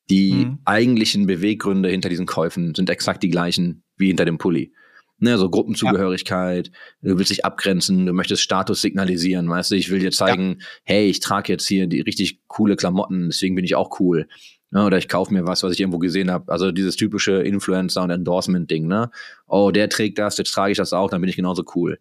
Die 0.10 0.46
Mhm. 0.46 0.60
eigentlichen 0.66 1.26
Beweggründe 1.28 1.90
hinter 1.90 2.10
diesen 2.10 2.26
Käufen 2.26 2.74
sind 2.76 2.90
exakt 2.90 3.24
die 3.24 3.30
gleichen 3.30 3.84
wie 3.98 4.08
hinter 4.08 4.26
dem 4.26 4.38
Pulli. 4.38 4.72
Ne, 5.18 5.38
so 5.38 5.50
Gruppenzugehörigkeit, 5.50 6.72
du 7.02 7.18
willst 7.18 7.32
dich 7.32 7.46
abgrenzen, 7.46 8.06
du 8.06 8.12
möchtest 8.14 8.42
Status 8.42 8.82
signalisieren, 8.82 9.48
weißt 9.50 9.72
du, 9.72 9.76
ich 9.76 9.90
will 9.90 10.00
dir 10.00 10.12
zeigen, 10.12 10.62
hey, 10.84 11.08
ich 11.10 11.22
trage 11.22 11.54
jetzt 11.54 11.66
hier 11.68 11.88
die 11.88 12.02
richtig 12.02 12.42
coole 12.48 12.76
Klamotten, 12.76 13.28
deswegen 13.30 13.56
bin 13.56 13.64
ich 13.64 13.76
auch 13.76 14.00
cool. 14.00 14.28
Ne, 14.72 14.84
oder 14.84 14.98
ich 14.98 15.08
kaufe 15.08 15.34
mir 15.34 15.46
was, 15.46 15.64
was 15.64 15.74
ich 15.74 15.80
irgendwo 15.80 16.00
gesehen 16.00 16.32
habe. 16.32 16.52
Also 16.52 16.72
dieses 16.72 16.96
typische 16.96 17.42
Influencer- 17.44 18.04
und 18.04 18.10
Endorsement-Ding, 18.10 18.88
ne? 18.88 19.10
Oh, 19.48 19.72
der 19.72 19.90
trägt 19.90 20.18
das, 20.18 20.38
jetzt 20.38 20.52
trage 20.52 20.72
ich 20.72 20.78
das 20.78 20.92
auch, 20.92 21.10
dann 21.10 21.22
bin 21.22 21.30
ich 21.30 21.36
genauso 21.36 21.64
cool. 21.76 22.00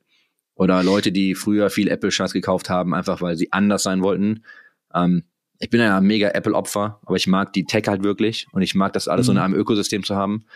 Oder 0.54 0.82
Leute, 0.82 1.12
die 1.12 1.34
früher 1.34 1.68
viel 1.70 1.88
Apple-Scheiß 1.88 2.32
gekauft 2.32 2.70
haben, 2.70 2.94
einfach 2.94 3.20
weil 3.20 3.36
sie 3.36 3.52
anders 3.52 3.82
sein 3.82 4.02
wollten. 4.02 4.44
Ähm, 4.94 5.24
ich 5.58 5.70
bin 5.70 5.80
ja 5.80 5.98
ein 5.98 6.04
mega 6.04 6.28
Apple-Opfer, 6.30 7.00
aber 7.04 7.16
ich 7.16 7.26
mag 7.26 7.52
die 7.52 7.64
Tech 7.64 7.84
halt 7.86 8.02
wirklich 8.02 8.46
und 8.52 8.62
ich 8.62 8.74
mag 8.74 8.92
das 8.92 9.08
alles 9.08 9.26
so 9.26 9.32
in 9.32 9.38
Mhm. 9.38 9.44
einem 9.44 9.54
Ökosystem 9.54 10.02
zu 10.02 10.16
haben. 10.16 10.46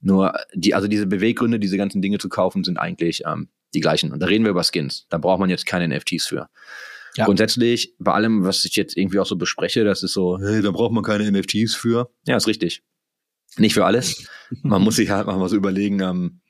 Nur 0.00 0.32
die, 0.54 0.74
also 0.74 0.88
diese 0.88 1.06
Beweggründe, 1.06 1.60
diese 1.60 1.76
ganzen 1.76 2.00
Dinge 2.00 2.18
zu 2.18 2.28
kaufen, 2.28 2.64
sind 2.64 2.78
eigentlich 2.78 3.22
ähm, 3.26 3.48
die 3.74 3.80
gleichen. 3.80 4.12
Und 4.12 4.20
da 4.20 4.26
reden 4.26 4.44
wir 4.44 4.50
über 4.50 4.64
Skins. 4.64 5.06
Da 5.10 5.18
braucht 5.18 5.40
man 5.40 5.50
jetzt 5.50 5.66
keine 5.66 5.86
NFTs 5.94 6.26
für. 6.26 6.48
Ja. 7.20 7.26
Grundsätzlich, 7.26 7.94
bei 7.98 8.14
allem, 8.14 8.44
was 8.44 8.64
ich 8.64 8.76
jetzt 8.76 8.96
irgendwie 8.96 9.18
auch 9.18 9.26
so 9.26 9.36
bespreche, 9.36 9.84
das 9.84 10.02
ist 10.02 10.14
so, 10.14 10.38
hey, 10.38 10.62
da 10.62 10.70
braucht 10.70 10.92
man 10.92 11.04
keine 11.04 11.30
NFTs 11.30 11.74
für. 11.74 12.10
Ja, 12.24 12.38
ist 12.38 12.46
richtig. 12.46 12.82
Nicht 13.58 13.74
für 13.74 13.84
alles. 13.84 14.26
Man 14.62 14.80
muss 14.80 14.96
sich 14.96 15.10
halt 15.10 15.26
mal 15.26 15.48
so 15.50 15.54
überlegen, 15.54 16.00
ähm, 16.00 16.40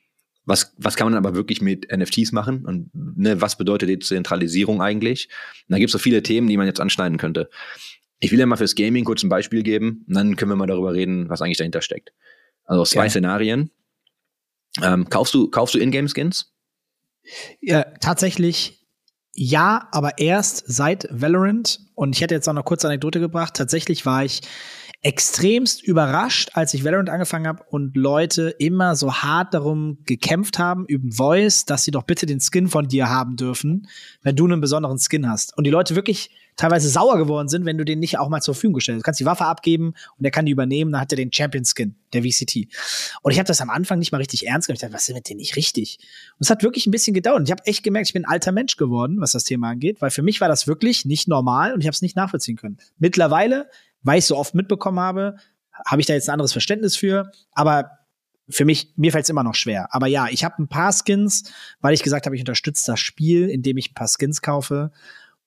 was, 0.45 0.73
was 0.77 0.95
kann 0.95 1.11
man 1.11 1.17
aber 1.17 1.35
wirklich 1.35 1.61
mit 1.61 1.91
NFTs 1.91 2.31
machen 2.31 2.65
und 2.65 2.89
ne, 2.93 3.41
was 3.41 3.57
bedeutet 3.57 3.89
die 3.89 3.99
Zentralisierung 3.99 4.81
eigentlich? 4.81 5.27
Und 5.67 5.73
da 5.73 5.77
gibt 5.77 5.89
es 5.89 5.91
so 5.91 5.99
viele 5.99 6.23
Themen, 6.23 6.47
die 6.47 6.55
man 6.55 6.67
jetzt 6.67 6.79
anschneiden 6.79 7.17
könnte. 7.17 7.49
Ich 8.21 8.31
will 8.31 8.39
ja 8.39 8.45
mal 8.45 8.55
fürs 8.55 8.75
Gaming 8.75 9.03
kurz 9.03 9.23
ein 9.23 9.29
Beispiel 9.29 9.63
geben 9.63 10.05
und 10.07 10.15
dann 10.15 10.37
können 10.37 10.51
wir 10.51 10.55
mal 10.55 10.67
darüber 10.67 10.93
reden, 10.93 11.27
was 11.27 11.41
eigentlich 11.41 11.57
dahinter 11.57 11.81
steckt. 11.81 12.13
Also 12.63 12.85
zwei 12.85 13.01
Gerne. 13.01 13.09
Szenarien. 13.09 13.71
Ähm, 14.81 15.09
kaufst 15.09 15.33
du, 15.33 15.49
kaufst 15.49 15.75
du 15.75 15.79
Ingame-Skins? 15.79 16.53
Ja, 17.59 17.83
tatsächlich 17.99 18.80
ja, 19.33 19.87
aber 19.91 20.17
erst 20.17 20.63
seit 20.67 21.07
Valorant. 21.09 21.79
Und 21.95 22.15
ich 22.15 22.21
hätte 22.21 22.35
jetzt 22.35 22.47
noch 22.47 22.53
eine 22.53 22.63
kurze 22.63 22.87
Anekdote 22.87 23.19
gebracht. 23.19 23.55
Tatsächlich 23.55 24.05
war 24.05 24.25
ich 24.25 24.41
extremst 25.03 25.81
überrascht, 25.81 26.51
als 26.53 26.73
ich 26.73 26.83
Valorant 26.83 27.09
angefangen 27.09 27.47
habe 27.47 27.63
und 27.69 27.97
Leute 27.97 28.49
immer 28.59 28.95
so 28.95 29.13
hart 29.13 29.53
darum 29.53 29.97
gekämpft 30.05 30.59
haben, 30.59 30.85
über 30.85 31.11
Voice, 31.11 31.65
dass 31.65 31.83
sie 31.83 31.91
doch 31.91 32.03
bitte 32.03 32.27
den 32.27 32.39
Skin 32.39 32.67
von 32.67 32.87
dir 32.87 33.09
haben 33.09 33.35
dürfen, 33.35 33.87
wenn 34.21 34.35
du 34.35 34.45
einen 34.45 34.61
besonderen 34.61 34.99
Skin 34.99 35.27
hast. 35.27 35.57
Und 35.57 35.63
die 35.63 35.71
Leute 35.71 35.95
wirklich 35.95 36.29
teilweise 36.55 36.89
sauer 36.89 37.17
geworden 37.17 37.47
sind, 37.47 37.65
wenn 37.65 37.77
du 37.77 37.85
den 37.85 37.99
nicht 37.99 38.19
auch 38.19 38.29
mal 38.29 38.41
zur 38.41 38.53
Verfügung 38.53 38.75
gestellt 38.75 38.97
hast. 38.97 39.01
Du 39.01 39.05
kannst 39.05 39.19
die 39.19 39.25
Waffe 39.25 39.45
abgeben 39.45 39.87
und 39.87 40.23
der 40.23 40.31
kann 40.31 40.45
die 40.45 40.51
übernehmen, 40.51 40.91
dann 40.91 41.01
hat 41.01 41.11
er 41.11 41.15
den 41.15 41.31
Champion-Skin, 41.31 41.95
der 42.13 42.23
VCT. 42.23 42.67
Und 43.21 43.31
ich 43.31 43.39
habe 43.39 43.47
das 43.47 43.61
am 43.61 43.69
Anfang 43.69 43.99
nicht 43.99 44.11
mal 44.11 44.19
richtig 44.19 44.47
ernst 44.47 44.67
genommen. 44.67 44.75
Ich 44.75 44.81
dachte, 44.81 44.93
was 44.93 45.07
ist 45.07 45.15
mit 45.15 45.29
denen 45.29 45.37
nicht 45.37 45.55
richtig? 45.55 45.99
Und 46.37 46.41
es 46.41 46.49
hat 46.49 46.63
wirklich 46.63 46.87
ein 46.87 46.91
bisschen 46.91 47.13
gedauert. 47.13 47.39
Und 47.39 47.45
ich 47.45 47.51
habe 47.51 47.65
echt 47.65 47.83
gemerkt, 47.83 48.07
ich 48.07 48.13
bin 48.13 48.25
ein 48.25 48.31
alter 48.31 48.51
Mensch 48.51 48.77
geworden, 48.77 49.19
was 49.19 49.31
das 49.31 49.43
Thema 49.43 49.69
angeht, 49.69 50.01
weil 50.01 50.11
für 50.11 50.21
mich 50.21 50.41
war 50.41 50.47
das 50.47 50.67
wirklich 50.67 51.05
nicht 51.05 51.27
normal 51.27 51.73
und 51.73 51.81
ich 51.81 51.87
habe 51.87 51.93
es 51.93 52.01
nicht 52.01 52.15
nachvollziehen 52.15 52.57
können. 52.57 52.77
Mittlerweile, 52.99 53.69
weil 54.03 54.19
ich 54.19 54.25
so 54.25 54.37
oft 54.37 54.55
mitbekommen 54.55 54.99
habe, 54.99 55.37
habe 55.85 56.01
ich 56.01 56.07
da 56.07 56.13
jetzt 56.13 56.29
ein 56.29 56.33
anderes 56.33 56.51
Verständnis 56.51 56.97
für. 56.97 57.31
Aber 57.53 57.91
für 58.49 58.65
mich, 58.65 58.93
mir 58.95 59.11
fällt 59.11 59.23
es 59.23 59.29
immer 59.29 59.43
noch 59.43 59.55
schwer. 59.55 59.87
Aber 59.91 60.07
ja, 60.07 60.27
ich 60.29 60.43
habe 60.43 60.61
ein 60.61 60.67
paar 60.67 60.91
Skins, 60.93 61.51
weil 61.79 61.93
ich 61.93 62.03
gesagt 62.03 62.25
habe, 62.25 62.35
ich 62.35 62.41
unterstütze 62.41 62.91
das 62.91 62.99
Spiel, 62.99 63.49
indem 63.49 63.77
ich 63.77 63.91
ein 63.91 63.93
paar 63.93 64.07
Skins 64.07 64.41
kaufe. 64.41 64.91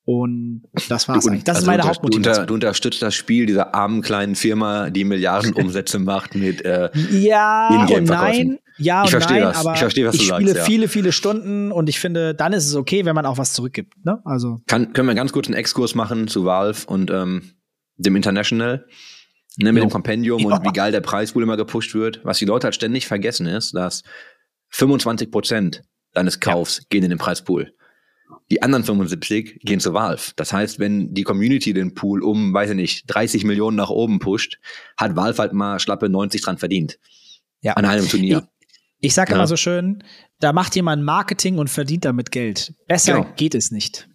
Und 0.07 0.63
das 0.89 1.09
war's 1.09 1.25
Du- 1.25 1.31
eigentlich. 1.31 1.45
Das 1.45 1.57
also 1.57 1.65
ist 1.65 1.67
meine 1.67 1.83
du, 1.83 1.89
unter- 1.89 1.97
Hauptmotivation. 1.97 2.47
Du, 2.47 2.55
unterstützt 2.55 3.01
das 3.01 3.15
Spiel 3.15 3.47
dieser 3.47 3.75
armen 3.75 4.03
kleinen 4.03 4.35
Firma, 4.35 4.91
die 4.91 5.05
Milliardenumsätze 5.05 5.99
macht 5.99 6.35
mit 6.35 6.63
äh, 6.65 6.91
Ja 7.11 7.69
und 7.69 7.81
In-Game-Verkäufen. 7.91 8.49
nein, 8.49 8.59
ja 8.77 9.01
und 9.01 9.05
Ich 9.07 9.11
verstehe 9.13 9.37
nein, 9.41 9.45
das. 9.49 9.57
aber 9.59 9.73
Ich 9.73 9.79
verstehe, 9.79 10.07
was 10.07 10.17
du 10.17 10.23
ich 10.23 10.29
sagst, 10.29 10.43
spiele 10.43 10.59
ja. 10.59 10.65
viele, 10.65 10.89
viele 10.89 11.13
Stunden 11.13 11.73
und 11.73 11.89
ich 11.89 11.99
finde, 12.01 12.35
dann 12.35 12.53
ist 12.53 12.67
es 12.67 12.75
okay, 12.75 13.05
wenn 13.07 13.15
man 13.15 13.25
auch 13.25 13.39
was 13.39 13.55
zurückgibt. 13.55 13.95
Ne? 14.05 14.21
Also 14.27 14.61
Kann, 14.67 14.93
können 14.93 15.09
wir 15.09 15.15
ganz 15.15 15.33
kurz 15.33 15.47
einen 15.47 15.57
Exkurs 15.57 15.95
machen 15.95 16.29
zu 16.29 16.45
Valve 16.45 16.87
und 16.87 17.11
ähm, 17.11 17.53
dem 17.97 18.15
International? 18.17 18.87
Ne, 19.57 19.73
mit 19.73 19.83
Jo. 19.85 19.89
dem 19.89 19.93
Compendium 19.93 20.41
Ja. 20.41 20.57
und 20.57 20.65
wie 20.67 20.73
geil 20.73 20.91
der 20.91 21.01
Preispool 21.01 21.45
immer 21.45 21.57
gepusht 21.57 21.95
wird. 21.95 22.21
Was 22.25 22.39
die 22.39 22.45
Leute 22.45 22.65
halt 22.67 22.75
ständig 22.75 23.07
vergessen 23.07 23.47
ist, 23.47 23.73
dass 23.75 24.03
25 24.71 25.31
Prozent 25.31 25.83
deines 26.13 26.41
Kaufs 26.41 26.89
gehen 26.89 27.05
in 27.05 27.11
den 27.11 27.19
Preispool. 27.19 27.73
Die 28.55 28.63
anderen 28.63 28.85
75 28.85 29.63
gehen 29.65 29.81
zu 29.81 29.95
Valve. 29.95 30.31
Das 30.37 30.53
heißt, 30.53 30.79
wenn 30.79 31.13
die 31.13 31.25
Community 31.25 31.73
den 31.75 31.93
Pool 31.93 32.23
um, 32.23 32.55
weiß 32.55 32.71
ich 32.71 32.77
nicht, 32.77 33.05
30 33.09 33.43
Millionen 33.43 33.77
nach 33.77 33.91
oben 33.91 34.21
pusht, 34.21 34.61
hat 34.97 35.17
Valve 35.17 35.39
halt 35.39 35.53
mal 35.55 35.81
schlappe 35.81 36.09
90 36.09 36.41
dran 36.41 36.57
verdient. 36.57 37.01
Ja. 37.63 37.73
An 37.73 37.85
einem 37.85 38.09
Turnier. 38.09 38.47
ich 39.01 39.13
sage 39.13 39.33
Ja. 39.33 39.39
immer 39.39 39.49
so 39.49 39.57
schön, 39.57 40.05
da 40.39 40.53
macht 40.53 40.77
jemand 40.77 41.03
Marketing 41.03 41.59
und 41.59 41.69
verdient 41.69 42.05
damit 42.05 42.31
Geld. 42.31 42.75
Besser 42.87 43.15
Genau. 43.15 43.33
geht 43.35 43.57
es 43.57 43.73
nicht. 43.73 44.09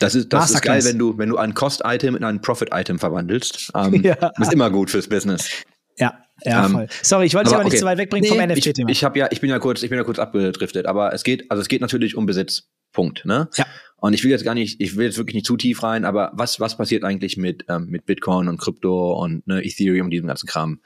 Das 0.00 0.16
ist, 0.16 0.32
das 0.32 0.50
ist 0.50 0.62
geil, 0.62 0.82
wenn 0.84 0.98
du, 0.98 1.16
wenn 1.16 1.28
du 1.28 1.36
ein 1.36 1.54
Cost-Item 1.54 2.16
in 2.16 2.24
ein 2.24 2.40
Profit-Item 2.40 2.98
verwandelst. 2.98 3.70
Ähm, 3.76 3.94
Ja. 4.02 4.16
Das 4.16 4.48
ist 4.48 4.52
immer 4.52 4.68
gut 4.70 4.90
fürs 4.90 5.06
Business. 5.06 5.48
Ja, 5.96 6.18
ja, 6.42 6.66
Ähm, 6.66 6.72
voll. 6.72 6.86
Sorry, 7.02 7.26
ich 7.26 7.34
wollte 7.34 7.50
dich 7.50 7.54
aber 7.54 7.62
nicht 7.62 7.74
okay. 7.74 7.80
zu 7.80 7.86
weit 7.86 7.98
wegbringen 7.98 8.28
vom 8.28 8.36
Nee, 8.38 8.46
NFT-Thema. 8.48 8.90
Ich, 8.90 8.98
ich 8.98 9.04
habe 9.04 9.16
ja, 9.16 9.28
ich 9.30 9.40
bin 9.40 9.48
ja 9.48 9.60
kurz, 9.60 9.82
ich 9.84 9.90
bin 9.90 9.96
ja 9.98 10.04
kurz 10.04 10.18
abgedriftet, 10.18 10.86
aber 10.86 11.12
es 11.14 11.22
geht, 11.22 11.48
also 11.52 11.60
es 11.60 11.68
geht 11.68 11.80
natürlich 11.82 12.16
um 12.16 12.26
Besitz. 12.26 12.68
Punkt. 12.92 13.24
Ne? 13.24 13.48
Ja. 13.56 13.66
Und 13.96 14.14
ich 14.14 14.24
will 14.24 14.30
jetzt 14.30 14.44
gar 14.44 14.54
nicht, 14.54 14.80
ich 14.80 14.96
will 14.96 15.06
jetzt 15.06 15.18
wirklich 15.18 15.34
nicht 15.34 15.46
zu 15.46 15.56
tief 15.56 15.82
rein, 15.82 16.04
aber 16.04 16.32
was, 16.34 16.58
was 16.58 16.76
passiert 16.76 17.04
eigentlich 17.04 17.36
mit, 17.36 17.66
ähm, 17.68 17.86
mit 17.86 18.06
Bitcoin 18.06 18.48
und 18.48 18.58
Krypto 18.58 19.12
und 19.22 19.46
ne, 19.46 19.62
Ethereum 19.62 20.06
und 20.06 20.10
diesem 20.10 20.26
ganzen 20.26 20.46
Kram? 20.46 20.80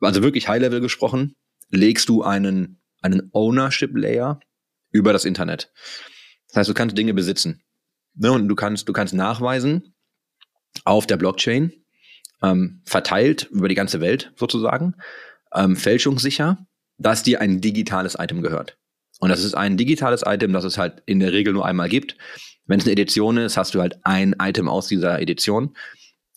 Also 0.00 0.22
wirklich 0.22 0.48
High-Level 0.48 0.80
gesprochen, 0.80 1.34
legst 1.70 2.08
du 2.08 2.22
einen, 2.22 2.80
einen 3.02 3.30
Ownership-Layer 3.32 4.38
über 4.92 5.12
das 5.12 5.24
Internet. 5.24 5.72
Das 6.48 6.58
heißt, 6.58 6.70
du 6.70 6.74
kannst 6.74 6.96
Dinge 6.96 7.12
besitzen. 7.12 7.62
Ne? 8.14 8.30
Und 8.32 8.48
du 8.48 8.54
kannst, 8.54 8.88
du 8.88 8.92
kannst 8.92 9.14
nachweisen 9.14 9.94
auf 10.84 11.06
der 11.06 11.16
Blockchain, 11.16 11.72
ähm, 12.42 12.82
verteilt 12.84 13.48
über 13.50 13.68
die 13.68 13.74
ganze 13.74 14.00
Welt 14.00 14.32
sozusagen, 14.36 14.94
ähm, 15.52 15.76
fälschungssicher, 15.76 16.66
dass 16.98 17.24
dir 17.24 17.40
ein 17.40 17.60
digitales 17.60 18.16
Item 18.18 18.42
gehört. 18.42 18.77
Und 19.18 19.30
das 19.30 19.44
ist 19.44 19.54
ein 19.54 19.76
digitales 19.76 20.22
Item, 20.24 20.52
das 20.52 20.64
es 20.64 20.78
halt 20.78 21.02
in 21.06 21.20
der 21.20 21.32
Regel 21.32 21.52
nur 21.52 21.66
einmal 21.66 21.88
gibt. 21.88 22.16
Wenn 22.66 22.78
es 22.78 22.86
eine 22.86 22.92
Edition 22.92 23.36
ist, 23.36 23.56
hast 23.56 23.74
du 23.74 23.80
halt 23.80 23.98
ein 24.02 24.36
Item 24.40 24.68
aus 24.68 24.86
dieser 24.86 25.20
Edition. 25.20 25.74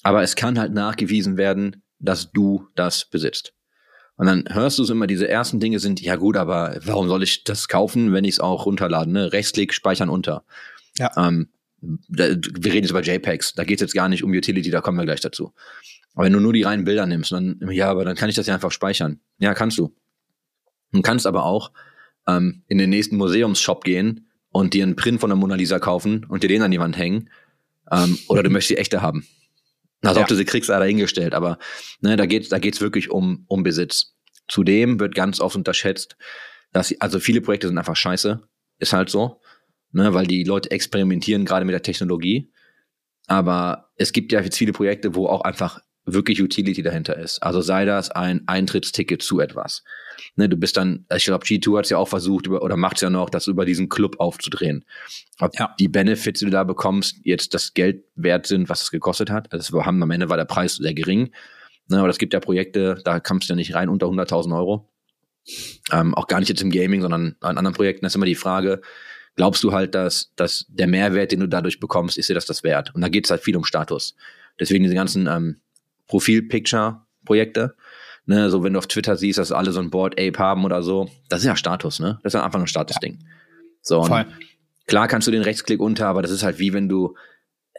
Aber 0.03 0.23
es 0.23 0.35
kann 0.35 0.59
halt 0.59 0.73
nachgewiesen 0.73 1.37
werden, 1.37 1.83
dass 1.99 2.31
du 2.31 2.67
das 2.75 3.05
besitzt. 3.05 3.53
Und 4.15 4.27
dann 4.27 4.45
hörst 4.49 4.79
du 4.79 4.83
es 4.83 4.89
immer, 4.89 5.07
diese 5.07 5.27
ersten 5.27 5.59
Dinge 5.59 5.79
sind, 5.79 6.01
ja 6.01 6.15
gut, 6.15 6.37
aber 6.37 6.77
warum 6.83 7.07
soll 7.07 7.23
ich 7.23 7.43
das 7.43 7.67
kaufen, 7.67 8.13
wenn 8.13 8.23
ich 8.23 8.35
es 8.35 8.39
auch 8.39 8.65
runterladen? 8.65 9.13
Ne? 9.13 9.31
Rechtsklick, 9.31 9.73
speichern 9.73 10.09
unter. 10.09 10.43
Ja. 10.97 11.11
Ähm, 11.17 11.49
da, 11.81 12.25
wir 12.29 12.73
reden 12.73 12.83
jetzt 12.83 12.91
über 12.91 13.01
JPEGs, 13.01 13.53
da 13.53 13.63
geht 13.63 13.77
es 13.77 13.81
jetzt 13.81 13.95
gar 13.95 14.09
nicht 14.09 14.23
um 14.23 14.31
Utility, 14.31 14.69
da 14.69 14.81
kommen 14.81 14.97
wir 14.97 15.05
gleich 15.05 15.21
dazu. 15.21 15.53
Aber 16.13 16.25
wenn 16.25 16.33
du 16.33 16.39
nur 16.39 16.53
die 16.53 16.63
reinen 16.63 16.85
Bilder 16.85 17.05
nimmst, 17.05 17.31
dann, 17.31 17.59
ja, 17.71 17.89
aber 17.89 18.05
dann 18.05 18.15
kann 18.15 18.29
ich 18.29 18.35
das 18.35 18.47
ja 18.47 18.53
einfach 18.53 18.71
speichern. 18.71 19.19
Ja, 19.39 19.53
kannst 19.53 19.77
du. 19.77 19.95
Du 20.91 21.01
kannst 21.01 21.25
aber 21.25 21.45
auch 21.45 21.71
ähm, 22.27 22.63
in 22.67 22.77
den 22.77 22.89
nächsten 22.89 23.17
Museumsshop 23.17 23.83
gehen 23.83 24.29
und 24.49 24.73
dir 24.73 24.83
einen 24.83 24.95
Print 24.95 25.19
von 25.19 25.29
der 25.29 25.37
Mona 25.37 25.55
Lisa 25.55 25.79
kaufen 25.79 26.25
und 26.25 26.43
dir 26.43 26.47
den 26.47 26.61
an 26.61 26.71
die 26.71 26.79
Wand 26.79 26.97
hängen. 26.97 27.29
Ähm, 27.91 28.17
oder 28.27 28.43
du 28.43 28.49
möchtest 28.51 28.71
die 28.71 28.77
echte 28.77 29.01
haben. 29.01 29.25
Also 30.03 30.19
Ja. 30.19 30.23
ob 30.23 30.27
du 30.27 30.35
sie 30.35 30.45
kriegst, 30.45 30.67
sei 30.67 30.79
dahingestellt. 30.79 31.33
Aber 31.33 31.57
ne, 32.01 32.15
da 32.15 32.25
geht's 32.25 32.49
da 32.49 32.59
geht's 32.59 32.81
wirklich 32.81 33.09
um, 33.11 33.45
um 33.47 33.63
Besitz. 33.63 34.15
Zudem 34.47 34.99
wird 34.99 35.15
ganz 35.15 35.39
oft 35.39 35.55
unterschätzt, 35.55 36.17
dass 36.73 36.93
also 36.99 37.19
viele 37.19 37.41
Projekte 37.41 37.67
sind 37.67 37.77
einfach 37.77 37.95
scheiße. 37.95 38.41
Ist 38.79 38.93
halt 38.93 39.09
so. 39.09 39.39
Ne, 39.93 40.13
weil 40.13 40.25
die 40.25 40.43
Leute 40.43 40.71
experimentieren 40.71 41.45
gerade 41.45 41.65
mit 41.65 41.73
der 41.73 41.83
Technologie. 41.83 42.51
Aber 43.27 43.91
es 43.95 44.13
gibt 44.13 44.31
ja 44.31 44.41
jetzt 44.41 44.57
viele 44.57 44.71
Projekte, 44.73 45.15
wo 45.15 45.27
auch 45.27 45.41
einfach 45.41 45.79
wirklich 46.05 46.41
Utility 46.41 46.81
dahinter 46.81 47.17
ist. 47.17 47.43
Also 47.43 47.61
sei 47.61 47.85
das 47.85 48.09
ein 48.09 48.47
Eintrittsticket 48.47 49.21
zu 49.21 49.39
etwas. 49.39 49.83
Ne, 50.35 50.49
du 50.49 50.57
bist 50.57 50.77
dann, 50.77 51.05
ich 51.15 51.25
glaube, 51.25 51.45
G2 51.45 51.77
hat 51.77 51.85
es 51.85 51.89
ja 51.91 51.97
auch 51.97 52.07
versucht, 52.07 52.47
über, 52.47 52.61
oder 52.61 52.77
macht 52.77 52.97
es 52.97 53.01
ja 53.01 53.09
noch, 53.09 53.29
das 53.29 53.47
über 53.47 53.65
diesen 53.65 53.89
Club 53.89 54.19
aufzudrehen. 54.19 54.85
Ob 55.39 55.57
Ja. 55.57 55.75
die 55.79 55.87
Benefits, 55.87 56.39
die 56.39 56.45
du 56.45 56.51
da 56.51 56.63
bekommst, 56.63 57.19
jetzt 57.23 57.53
das 57.53 57.73
Geld 57.73 58.03
wert 58.15 58.47
sind, 58.47 58.69
was 58.69 58.81
es 58.81 58.91
gekostet 58.91 59.29
hat. 59.29 59.51
Also 59.51 59.73
wir 59.73 59.85
haben 59.85 60.01
am 60.03 60.11
Ende 60.11 60.29
war 60.29 60.37
der 60.37 60.45
Preis 60.45 60.75
sehr 60.75 60.93
gering. 60.93 61.31
Ne, 61.87 61.99
aber 61.99 62.09
es 62.09 62.17
gibt 62.17 62.33
ja 62.33 62.39
Projekte, 62.39 63.01
da 63.03 63.19
kommst 63.19 63.49
du 63.49 63.53
ja 63.53 63.55
nicht 63.55 63.73
rein 63.75 63.89
unter 63.89 64.07
100.000 64.07 64.55
Euro. 64.55 64.87
Ähm, 65.91 66.13
auch 66.13 66.27
gar 66.27 66.39
nicht 66.39 66.49
jetzt 66.49 66.61
im 66.61 66.69
Gaming, 66.71 67.01
sondern 67.01 67.35
an 67.41 67.57
anderen 67.57 67.75
Projekten. 67.75 68.05
Das 68.05 68.11
ist 68.11 68.15
immer 68.15 68.25
die 68.27 68.35
Frage, 68.35 68.81
glaubst 69.35 69.63
du 69.63 69.71
halt, 69.73 69.95
dass, 69.95 70.31
dass 70.35 70.65
der 70.69 70.87
Mehrwert, 70.87 71.31
den 71.31 71.39
du 71.39 71.47
dadurch 71.47 71.79
bekommst, 71.79 72.17
ist 72.17 72.29
dir 72.29 72.35
das 72.35 72.45
das 72.45 72.63
wert? 72.63 72.93
Und 72.93 73.01
da 73.01 73.09
geht 73.09 73.25
es 73.25 73.31
halt 73.31 73.41
viel 73.41 73.57
um 73.57 73.65
Status. 73.65 74.15
Deswegen 74.59 74.83
diese 74.83 74.95
ganzen 74.95 75.27
ähm, 75.27 75.61
Profil-Picture-Projekte. 76.07 77.75
Ne, 78.25 78.49
so 78.49 78.63
wenn 78.63 78.73
du 78.73 78.79
auf 78.79 78.87
Twitter 78.87 79.17
siehst, 79.17 79.39
dass 79.39 79.51
alle 79.51 79.71
so 79.71 79.79
ein 79.79 79.89
Board 79.89 80.19
Ape 80.19 80.37
haben 80.37 80.63
oder 80.63 80.83
so, 80.83 81.09
das 81.29 81.39
ist 81.39 81.47
ja 81.47 81.55
Status, 81.55 81.99
ne? 81.99 82.19
Das 82.23 82.33
ist 82.33 82.39
ja 82.39 82.45
einfach 82.45 82.59
ein 82.59 82.67
Statusding. 82.67 83.19
So, 83.81 84.03
Voll. 84.03 84.27
klar 84.85 85.07
kannst 85.07 85.27
du 85.27 85.31
den 85.31 85.41
Rechtsklick 85.41 85.79
unter, 85.79 86.07
aber 86.07 86.21
das 86.21 86.29
ist 86.31 86.43
halt 86.43 86.59
wie 86.59 86.71
wenn 86.71 86.87
du, 86.87 87.15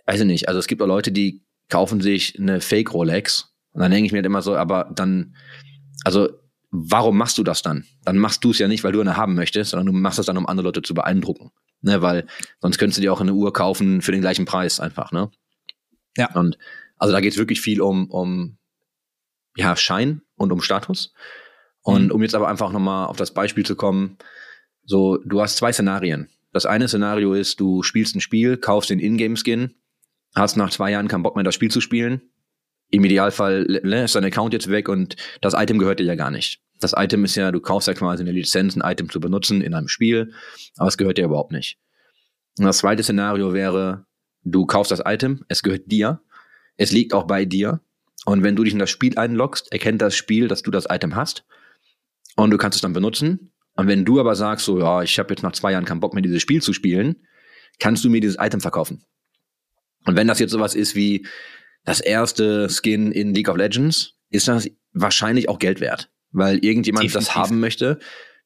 weiß 0.07 0.21
ich 0.21 0.27
nicht, 0.27 0.49
also 0.49 0.59
es 0.59 0.67
gibt 0.67 0.83
auch 0.83 0.87
Leute, 0.87 1.13
die 1.13 1.43
kaufen 1.69 2.01
sich 2.01 2.39
eine 2.39 2.61
Fake 2.61 2.93
Rolex 2.93 3.55
und 3.71 3.83
dann 3.83 3.93
denke 3.93 4.07
ich 4.07 4.13
mir 4.13 4.19
halt 4.19 4.27
immer 4.27 4.43
so, 4.43 4.57
aber 4.57 4.91
dann, 4.95 5.37
also 6.05 6.29
warum 6.73 7.17
machst 7.17 7.39
du 7.39 7.45
das 7.45 7.63
dann? 7.63 7.85
Dann 8.05 8.19
machst 8.19 8.43
du 8.43 8.51
es 8.51 8.59
ja 8.59 8.67
nicht, 8.67 8.83
weil 8.83 8.93
du 8.93 9.01
eine 9.01 9.17
haben 9.17 9.35
möchtest, 9.35 9.71
sondern 9.71 9.87
du 9.87 9.93
machst 9.93 10.19
es 10.19 10.27
dann, 10.27 10.39
um 10.39 10.47
andere 10.47 10.67
Leute 10.67 10.83
zu 10.83 10.95
beeindrucken. 10.95 11.53
Ne, 11.85 12.01
weil 12.01 12.27
sonst 12.61 12.79
könntest 12.79 12.99
du 12.99 13.03
dir 13.03 13.13
auch 13.13 13.21
eine 13.21 13.35
Uhr 13.35 13.53
kaufen 13.53 14.03
für 14.03 14.13
den 14.13 14.21
gleichen 14.21 14.45
Preis 14.45 14.79
einfach, 14.79 15.11
ne? 15.11 15.31
Ja. 16.17 16.33
Und 16.35 16.57
also 16.97 17.13
da 17.13 17.21
geht 17.21 17.33
es 17.33 17.39
wirklich 17.39 17.61
viel 17.61 17.81
um, 17.81 18.09
um 18.09 18.57
ja, 19.57 19.75
Schein 19.75 20.23
und 20.43 20.53
um 20.53 20.61
Status. 20.61 21.15
Und 21.83 22.07
Mhm. 22.07 22.11
um 22.13 22.23
jetzt 22.23 22.35
aber 22.35 22.49
einfach 22.49 22.73
nochmal 22.73 23.07
auf 23.07 23.17
das 23.17 23.33
Beispiel 23.33 23.65
zu 23.65 23.75
kommen, 23.77 24.19
so, 24.85 25.19
du 25.25 25.41
hast 25.41 25.57
zwei 25.57 25.73
Szenarien. 25.73 26.29
Das 26.53 26.67
eine 26.67 26.89
Szenario 26.89 27.35
ist, 27.35 27.61
du 27.61 27.83
spielst 27.83 28.15
ein 28.15 28.21
Spiel, 28.21 28.57
kaufst 28.57 28.91
den 28.91 28.99
Ingame-Skin, 28.99 29.75
hast 30.35 30.57
nach 30.57 30.71
zwei 30.71 30.91
Jahren 30.91 31.09
keinen 31.09 31.23
Bock 31.23 31.35
mehr, 31.37 31.45
das 31.45 31.55
Spiel 31.55 31.71
zu 31.71 31.81
spielen. 31.81 32.23
Im 32.91 33.05
Idealfall 33.05 33.65
ne, 33.85 34.05
ist 34.05 34.15
dein 34.15 34.25
Account 34.25 34.53
jetzt 34.53 34.69
weg 34.71 34.89
und 34.89 35.17
das 35.41 35.55
Item 35.55 35.79
gehört 35.79 35.99
dir 35.99 36.05
ja 36.05 36.15
gar 36.15 36.31
nicht. 36.31 36.61
Das 36.79 36.93
Item 36.97 37.25
ist 37.25 37.37
ja, 37.37 37.53
du 37.53 37.61
kaufst 37.61 37.89
ja 37.89 37.95
quasi 37.95 38.23
eine 38.23 38.33
Lizenz, 38.33 38.77
ein 38.77 38.83
Item 38.85 39.09
zu 39.09 39.21
benutzen 39.21 39.63
in 39.63 39.73
einem 39.73 39.89
Spiel, 39.89 40.33
aber 40.77 40.89
es 40.89 40.99
gehört 40.99 41.17
dir 41.17 41.25
überhaupt 41.25 41.53
nicht. 41.53 41.79
Und 42.59 42.67
das 42.67 42.79
zweite 42.79 43.03
Szenario 43.03 43.55
wäre, 43.55 44.05
du 44.43 44.67
kaufst 44.67 44.91
das 44.91 45.01
Item, 45.05 45.45
es 45.49 45.63
gehört 45.63 45.91
dir, 45.91 46.21
es 46.77 46.93
liegt 46.93 47.15
auch 47.15 47.27
bei 47.27 47.45
dir. 47.45 47.81
Und 48.25 48.43
wenn 48.43 48.57
du 48.57 48.65
dich 48.65 48.73
in 48.73 48.79
das 48.79 48.91
Spiel 48.91 49.19
einloggst, 49.19 49.73
erkennt 49.73 50.01
das 50.01 50.15
Spiel, 50.15 50.49
dass 50.49 50.63
du 50.63 50.71
das 50.71 50.87
Item 50.89 51.17
hast 51.17 51.45
und 52.37 52.51
du 52.51 52.59
kannst 52.59 52.77
es 52.77 52.83
dann 52.83 52.93
benutzen. 52.93 53.53
Und 53.75 53.89
wenn 53.89 54.05
du 54.05 54.21
aber 54.21 54.37
sagst, 54.37 54.67
so, 54.67 54.79
ja, 54.79 55.03
ich 55.03 55.19
habe 55.19 55.33
jetzt 55.33 55.43
nach 55.43 55.53
zwei 55.53 55.73
Jahren 55.73 55.85
keinen 55.85 56.01
Bock 56.01 56.15
mehr, 56.15 56.23
dieses 56.23 56.43
Spiel 56.43 56.63
zu 56.63 56.73
spielen, 56.73 57.27
kannst 57.79 58.05
du 58.05 58.11
mir 58.11 58.21
dieses 58.21 58.37
Item 58.39 58.61
verkaufen. 58.61 59.05
Und 60.05 60.17
wenn 60.17 60.29
das 60.29 60.39
jetzt 60.39 60.51
sowas 60.51 60.75
ist 60.75 60.95
wie 60.95 61.27
das 61.85 62.01
erste 62.01 62.69
Skin 62.69 63.13
in 63.13 63.35
League 63.35 63.49
of 63.49 63.57
Legends, 63.57 64.15
ist 64.31 64.49
das 64.49 64.69
wahrscheinlich 64.93 65.49
auch 65.49 65.59
Geld 65.59 65.81
wert, 65.81 66.11
weil 66.31 66.59
irgendjemand 66.59 67.07
das 67.07 67.25
Definitiv. 67.25 67.35
haben 67.35 67.61
möchte, 67.61 67.99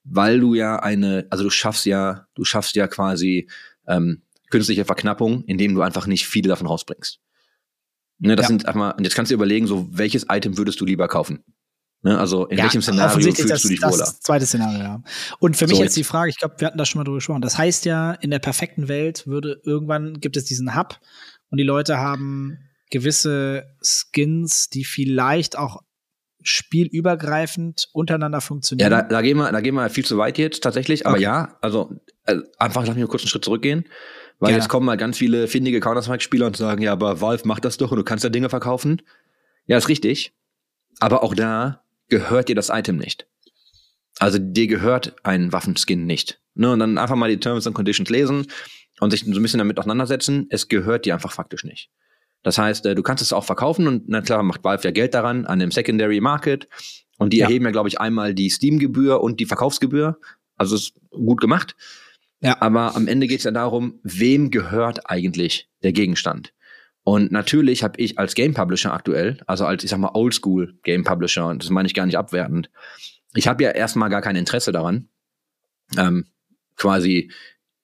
weil 0.05 0.41
du 0.41 0.55
ja 0.55 0.77
eine, 0.77 1.27
also 1.31 1.45
du 1.45 1.51
schaffst 1.51 1.87
ja, 1.87 2.27
du 2.35 2.45
schaffst 2.45 2.77
ja 2.77 2.87
quasi 2.87 3.49
ähm, 3.87 4.23
künstliche 4.51 4.85
Verknappung, 4.85 5.45
indem 5.45 5.75
du 5.75 5.83
einfach 5.83 6.07
nicht 6.07 6.27
viele 6.27 6.49
davon 6.49 6.67
rausbringst. 6.67 7.21
Ne, 8.19 8.35
das 8.37 8.45
Ja. 8.45 8.49
sind 8.49 8.67
einfach 8.67 8.79
mal, 8.79 8.91
und 8.93 9.05
jetzt 9.05 9.15
kannst 9.15 9.31
du 9.31 9.35
dir 9.35 9.37
überlegen, 9.39 9.67
so 9.67 9.89
welches 9.91 10.27
Item 10.31 10.57
würdest 10.57 10.81
du 10.81 10.87
lieber 10.87 11.07
kaufen? 11.09 11.45
Ne, 12.03 12.19
also 12.19 12.47
in 12.47 12.59
Ja, 12.59 12.65
welchem 12.65 12.83
Szenario 12.83 13.19
fühlst 13.35 13.65
du 13.65 13.69
dich 13.69 13.81
das, 13.81 13.93
wohler? 13.93 14.05
Das 14.05 14.21
zweite 14.21 14.47
Szenario, 14.47 14.79
ja. 14.79 15.03
Und 15.39 15.57
für 15.57 15.67
mich 15.67 15.77
So, 15.77 15.83
jetzt 15.83 15.97
die 15.97 16.05
Frage, 16.05 16.31
ich 16.31 16.39
glaube, 16.39 16.55
wir 16.59 16.67
hatten 16.67 16.79
da 16.79 16.85
schon 16.85 17.01
mal 17.01 17.05
drüber 17.05 17.17
gesprochen. 17.19 17.43
Das 17.43 17.59
heißt 17.59 17.85
ja, 17.85 18.13
in 18.13 18.31
der 18.31 18.39
perfekten 18.39 18.89
Welt 18.89 19.27
würde 19.27 19.61
irgendwann 19.65 20.21
gibt 20.21 20.37
es 20.37 20.45
diesen 20.45 20.77
Hub 20.77 21.01
und 21.51 21.59
die 21.59 21.65
Leute 21.65 21.99
haben 21.99 22.59
gewisse 22.91 23.65
Skins, 23.83 24.69
die 24.69 24.85
vielleicht 24.85 25.59
auch 25.59 25.83
spielübergreifend 26.43 27.89
untereinander 27.93 28.39
Ja, 28.39 28.41
funktionieren. 28.41 28.91
da, 28.91 29.03
da 29.03 29.23
gehen 29.23 29.37
wir, 29.37 29.51
da 29.51 29.61
gehen 29.61 29.75
wir 29.75 29.89
viel 29.91 30.05
zu 30.05 30.17
weit 30.19 30.39
jetzt 30.39 30.63
tatsächlich. 30.63 31.07
Aber 31.07 31.17
Okay. 31.17 31.25
ja, 31.25 31.57
also 31.61 31.91
äh, 32.25 32.37
einfach 32.59 32.83
lass 32.83 32.91
mich 32.91 32.99
nur 32.99 33.09
kurz 33.09 33.23
einen 33.23 33.29
Schritt 33.31 33.45
zurückgehen, 33.45 33.85
weil 34.38 34.49
Gerne. 34.51 34.62
jetzt 34.62 34.68
kommen 34.68 34.87
mal 34.87 34.96
ganz 34.96 35.18
viele 35.18 35.49
findige 35.49 35.81
Counter-Strike-Spieler 35.81 36.46
und 36.46 36.57
sagen, 36.57 36.83
ja, 36.83 36.92
aber 36.92 37.20
Valve 37.20 37.46
macht 37.46 37.64
das 37.64 37.77
doch 37.77 37.90
und 37.90 37.96
du 37.96 38.05
kannst 38.05 38.25
ja 38.25 38.31
Dinge 38.31 38.49
verkaufen. 38.49 39.03
Ja, 39.66 39.77
ist 39.79 39.88
richtig. 39.88 40.35
Aber 41.01 41.22
auch 41.22 41.35
da 41.35 41.83
gehört 42.09 42.49
dir 42.49 42.55
das 42.55 42.68
Item 42.68 42.96
nicht. 42.96 43.27
Also 44.18 44.38
dir 44.38 44.66
gehört 44.66 45.16
ein 45.25 45.53
Waffenskin 45.53 46.07
nicht. 46.07 46.40
Ne, 46.55 46.70
und 46.72 46.79
dann 46.79 46.96
einfach 46.96 47.16
mal 47.16 47.29
die 47.29 47.38
Terms 47.38 47.66
and 47.66 47.77
Conditions 47.77 48.09
lesen 48.09 48.46
und 49.01 49.11
sich 49.11 49.25
so 49.25 49.31
ein 49.31 49.42
bisschen 49.42 49.59
damit 49.59 49.79
auseinandersetzen. 49.79 50.46
Es 50.49 50.68
gehört 50.68 51.05
dir 51.05 51.12
einfach 51.14 51.33
faktisch 51.33 51.64
nicht. 51.64 51.90
Das 52.42 52.57
heißt, 52.57 52.87
äh, 52.87 52.94
du 52.94 53.03
kannst 53.03 53.22
es 53.22 53.35
auch 53.35 53.44
verkaufen 53.44 53.87
und 53.87 54.05
na 54.09 54.22
klar 54.22 54.42
macht 54.42 54.64
Valve 54.64 54.85
ja 54.85 54.90
Geld 54.90 55.12
daran 55.12 55.44
an 55.44 55.59
dem 55.59 55.70
Secondary 55.70 56.20
Market 56.20 56.66
und 57.18 57.33
die 57.35 57.38
Ja. 57.38 57.46
erheben 57.46 57.66
ja, 57.66 57.72
glaube 57.72 57.88
ich, 57.88 58.01
einmal 58.01 58.35
die 58.35 58.49
Steam-Gebühr 58.49 59.20
und 59.20 59.38
die 59.40 59.44
Verkaufsgebühr. 59.46 60.18
Also 60.57 60.77
ist 60.77 60.94
gut 61.11 61.40
gemacht. 61.42 61.77
Ja. 62.47 62.61
Aber 62.61 62.95
am 62.95 63.09
Ende 63.09 63.27
geht 63.27 63.39
es 63.39 63.45
ja 63.45 63.51
darum, 63.51 63.99
wem 64.03 64.51
gehört 64.51 65.11
eigentlich 65.11 65.69
der 65.83 65.93
Gegenstand? 65.93 66.53
Und 67.03 67.33
natürlich 67.33 67.83
habe 67.83 68.01
ich 68.01 68.19
als 68.19 68.35
Game 68.35 68.55
Publisher 68.55 68.93
aktuell, 68.93 69.39
also 69.47 69.67
als 69.67 69.85
ich 69.85 69.91
sag 69.91 69.99
mal 69.99 70.13
Oldschool 70.15 70.79
Game 70.83 71.05
Publisher, 71.05 71.49
und 71.49 71.63
das 71.63 71.71
meine 71.71 71.87
ich 71.87 71.95
gar 71.95 72.07
nicht 72.07 72.19
abwertend, 72.19 72.71
ich 73.35 73.49
habe 73.49 73.65
ja 73.65 73.71
erstmal 73.71 74.11
gar 74.11 74.23
kein 74.23 74.37
Interesse 74.37 74.73
daran, 74.73 75.09
ähm, 75.99 76.27
quasi 76.77 77.31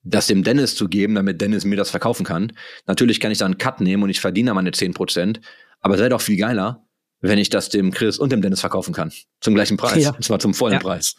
das 0.04 0.26
dem 0.26 0.42
Dennis 0.42 0.74
zu 0.74 0.88
geben, 0.88 1.14
damit 1.14 1.40
Dennis 1.40 1.64
mir 1.64 1.76
das 1.76 1.90
verkaufen 1.90 2.24
kann. 2.24 2.52
Natürlich 2.86 3.20
kann 3.20 3.30
ich 3.30 3.38
da 3.38 3.44
einen 3.44 3.58
Cut 3.58 3.80
nehmen 3.80 4.02
und 4.02 4.10
ich 4.10 4.20
verdiene 4.20 4.50
da 4.50 4.54
meine 4.54 4.70
10%, 4.70 5.40
aber 5.80 5.94
es 5.94 6.00
wäre 6.00 6.10
doch 6.10 6.20
viel 6.20 6.36
geiler, 6.36 6.86
wenn 7.20 7.38
ich 7.38 7.50
das 7.50 7.68
dem 7.68 7.92
Chris 7.92 8.18
und 8.18 8.32
dem 8.32 8.42
Dennis 8.42 8.60
verkaufen 8.60 8.94
kann. 8.94 9.12
Zum 9.40 9.54
gleichen 9.54 9.76
Preis. 9.76 10.02
Ja. 10.02 10.10
Und 10.10 10.24
zwar 10.24 10.38
zum 10.38 10.54
vollen 10.54 10.74
Ja. 10.74 10.80
Preis. 10.80 11.16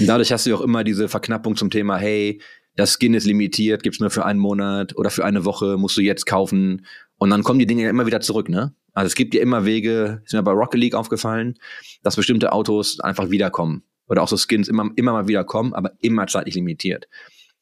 Und 0.00 0.06
dadurch 0.06 0.32
hast 0.32 0.46
du 0.46 0.54
auch 0.56 0.60
immer 0.62 0.82
diese 0.82 1.08
Verknappung 1.08 1.56
zum 1.56 1.70
Thema, 1.70 1.96
hey, 1.98 2.40
das 2.76 2.96
Skin 2.98 3.14
ist 3.14 3.26
limitiert, 3.26 3.82
gibt's 3.82 4.00
nur 4.00 4.10
für 4.10 4.24
einen 4.24 4.40
Monat 4.40 4.96
oder 4.96 5.10
für 5.10 5.24
eine 5.24 5.44
Woche, 5.44 5.76
musst 5.76 5.96
du 5.96 6.02
jetzt 6.02 6.26
kaufen. 6.26 6.86
Und 7.18 7.30
dann 7.30 7.42
kommen 7.42 7.58
die 7.58 7.66
Dinge 7.66 7.82
ja 7.82 7.90
immer 7.90 8.06
wieder 8.06 8.20
zurück, 8.20 8.48
ne? 8.48 8.74
Also 8.92 9.06
es 9.06 9.14
gibt 9.14 9.34
ja 9.34 9.42
immer 9.42 9.64
Wege, 9.64 10.22
ist 10.24 10.32
mir 10.32 10.42
bei 10.42 10.52
Rocket 10.52 10.80
League 10.80 10.94
aufgefallen, 10.94 11.58
dass 12.02 12.16
bestimmte 12.16 12.52
Autos 12.52 13.00
einfach 13.00 13.30
wiederkommen. 13.30 13.82
Oder 14.08 14.22
auch 14.22 14.28
so 14.28 14.36
Skins 14.36 14.68
immer, 14.68 14.90
immer 14.96 15.12
mal 15.12 15.28
wieder 15.28 15.44
kommen, 15.44 15.72
aber 15.74 15.92
immer 16.00 16.26
zeitlich 16.26 16.56
limitiert. 16.56 17.06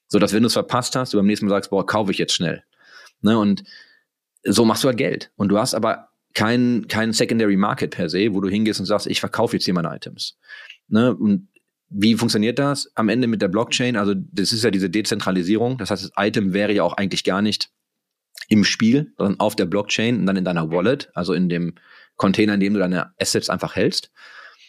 So 0.07 0.19
dass 0.19 0.33
wenn 0.33 0.43
du 0.43 0.47
es 0.47 0.55
verpasst 0.55 0.97
hast, 0.97 1.13
du 1.13 1.19
beim 1.19 1.27
nächsten 1.27 1.47
Mal 1.47 1.51
sagst, 1.51 1.71
boah, 1.71 1.85
kaufe 1.85 2.11
ich 2.11 2.19
jetzt 2.19 2.33
schnell. 2.33 2.65
Ne? 3.21 3.39
Und 3.39 3.65
so 4.45 4.65
machst 4.65 4.85
du 4.85 4.89
halt 4.89 4.97
Geld. 4.97 5.31
Und 5.37 5.49
du 5.49 5.59
hast 5.59 5.75
aber 5.75 6.09
kein, 6.35 6.87
kein 6.89 7.13
Secondary 7.13 7.57
Market 7.57 7.91
per 7.91 8.09
se, 8.09 8.33
wo 8.33 8.41
du 8.41 8.49
hingehst 8.49 8.81
und 8.81 8.87
sagst, 8.87 9.07
ich 9.07 9.21
verkaufe 9.21 9.57
jetzt 9.57 9.65
hier 9.65 9.75
meine 9.75 9.95
Items. 9.95 10.39
Ne? 10.89 11.15
Und 11.15 11.49
wie 11.91 12.15
funktioniert 12.15 12.59
das? 12.59 12.91
Am 12.95 13.09
Ende 13.09 13.27
mit 13.27 13.41
der 13.43 13.49
Blockchain, 13.49 13.97
also 13.97 14.15
das 14.15 14.53
ist 14.53 14.65
ja 14.65 14.71
diese 14.71 14.91
Dezentralisierung. 14.91 15.79
Das 15.79 15.91
heißt, 15.91 16.05
das 16.05 16.13
Item 16.17 16.53
wäre 16.53 16.73
ja 16.73 16.83
auch 16.83 16.95
eigentlich 16.95 17.25
gar 17.25 17.43
nicht 17.43 17.71
im 18.49 18.65
Spiel, 18.65 19.13
sondern 19.17 19.41
auf 19.41 19.57
der 19.57 19.67
Blockchain 19.67 20.21
und 20.21 20.27
dann 20.27 20.37
in 20.37 20.45
deiner 20.45 20.71
Wallet, 20.71 21.11
also 21.15 21.33
in 21.33 21.49
dem 21.49 21.75
Container, 22.17 22.55
in 22.55 22.61
dem 22.61 22.75
du 22.75 22.81
deine 22.81 23.13
Assets 23.19 23.51
einfach 23.51 23.77
hältst. 23.77 24.11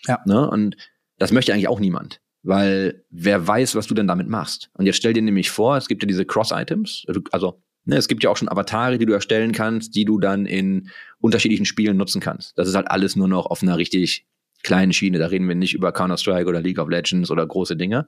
Ja. 0.08 0.20
Ne? 0.26 0.50
Und 0.50 0.78
das 1.18 1.32
möchte 1.32 1.54
eigentlich 1.54 1.68
auch 1.68 1.80
niemand. 1.80 2.22
Weil 2.42 3.04
wer 3.10 3.46
weiß, 3.46 3.76
was 3.76 3.88
du 3.88 3.94
denn 3.94 4.08
damit 4.08 4.30
machst. 4.30 4.70
Und 4.74 4.86
jetzt 4.86 4.96
stell 4.96 5.14
dir 5.14 5.22
nämlich 5.22 5.50
vor, 5.50 5.76
es 5.76 5.88
gibt 5.88 6.04
ja 6.04 6.08
diese 6.08 6.26
Cross-Items, 6.26 7.06
also 7.32 7.62
ne, 7.84 7.98
es 7.98 8.08
gibt 8.08 8.24
ja 8.24 8.30
auch 8.30 8.38
schon 8.38 8.48
Avatare, 8.48 8.98
die 8.98 9.06
du 9.06 9.12
erstellen 9.12 9.52
kannst, 9.52 9.94
die 9.96 10.06
du 10.06 10.20
dann 10.20 10.46
in 10.46 10.90
unterschiedlichen 11.20 11.66
Spielen 11.66 11.98
nutzen 11.98 12.22
kannst. 12.22 12.58
Das 12.58 12.70
ist 12.70 12.76
halt 12.76 12.90
alles 12.90 13.18
nur 13.18 13.28
noch 13.28 13.46
auf 13.48 13.62
einer 13.62 13.78
richtig 13.78 14.26
kleinen 14.64 14.94
Schiene. 14.94 15.20
Da 15.20 15.28
reden 15.28 15.48
wir 15.48 15.56
nicht 15.56 15.74
über 15.74 15.92
Counter-Strike 15.92 16.48
oder 16.48 16.62
League 16.62 16.80
of 16.80 16.90
Legends 16.90 17.32
oder 17.32 17.46
große 17.46 17.76
Dinge. 17.76 18.08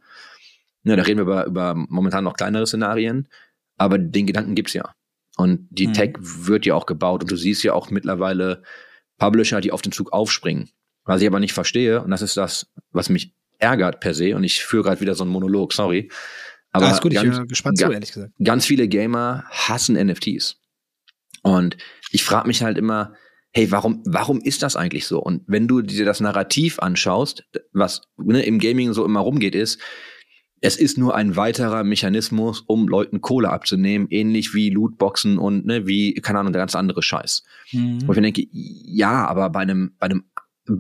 Ne, 0.84 0.96
da 0.96 1.04
reden 1.04 1.18
wir 1.20 1.24
über, 1.24 1.46
über 1.46 1.76
momentan 1.76 2.24
noch 2.24 2.34
kleinere 2.34 2.66
Szenarien. 2.68 3.28
Aber 3.78 3.98
den 3.98 4.28
Gedanken 4.28 4.56
gibt's 4.56 4.74
ja. 4.74 4.94
Und 5.38 5.68
die 5.70 5.88
Mhm. 5.88 5.94
Tech 5.94 6.14
wird 6.20 6.66
ja 6.66 6.76
auch 6.76 6.86
gebaut. 6.86 7.24
Und 7.24 7.32
du 7.32 7.36
siehst 7.36 7.64
ja 7.64 7.74
auch 7.74 7.90
mittlerweile 7.90 8.64
Publisher, 9.18 9.62
die 9.62 9.72
auf 9.72 9.82
den 9.82 9.92
Zug 9.92 10.12
aufspringen. 10.14 10.70
Was 11.04 11.22
ich 11.22 11.28
aber 11.28 11.40
nicht 11.40 11.54
verstehe, 11.54 12.02
und 12.04 12.12
das 12.12 12.22
ist 12.22 12.38
das, 12.38 12.68
was 12.92 13.10
mich 13.10 13.34
ärgert 13.58 14.00
per 14.00 14.14
se, 14.14 14.36
und 14.36 14.44
ich 14.44 14.64
führe 14.64 14.84
gerade 14.84 15.02
wieder 15.02 15.16
so 15.16 15.24
einen 15.24 15.32
Monolog, 15.32 15.74
sorry. 15.74 16.12
Aber 16.72 16.88
Alles 16.88 17.02
gut, 17.02 17.12
ich 17.14 17.22
ganz, 17.22 17.38
bin 17.38 17.48
gespannt 17.48 17.78
zu, 17.78 17.92
ehrlich 17.92 18.12
gesagt. 18.12 18.34
ganz 18.44 18.66
viele 18.66 18.88
Gamer 18.88 19.44
hassen 19.50 19.96
NFTs. 19.96 20.58
Und 21.44 21.78
ich 22.12 22.24
frage 22.24 22.48
mich 22.48 22.62
halt 22.64 22.78
immer, 22.78 23.14
hey, 23.54 23.72
warum, 23.72 24.02
warum 24.06 24.40
ist 24.40 24.64
das 24.64 24.76
eigentlich 24.76 25.06
so? 25.06 25.22
Und 25.22 25.44
wenn 25.48 25.68
du 25.68 25.82
dir 25.82 26.06
das 26.06 26.20
Narrativ 26.22 26.80
anschaust, 26.80 27.44
was 27.74 28.02
ne, 28.18 28.44
im 28.44 28.60
Gaming 28.60 28.94
so 28.94 29.04
immer 29.06 29.20
rumgeht, 29.20 29.56
ist, 29.56 29.80
es 30.62 30.78
ist 30.78 30.98
nur 30.98 31.16
ein 31.16 31.36
weiterer 31.36 31.84
Mechanismus, 31.84 32.62
um 32.62 32.88
Leuten 32.88 33.20
Kohle 33.20 33.50
abzunehmen, 33.50 34.08
ähnlich 34.10 34.54
wie 34.54 34.70
Lootboxen 34.70 35.40
und 35.40 35.66
ne, 35.66 35.88
wie, 35.88 36.14
keine 36.14 36.40
Ahnung, 36.40 36.54
der 36.54 36.62
ganz 36.62 36.76
andere 36.76 37.02
Scheiß. 37.02 37.44
Mhm. 37.72 38.08
Wo 38.08 38.12
ich 38.12 38.18
mir 38.18 38.22
denke, 38.22 38.46
ja, 38.52 39.28
aber 39.28 39.50
bei 39.50 39.62
einem, 39.62 39.96
bei 40.00 40.06
einem, 40.06 40.26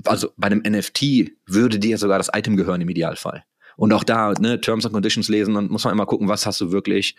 also 0.05 0.29
bei 0.37 0.47
einem 0.47 0.61
NFT 0.61 1.31
würde 1.47 1.79
dir 1.79 1.97
sogar 1.97 2.19
das 2.19 2.29
Item 2.33 2.55
gehören 2.55 2.79
im 2.79 2.89
Idealfall. 2.89 3.43
Und 3.75 3.91
auch 3.93 4.03
da, 4.03 4.33
ne, 4.39 4.61
Terms 4.61 4.85
and 4.85 4.93
Conditions 4.93 5.27
lesen, 5.29 5.55
dann 5.55 5.67
muss 5.67 5.83
man 5.83 5.93
immer 5.93 6.05
gucken, 6.05 6.27
was 6.27 6.45
hast 6.45 6.61
du 6.61 6.71
wirklich, 6.71 7.15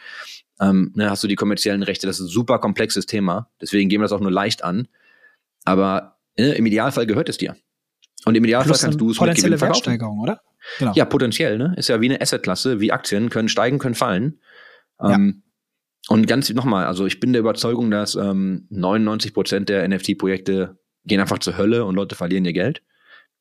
ähm, 0.60 0.92
ne, 0.94 1.10
hast 1.10 1.24
du 1.24 1.28
die 1.28 1.34
kommerziellen 1.34 1.82
Rechte, 1.82 2.06
das 2.06 2.20
ist 2.20 2.26
ein 2.26 2.28
super 2.28 2.60
komplexes 2.60 3.06
Thema, 3.06 3.50
deswegen 3.60 3.88
gehen 3.88 4.00
wir 4.00 4.04
das 4.04 4.12
auch 4.12 4.20
nur 4.20 4.30
leicht 4.30 4.62
an. 4.62 4.86
Aber 5.64 6.18
ne, 6.36 6.52
im 6.54 6.66
Idealfall 6.66 7.06
gehört 7.06 7.28
es 7.28 7.38
dir. 7.38 7.56
Und 8.24 8.34
im 8.36 8.44
Idealfall 8.44 8.72
kannst 8.86 9.00
du 9.00 9.10
es 9.10 9.16
mit 9.20 9.36
Gewinn 9.36 9.58
verkaufen. 9.58 10.20
Oder? 10.20 10.40
Genau. 10.78 10.92
Ja, 10.94 11.04
potenziell, 11.04 11.58
ne? 11.58 11.74
Ist 11.76 11.88
ja 11.88 12.00
wie 12.00 12.08
eine 12.08 12.20
Assetklasse, 12.20 12.80
wie 12.80 12.92
Aktien, 12.92 13.30
können 13.30 13.48
steigen, 13.48 13.78
können 13.78 13.94
fallen. 13.96 14.40
Ähm, 15.00 15.42
Und 16.08 16.26
ganz 16.26 16.50
nochmal, 16.50 16.86
also 16.86 17.06
ich 17.06 17.20
bin 17.20 17.32
der 17.32 17.40
Überzeugung, 17.40 17.90
dass 17.90 18.14
ähm, 18.14 18.66
99 18.70 19.34
Prozent 19.34 19.68
der 19.68 19.86
NFT-Projekte 19.88 20.78
gehen 21.04 21.20
einfach 21.20 21.38
zur 21.38 21.56
Hölle 21.56 21.84
und 21.84 21.94
Leute 21.96 22.14
verlieren 22.14 22.44
ihr 22.44 22.52
Geld, 22.52 22.82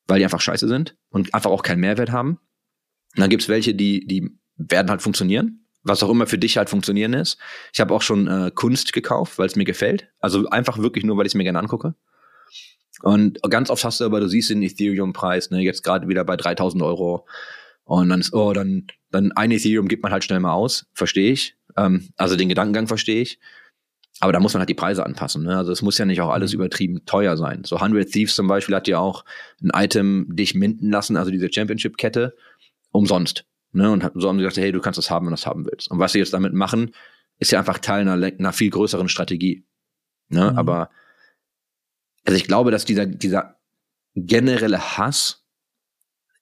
weil 0.07 0.19
die 0.19 0.23
einfach 0.25 0.41
scheiße 0.41 0.67
sind 0.67 0.95
und 1.09 1.33
einfach 1.33 1.51
auch 1.51 1.63
keinen 1.63 1.79
Mehrwert 1.79 2.11
haben. 2.11 2.39
Und 3.15 3.21
dann 3.21 3.29
gibt's 3.29 3.49
welche, 3.49 3.75
die, 3.75 4.05
die 4.07 4.29
werden 4.55 4.89
halt 4.89 5.01
funktionieren, 5.01 5.67
was 5.83 6.01
auch 6.01 6.09
immer 6.09 6.27
für 6.27 6.37
dich 6.37 6.57
halt 6.57 6.69
funktionieren 6.69 7.13
ist. 7.13 7.37
Ich 7.73 7.79
habe 7.81 7.93
auch 7.93 8.01
schon 8.01 8.27
äh, 8.27 8.51
Kunst 8.53 8.93
gekauft, 8.93 9.37
weil 9.37 9.47
es 9.47 9.55
mir 9.55 9.65
gefällt. 9.65 10.09
Also 10.19 10.47
einfach 10.49 10.77
wirklich 10.79 11.03
nur, 11.03 11.17
weil 11.17 11.25
ich 11.25 11.31
es 11.31 11.35
mir 11.35 11.43
gerne 11.43 11.59
angucke. 11.59 11.95
Und 13.03 13.41
ganz 13.49 13.69
oft 13.69 13.83
hast 13.83 13.99
du 13.99 14.05
aber, 14.05 14.19
du 14.19 14.27
siehst 14.27 14.49
den 14.49 14.61
Ethereum-Preis, 14.61 15.49
ne, 15.51 15.61
jetzt 15.61 15.83
gerade 15.83 16.07
wieder 16.07 16.23
bei 16.23 16.37
3000 16.37 16.83
Euro. 16.83 17.25
Und 17.83 18.09
dann 18.09 18.21
ist, 18.21 18.33
oh, 18.33 18.53
dann, 18.53 18.87
dann 19.09 19.31
ein 19.33 19.51
Ethereum 19.51 19.87
gibt 19.87 20.03
man 20.03 20.11
halt 20.11 20.23
schnell 20.23 20.39
mal 20.39 20.53
aus. 20.53 20.85
Verstehe 20.93 21.31
ich. 21.31 21.55
Ähm, 21.77 22.09
also 22.17 22.35
den 22.35 22.49
Gedankengang 22.49 22.87
verstehe 22.87 23.21
ich. 23.21 23.39
Aber 24.19 24.31
da 24.33 24.39
muss 24.39 24.53
man 24.53 24.59
halt 24.59 24.69
die 24.69 24.75
Preise 24.75 25.03
anpassen. 25.03 25.43
Ne? 25.43 25.57
Also 25.57 25.71
es 25.71 25.81
muss 25.81 25.97
ja 25.97 26.05
nicht 26.05 26.21
auch 26.21 26.29
alles 26.29 26.53
übertrieben 26.53 27.03
teuer 27.05 27.37
sein. 27.37 27.63
So 27.63 27.77
100 27.77 28.07
Thieves 28.11 28.35
zum 28.35 28.47
Beispiel 28.47 28.75
hat 28.75 28.87
ja 28.87 28.99
auch 28.99 29.25
ein 29.63 29.71
Item 29.73 30.27
dich 30.29 30.53
minden 30.53 30.91
lassen, 30.91 31.17
also 31.17 31.31
diese 31.31 31.51
Championship-Kette, 31.51 32.35
umsonst. 32.91 33.45
Ne? 33.71 33.89
Und 33.91 34.03
hat- 34.03 34.13
so 34.15 34.29
haben 34.29 34.37
sie 34.37 34.43
gesagt, 34.43 34.57
hey, 34.57 34.71
du 34.71 34.79
kannst 34.79 34.99
das 34.99 35.09
haben, 35.09 35.25
wenn 35.25 35.31
du 35.31 35.37
das 35.37 35.47
haben 35.47 35.65
willst. 35.65 35.89
Und 35.89 35.97
was 35.97 36.11
sie 36.11 36.19
jetzt 36.19 36.33
damit 36.33 36.53
machen, 36.53 36.91
ist 37.39 37.51
ja 37.51 37.57
einfach 37.59 37.79
Teil 37.79 38.01
einer, 38.07 38.13
einer 38.13 38.53
viel 38.53 38.69
größeren 38.69 39.09
Strategie. 39.09 39.63
Ne? 40.29 40.51
Mhm. 40.51 40.57
Aber 40.57 40.91
also 42.25 42.37
ich 42.37 42.45
glaube, 42.45 42.71
dass 42.71 42.85
dieser, 42.85 43.05
dieser 43.05 43.59
generelle 44.15 44.97
Hass 44.97 45.45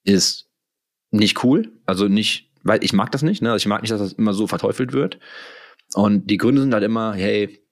ist 0.03 0.49
nicht 1.11 1.43
cool. 1.43 1.71
Also 1.85 2.07
nicht, 2.07 2.51
weil 2.63 2.83
ich 2.83 2.93
mag 2.93 3.11
das 3.11 3.21
nicht, 3.21 3.41
ne? 3.41 3.51
Also 3.51 3.63
ich 3.63 3.67
mag 3.67 3.81
nicht, 3.81 3.91
dass 3.91 4.01
das 4.01 4.13
immer 4.13 4.33
so 4.33 4.47
verteufelt 4.47 4.93
wird. 4.93 5.19
Und 5.93 6.29
die 6.29 6.37
Gründe 6.37 6.61
sind 6.61 6.73
halt 6.73 6.83
immer, 6.83 7.13
hey, 7.13 7.63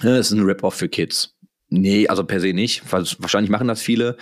es 0.00 0.30
ist 0.30 0.32
ein 0.32 0.44
Rip-Off 0.44 0.74
für 0.74 0.88
Kids. 0.88 1.36
Nee, 1.68 2.08
also 2.08 2.24
per 2.24 2.40
se 2.40 2.52
nicht. 2.52 2.82
Wahrscheinlich 2.92 3.50
machen 3.50 3.68
das 3.68 3.82
viele, 3.82 4.16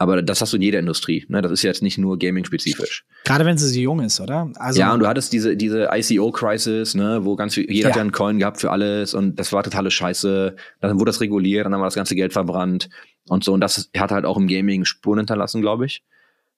aber 0.00 0.22
das 0.22 0.40
hast 0.40 0.54
du 0.54 0.56
in 0.56 0.62
jeder 0.62 0.78
Industrie. 0.78 1.26
Ne? 1.28 1.42
Das 1.42 1.52
ist 1.52 1.62
jetzt 1.62 1.82
nicht 1.82 1.98
nur 1.98 2.18
Gaming-spezifisch. 2.18 3.04
Gerade 3.24 3.44
wenn 3.44 3.58
sie 3.58 3.68
so 3.68 3.78
jung 3.78 4.00
ist, 4.00 4.18
oder? 4.18 4.50
Also, 4.54 4.80
ja, 4.80 4.94
und 4.94 5.00
du 5.00 5.06
hattest 5.06 5.30
diese, 5.30 5.58
diese 5.58 5.90
ICO-Crisis, 5.92 6.94
ne, 6.94 7.26
wo 7.26 7.36
ganz 7.36 7.52
viel, 7.52 7.70
jeder 7.70 7.88
Ja. 7.88 7.90
hat 7.90 7.96
ja 7.96 8.00
einen 8.00 8.10
Coin 8.10 8.38
gehabt 8.38 8.62
für 8.62 8.70
alles 8.70 9.12
und 9.12 9.38
das 9.38 9.52
war 9.52 9.62
totale 9.62 9.90
Scheiße. 9.90 10.56
Dann 10.80 10.94
wurde 10.98 11.10
das 11.10 11.20
reguliert, 11.20 11.66
dann 11.66 11.74
haben 11.74 11.82
wir 11.82 11.84
das 11.84 11.96
ganze 11.96 12.14
Geld 12.14 12.32
verbrannt 12.32 12.88
und 13.28 13.44
so. 13.44 13.52
Und 13.52 13.60
das 13.60 13.90
hat 13.94 14.10
halt 14.10 14.24
auch 14.24 14.38
im 14.38 14.48
Gaming 14.48 14.86
Spuren 14.86 15.18
hinterlassen, 15.18 15.60
glaube 15.60 15.84
ich. 15.84 16.02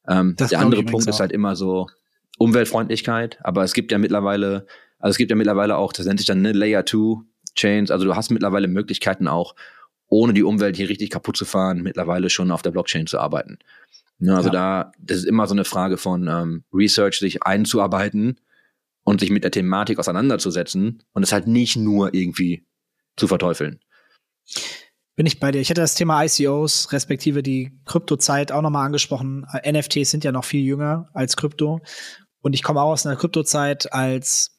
Ähm, 0.08 0.36
der 0.36 0.46
glaub 0.46 0.52
ich 0.52 0.58
andere 0.58 0.80
übrigens 0.82 0.92
Punkt 0.92 1.08
ist 1.08 1.18
halt 1.18 1.32
immer 1.32 1.56
so 1.56 1.88
Umweltfreundlichkeit, 2.38 3.38
aber 3.42 3.64
es 3.64 3.72
gibt 3.72 3.90
ja 3.90 3.98
mittlerweile, 3.98 4.66
also 5.00 5.10
es 5.10 5.16
gibt 5.18 5.30
ja 5.30 5.36
mittlerweile 5.36 5.76
auch, 5.76 5.92
das 5.92 6.06
nennt 6.06 6.20
sich 6.20 6.26
dann 6.28 6.42
ne, 6.42 6.52
Layer 6.52 6.86
2 6.86 7.22
Chains, 7.56 7.90
also 7.90 8.04
du 8.04 8.14
hast 8.14 8.30
mittlerweile 8.30 8.68
Möglichkeiten 8.68 9.26
auch, 9.26 9.56
ohne 10.12 10.34
die 10.34 10.42
Umwelt 10.42 10.76
hier 10.76 10.90
richtig 10.90 11.08
kaputt 11.08 11.38
zu 11.38 11.46
fahren, 11.46 11.82
mittlerweile 11.82 12.28
schon 12.28 12.50
auf 12.50 12.60
der 12.60 12.70
Blockchain 12.70 13.06
zu 13.06 13.18
arbeiten. 13.18 13.58
Ne, 14.18 14.36
also 14.36 14.50
Ja. 14.50 14.52
da, 14.52 14.92
das 14.98 15.18
ist 15.18 15.24
immer 15.24 15.46
so 15.46 15.54
eine 15.54 15.64
Frage 15.64 15.96
von 15.96 16.28
ähm, 16.28 16.64
Research, 16.72 17.18
sich 17.18 17.42
einzuarbeiten 17.44 18.38
und 19.04 19.20
sich 19.20 19.30
mit 19.30 19.42
der 19.42 19.50
Thematik 19.50 19.98
auseinanderzusetzen 19.98 21.02
und 21.14 21.22
es 21.22 21.32
halt 21.32 21.46
nicht 21.46 21.76
nur 21.76 22.12
irgendwie 22.12 22.66
zu 23.16 23.26
verteufeln. 23.26 23.80
Bin 25.16 25.24
ich 25.26 25.40
bei 25.40 25.50
dir. 25.50 25.60
Ich 25.60 25.70
hätte 25.70 25.80
das 25.80 25.94
Thema 25.94 26.22
ICOs, 26.24 26.92
respektive 26.92 27.42
die 27.42 27.72
Kryptozeit 27.86 28.52
auch 28.52 28.62
nochmal 28.62 28.84
angesprochen. 28.86 29.46
Äh, 29.50 29.72
NFTs 29.72 30.10
sind 30.10 30.24
ja 30.24 30.32
noch 30.32 30.44
viel 30.44 30.62
jünger 30.64 31.08
als 31.14 31.36
Krypto. 31.36 31.80
Und 32.42 32.52
ich 32.52 32.62
komme 32.62 32.82
auch 32.82 32.92
aus 32.92 33.06
einer 33.06 33.16
Kryptozeit, 33.16 33.92
als 33.92 34.51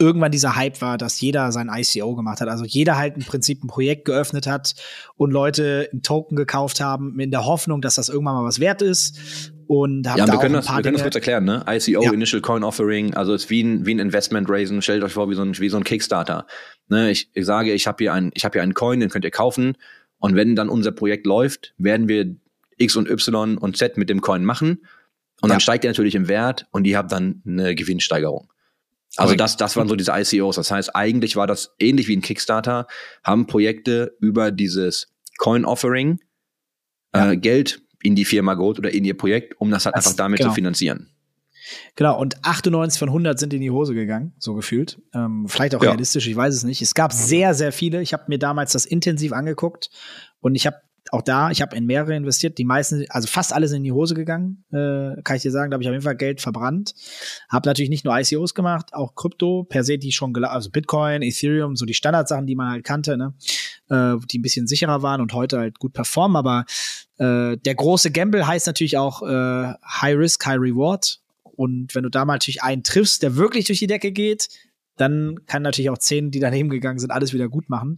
irgendwann 0.00 0.32
dieser 0.32 0.56
Hype 0.56 0.80
war, 0.80 0.98
dass 0.98 1.20
jeder 1.20 1.52
sein 1.52 1.70
ICO 1.72 2.16
gemacht 2.16 2.40
hat. 2.40 2.48
Also 2.48 2.64
jeder 2.64 2.96
halt 2.96 3.16
im 3.16 3.22
Prinzip 3.22 3.62
ein 3.62 3.68
Projekt 3.68 4.06
geöffnet 4.06 4.46
hat 4.46 4.74
und 5.16 5.30
Leute 5.30 5.88
einen 5.92 6.02
Token 6.02 6.36
gekauft 6.36 6.80
haben, 6.80 7.20
in 7.20 7.30
der 7.30 7.44
Hoffnung, 7.44 7.82
dass 7.82 7.94
das 7.96 8.08
irgendwann 8.08 8.34
mal 8.34 8.44
was 8.44 8.58
wert 8.60 8.82
ist. 8.82 9.52
Und 9.66 10.08
haben 10.08 10.18
Ja, 10.18 10.26
da 10.26 10.32
wir 10.32 10.40
können, 10.40 10.56
ein 10.56 10.62
das, 10.62 10.68
wir 10.74 10.82
können 10.82 10.94
das 10.94 11.02
kurz 11.02 11.14
erklären, 11.14 11.44
ne? 11.44 11.64
ICO, 11.68 12.02
Ja. 12.02 12.12
Initial 12.12 12.40
Coin 12.42 12.64
Offering, 12.64 13.14
also 13.14 13.34
ist 13.34 13.50
wie 13.50 13.62
ein, 13.62 13.86
wie 13.86 13.94
ein 13.94 14.00
Investment 14.00 14.48
Raisen, 14.50 14.82
stellt 14.82 15.04
euch 15.04 15.12
vor, 15.12 15.30
wie 15.30 15.34
so 15.34 15.42
ein, 15.42 15.56
wie 15.58 15.68
so 15.68 15.76
ein 15.76 15.84
Kickstarter. 15.84 16.46
Ne? 16.88 17.10
Ich, 17.10 17.30
ich 17.34 17.46
sage, 17.46 17.72
ich 17.72 17.86
habe 17.86 17.98
hier, 18.02 18.12
einen, 18.12 18.32
ich 18.34 18.44
hab 18.44 18.52
hier 18.54 18.62
einen 18.62 18.74
Coin, 18.74 18.98
den 18.98 19.10
könnt 19.10 19.24
ihr 19.24 19.30
kaufen 19.30 19.76
und 20.18 20.34
wenn 20.34 20.56
dann 20.56 20.68
unser 20.68 20.90
Projekt 20.90 21.24
läuft, 21.26 21.72
werden 21.78 22.08
wir 22.08 22.34
X 22.78 22.96
und 22.96 23.08
Y 23.08 23.58
und 23.58 23.76
Z 23.76 23.96
mit 23.96 24.08
dem 24.10 24.20
Coin 24.22 24.44
machen 24.44 24.80
und 25.40 25.50
dann 25.50 25.56
Ja. 25.56 25.60
steigt 25.60 25.84
er 25.84 25.90
natürlich 25.90 26.14
im 26.16 26.26
Wert 26.26 26.66
und 26.72 26.84
ihr 26.86 26.98
habt 26.98 27.12
dann 27.12 27.40
eine 27.46 27.74
Gewinnsteigerung. 27.76 28.49
Also 29.16 29.34
das, 29.34 29.56
das 29.56 29.76
waren 29.76 29.88
so 29.88 29.96
diese 29.96 30.12
ICOs. 30.14 30.56
Das 30.56 30.70
heißt, 30.70 30.94
eigentlich 30.94 31.36
war 31.36 31.46
das 31.46 31.74
ähnlich 31.78 32.06
wie 32.08 32.16
ein 32.16 32.22
Kickstarter, 32.22 32.86
haben 33.24 33.46
Projekte 33.46 34.16
über 34.20 34.50
dieses 34.52 35.08
Coin 35.38 35.64
Offering 35.64 36.20
Ja. 37.14 37.32
äh, 37.32 37.36
Geld 37.36 37.82
in 38.02 38.14
die 38.14 38.24
Firma 38.24 38.54
geholt 38.54 38.78
oder 38.78 38.92
in 38.92 39.04
ihr 39.04 39.16
Projekt, 39.16 39.60
um 39.60 39.70
das 39.70 39.84
halt 39.84 39.96
Das- 39.96 40.06
einfach 40.06 40.16
damit 40.16 40.38
genau. 40.38 40.50
zu 40.50 40.54
finanzieren. 40.54 41.10
Genau, 41.94 42.18
und 42.18 42.42
98 42.44 42.98
von 42.98 43.10
100 43.10 43.38
sind 43.38 43.52
in 43.52 43.60
die 43.60 43.70
Hose 43.70 43.94
gegangen, 43.94 44.32
so 44.38 44.54
gefühlt. 44.54 45.00
Ähm, 45.14 45.46
vielleicht 45.48 45.74
auch 45.74 45.82
Ja. 45.82 45.90
realistisch, 45.90 46.26
ich 46.26 46.34
weiß 46.34 46.54
es 46.54 46.64
nicht. 46.64 46.80
Es 46.82 46.94
gab 46.94 47.12
sehr, 47.12 47.54
sehr 47.54 47.70
viele. 47.72 48.00
Ich 48.02 48.12
habe 48.12 48.24
mir 48.28 48.38
damals 48.38 48.72
das 48.72 48.86
intensiv 48.86 49.32
angeguckt 49.32 49.90
und 50.40 50.54
ich 50.54 50.66
habe 50.66 50.76
auch 51.10 51.22
da, 51.22 51.50
ich 51.50 51.62
habe 51.62 51.76
in 51.76 51.86
mehrere 51.86 52.14
investiert. 52.14 52.58
Die 52.58 52.64
meisten, 52.64 53.04
also 53.08 53.26
fast 53.26 53.52
alle 53.52 53.68
sind 53.68 53.78
in 53.78 53.84
die 53.84 53.92
Hose 53.92 54.14
gegangen, 54.14 54.64
äh, 54.70 55.20
kann 55.22 55.36
ich 55.36 55.42
dir 55.42 55.50
sagen. 55.50 55.70
Da 55.70 55.74
habe 55.74 55.82
ich 55.82 55.88
auf 55.88 55.92
jeden 55.92 56.04
Fall 56.04 56.16
Geld 56.16 56.40
verbrannt. 56.40 56.94
Habe 57.48 57.68
natürlich 57.68 57.90
nicht 57.90 58.04
nur 58.04 58.18
ICOs 58.18 58.54
gemacht, 58.54 58.92
auch 58.92 59.14
Krypto 59.14 59.64
per 59.64 59.84
se, 59.84 59.98
die 59.98 60.12
schon, 60.12 60.34
also 60.44 60.70
Bitcoin, 60.70 61.22
Ethereum, 61.22 61.76
so 61.76 61.86
die 61.86 61.94
Standardsachen, 61.94 62.46
die 62.46 62.54
man 62.54 62.70
halt 62.70 62.84
kannte, 62.84 63.16
ne? 63.16 63.34
äh, 63.88 64.16
die 64.30 64.38
ein 64.38 64.42
bisschen 64.42 64.66
sicherer 64.66 65.02
waren 65.02 65.20
und 65.20 65.32
heute 65.32 65.58
halt 65.58 65.78
gut 65.78 65.92
performen. 65.92 66.36
Aber 66.36 66.64
äh, 67.18 67.56
der 67.56 67.74
große 67.74 68.10
Gamble 68.10 68.46
heißt 68.46 68.66
natürlich 68.66 68.96
auch 68.96 69.22
äh, 69.22 69.74
High 70.00 70.16
Risk, 70.16 70.46
High 70.46 70.58
Reward. 70.58 71.20
Und 71.42 71.94
wenn 71.94 72.04
du 72.04 72.08
da 72.08 72.24
mal 72.24 72.34
natürlich 72.34 72.62
einen 72.62 72.82
triffst, 72.82 73.22
der 73.22 73.36
wirklich 73.36 73.66
durch 73.66 73.80
die 73.80 73.86
Decke 73.86 74.12
geht, 74.12 74.48
dann 75.00 75.46
kann 75.46 75.62
natürlich 75.62 75.90
auch 75.90 75.98
zehn, 75.98 76.30
die 76.30 76.40
daneben 76.40 76.68
gegangen 76.68 76.98
sind, 76.98 77.10
alles 77.10 77.32
wieder 77.32 77.48
gut 77.48 77.70
machen. 77.70 77.96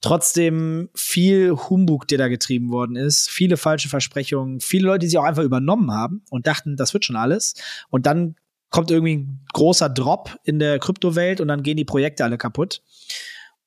Trotzdem 0.00 0.90
viel 0.94 1.52
Humbug, 1.52 2.06
der 2.08 2.18
da 2.18 2.28
getrieben 2.28 2.70
worden 2.70 2.96
ist, 2.96 3.30
viele 3.30 3.56
falsche 3.56 3.88
Versprechungen, 3.88 4.60
viele 4.60 4.86
Leute, 4.86 5.00
die 5.00 5.08
sie 5.08 5.18
auch 5.18 5.24
einfach 5.24 5.42
übernommen 5.42 5.92
haben 5.92 6.22
und 6.30 6.46
dachten, 6.46 6.76
das 6.76 6.92
wird 6.92 7.04
schon 7.04 7.16
alles. 7.16 7.54
Und 7.88 8.06
dann 8.06 8.36
kommt 8.70 8.90
irgendwie 8.90 9.16
ein 9.16 9.44
großer 9.52 9.88
Drop 9.88 10.36
in 10.44 10.58
der 10.58 10.78
Kryptowelt 10.78 11.40
und 11.40 11.48
dann 11.48 11.62
gehen 11.62 11.76
die 11.76 11.84
Projekte 11.84 12.24
alle 12.24 12.38
kaputt. 12.38 12.82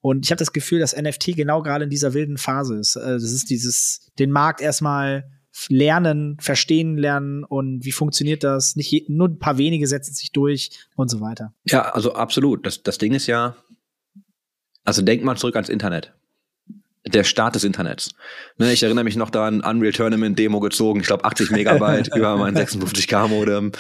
Und 0.02 0.26
ich 0.26 0.32
habe 0.32 0.40
das 0.40 0.54
Gefühl, 0.54 0.80
dass 0.80 0.96
NFT 0.96 1.36
genau 1.36 1.64
gerade 1.64 1.86
in 1.86 1.90
dieser 1.90 2.14
wilden 2.14 2.38
Phase 2.38 2.78
ist. 2.78 2.96
Äh, 2.96 3.14
Das 3.14 3.24
ist 3.24 3.50
dieses, 3.50 4.12
den 4.20 4.30
Markt 4.30 4.62
erstmal 4.62 5.32
lernen, 5.70 6.38
verstehen 6.40 6.98
lernen 6.98 7.44
und 7.44 7.86
wie 7.86 7.92
funktioniert 7.92 8.44
das? 8.44 8.76
Nicht 8.76 9.10
nur 9.10 9.30
ein 9.30 9.40
paar 9.40 9.58
wenige 9.58 9.88
setzen 9.88 10.14
sich 10.14 10.32
durch 10.32 10.72
und 10.96 11.10
so 11.10 11.22
weiter. 11.22 11.54
Ja, 11.66 11.94
also 11.94 12.14
absolut. 12.14 12.66
Das, 12.66 12.84
das 12.84 12.98
Ding 12.98 13.14
ist 13.14 13.28
ja, 13.28 13.56
also 14.84 15.02
denk 15.02 15.24
mal 15.24 15.38
zurück 15.38 15.56
ans 15.56 15.70
Internet. 15.70 16.14
Der 17.08 17.24
Start 17.24 17.54
des 17.54 17.64
Internets. 17.64 18.10
Ne, 18.58 18.74
ich 18.74 18.82
erinnere 18.82 19.04
mich 19.04 19.16
noch 19.16 19.30
daran, 19.30 19.62
Unreal 19.62 19.92
Tournament 19.92 20.40
Demo 20.40 20.60
gezogen, 20.60 21.02
ich 21.02 21.08
glaube 21.08 21.24
80 21.24 21.52
Megabyte 21.52 22.10
über 22.16 22.36
mein 22.38 22.56
56k 22.56 23.28
Modem. 23.28 23.74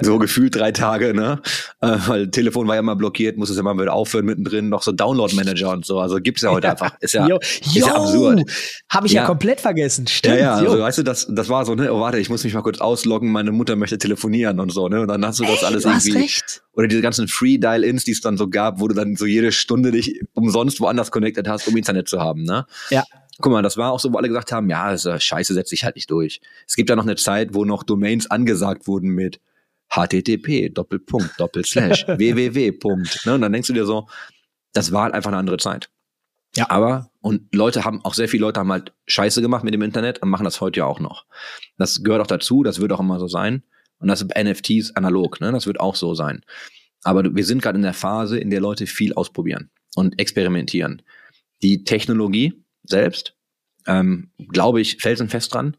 So 0.00 0.18
gefühlt 0.18 0.56
drei 0.56 0.72
Tage, 0.72 1.14
ne? 1.14 1.40
Äh, 1.80 1.96
weil 2.06 2.30
Telefon 2.30 2.66
war 2.66 2.74
ja 2.74 2.80
immer 2.80 2.96
blockiert, 2.96 3.36
musste 3.36 3.52
es 3.52 3.60
immer 3.60 3.78
wieder 3.78 3.92
aufhören 3.92 4.24
mittendrin, 4.24 4.68
noch 4.70 4.82
so 4.82 4.90
Download 4.90 5.32
Manager 5.36 5.70
und 5.70 5.86
so. 5.86 6.00
Also 6.00 6.16
gibt's 6.20 6.42
ja 6.42 6.50
heute 6.50 6.68
einfach. 6.68 6.96
Ist 7.00 7.14
ja, 7.14 7.28
Jo, 7.28 7.38
ist 7.38 7.76
ja 7.76 7.94
absurd. 7.94 8.42
Habe 8.88 9.06
ich 9.06 9.12
ja. 9.12 9.22
Ja. 9.22 9.26
komplett 9.28 9.60
vergessen. 9.60 10.08
Stimmt. 10.08 10.34
Ja, 10.34 10.40
ja, 10.40 10.54
also 10.56 10.80
weißt 10.80 10.98
du, 10.98 11.02
das, 11.04 11.28
das 11.30 11.48
war 11.48 11.64
so, 11.64 11.76
ne, 11.76 11.92
oh 11.92 12.00
warte, 12.00 12.18
ich 12.18 12.28
muss 12.28 12.42
mich 12.42 12.54
mal 12.54 12.62
kurz 12.62 12.80
ausloggen, 12.80 13.30
meine 13.30 13.52
Mutter 13.52 13.76
möchte 13.76 13.98
telefonieren 13.98 14.58
und 14.58 14.72
so, 14.72 14.88
ne? 14.88 15.00
Und 15.02 15.08
dann 15.08 15.24
hast 15.24 15.38
du 15.38 15.44
das 15.44 15.60
Ey, 15.60 15.66
alles 15.66 15.84
du 15.84 15.90
hast 15.90 16.06
irgendwie. 16.06 16.22
recht. 16.22 16.63
Oder 16.74 16.88
diese 16.88 17.02
ganzen 17.02 17.28
Free-Dial-Ins, 17.28 18.04
die 18.04 18.12
es 18.12 18.20
dann 18.20 18.36
so 18.36 18.48
gab, 18.48 18.80
wo 18.80 18.88
du 18.88 18.94
dann 18.94 19.16
so 19.16 19.26
jede 19.26 19.52
Stunde 19.52 19.92
dich 19.92 20.20
umsonst 20.34 20.80
woanders 20.80 21.10
connected 21.10 21.48
hast, 21.48 21.68
um 21.68 21.76
Internet 21.76 22.08
zu 22.08 22.20
haben, 22.20 22.42
ne? 22.42 22.66
Ja. 22.90 23.04
Guck 23.40 23.52
mal, 23.52 23.62
das 23.62 23.76
war 23.76 23.92
auch 23.92 23.98
so, 23.98 24.12
wo 24.12 24.18
alle 24.18 24.28
gesagt 24.28 24.52
haben, 24.52 24.68
ja, 24.70 24.92
ist 24.92 25.06
ja 25.06 25.18
scheiße, 25.18 25.54
setzt 25.54 25.70
sich 25.70 25.84
halt 25.84 25.96
nicht 25.96 26.10
durch. 26.10 26.40
Es 26.68 26.76
gibt 26.76 26.88
ja 26.88 26.96
noch 26.96 27.02
eine 27.02 27.16
Zeit, 27.16 27.52
wo 27.52 27.64
noch 27.64 27.82
Domains 27.82 28.30
angesagt 28.30 28.86
wurden 28.86 29.10
mit 29.10 29.40
http, 29.88 30.70
Doppelpunkt, 30.72 31.38
Doppelslash, 31.38 32.06
www, 32.06 32.72
Punkt. 32.78 33.26
Ne? 33.26 33.34
Und 33.34 33.40
dann 33.40 33.52
denkst 33.52 33.68
du 33.68 33.72
dir 33.72 33.86
so, 33.86 34.08
das 34.72 34.92
war 34.92 35.04
halt 35.04 35.14
einfach 35.14 35.30
eine 35.30 35.38
andere 35.38 35.56
Zeit. 35.56 35.90
Ja. 36.56 36.70
Aber, 36.70 37.10
und 37.20 37.52
Leute 37.54 37.84
haben, 37.84 38.04
auch 38.04 38.14
sehr 38.14 38.28
viele 38.28 38.42
Leute 38.42 38.60
haben 38.60 38.70
halt 38.70 38.92
Scheiße 39.06 39.42
gemacht 39.42 39.64
mit 39.64 39.74
dem 39.74 39.82
Internet 39.82 40.22
und 40.22 40.30
machen 40.30 40.44
das 40.44 40.60
heute 40.60 40.78
ja 40.78 40.86
auch 40.86 41.00
noch. 41.00 41.26
Das 41.76 42.02
gehört 42.04 42.22
auch 42.22 42.28
dazu, 42.28 42.62
das 42.62 42.80
wird 42.80 42.92
auch 42.92 43.00
immer 43.00 43.18
so 43.18 43.26
sein. 43.26 43.64
Und 43.98 44.08
das 44.08 44.18
sind 44.18 44.32
NFTs 44.36 44.96
analog, 44.96 45.40
ne? 45.40 45.52
Das 45.52 45.66
wird 45.66 45.80
auch 45.80 45.94
so 45.94 46.14
sein. 46.14 46.44
Aber 47.02 47.34
wir 47.34 47.44
sind 47.44 47.62
gerade 47.62 47.76
in 47.76 47.82
der 47.82 47.94
Phase, 47.94 48.38
in 48.38 48.50
der 48.50 48.60
Leute 48.60 48.86
viel 48.86 49.12
ausprobieren 49.14 49.70
und 49.94 50.18
experimentieren. 50.18 51.02
Die 51.62 51.84
Technologie 51.84 52.64
selbst, 52.82 53.36
ähm, 53.86 54.30
glaube 54.48 54.80
ich, 54.80 54.96
felsenfest 54.96 55.54
dran, 55.54 55.76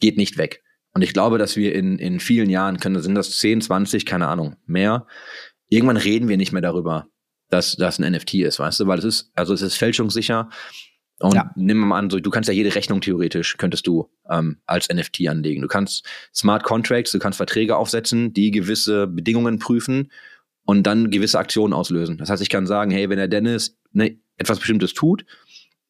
geht 0.00 0.16
nicht 0.16 0.38
weg. 0.38 0.62
Und 0.94 1.02
ich 1.02 1.12
glaube, 1.12 1.38
dass 1.38 1.56
wir 1.56 1.74
in, 1.74 1.98
in 1.98 2.20
vielen 2.20 2.50
Jahren 2.50 2.78
können, 2.78 3.00
sind 3.02 3.14
das 3.14 3.38
10, 3.38 3.60
20, 3.60 4.06
keine 4.06 4.28
Ahnung, 4.28 4.56
mehr. 4.66 5.06
Irgendwann 5.68 5.96
reden 5.96 6.28
wir 6.28 6.36
nicht 6.36 6.52
mehr 6.52 6.62
darüber, 6.62 7.08
dass 7.50 7.76
das 7.76 7.98
ein 7.98 8.12
NFT 8.12 8.34
ist, 8.34 8.58
weißt 8.58 8.80
du, 8.80 8.86
weil 8.86 8.98
es 8.98 9.04
ist, 9.04 9.32
also 9.34 9.54
es 9.54 9.62
ist 9.62 9.76
fälschungssicher. 9.76 10.48
Und 11.20 11.34
Ja. 11.34 11.50
nimm 11.56 11.78
mal 11.78 11.98
an, 11.98 12.10
so, 12.10 12.20
du 12.20 12.30
kannst 12.30 12.48
ja 12.48 12.54
jede 12.54 12.74
Rechnung 12.74 13.00
theoretisch, 13.00 13.56
könntest 13.56 13.86
du 13.86 14.08
ähm, 14.30 14.58
als 14.66 14.88
NFT 14.88 15.26
anlegen. 15.28 15.62
Du 15.62 15.68
kannst 15.68 16.06
Smart 16.34 16.62
Contracts, 16.62 17.10
du 17.10 17.18
kannst 17.18 17.36
Verträge 17.38 17.76
aufsetzen, 17.76 18.32
die 18.32 18.50
gewisse 18.52 19.06
Bedingungen 19.08 19.58
prüfen 19.58 20.12
und 20.64 20.86
dann 20.86 21.10
gewisse 21.10 21.38
Aktionen 21.38 21.72
auslösen. 21.72 22.18
Das 22.18 22.30
heißt, 22.30 22.42
ich 22.42 22.50
kann 22.50 22.66
sagen, 22.66 22.90
hey, 22.92 23.08
wenn 23.08 23.16
der 23.18 23.26
Dennis 23.28 23.76
ne, 23.92 24.18
etwas 24.36 24.58
Bestimmtes 24.60 24.94
tut, 24.94 25.24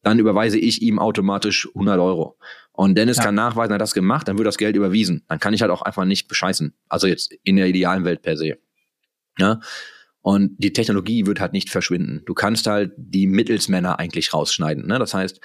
dann 0.01 0.17
überweise 0.17 0.57
ich 0.57 0.81
ihm 0.81 0.97
automatisch 0.97 1.67
100 1.75 1.99
Euro. 1.99 2.37
Und 2.71 2.97
Dennis 2.97 3.17
Ja. 3.17 3.23
kann 3.25 3.35
nachweisen, 3.35 3.71
er 3.71 3.75
hat 3.75 3.81
das 3.81 3.93
gemacht, 3.93 4.27
dann 4.27 4.37
wird 4.37 4.47
das 4.47 4.57
Geld 4.57 4.75
überwiesen. 4.77 5.25
Dann 5.27 5.39
kann 5.39 5.53
ich 5.53 5.61
halt 5.61 5.69
auch 5.71 5.81
einfach 5.83 6.05
nicht 6.05 6.27
bescheißen. 6.29 6.73
Also 6.87 7.05
jetzt 7.07 7.33
in 7.43 7.57
der 7.57 7.67
idealen 7.67 8.05
Welt 8.05 8.21
per 8.21 8.37
se. 8.37 8.57
Ja. 9.37 9.59
Und 10.21 10.55
die 10.57 10.73
Technologie 10.73 11.25
wird 11.25 11.39
halt 11.39 11.53
nicht 11.53 11.69
verschwinden. 11.69 12.23
Du 12.25 12.33
kannst 12.33 12.67
halt 12.67 12.91
die 12.97 13.27
Mittelsmänner 13.27 13.99
eigentlich 13.99 14.33
rausschneiden. 14.33 14.85
Ne? 14.85 14.99
Das 14.99 15.13
heißt, 15.13 15.39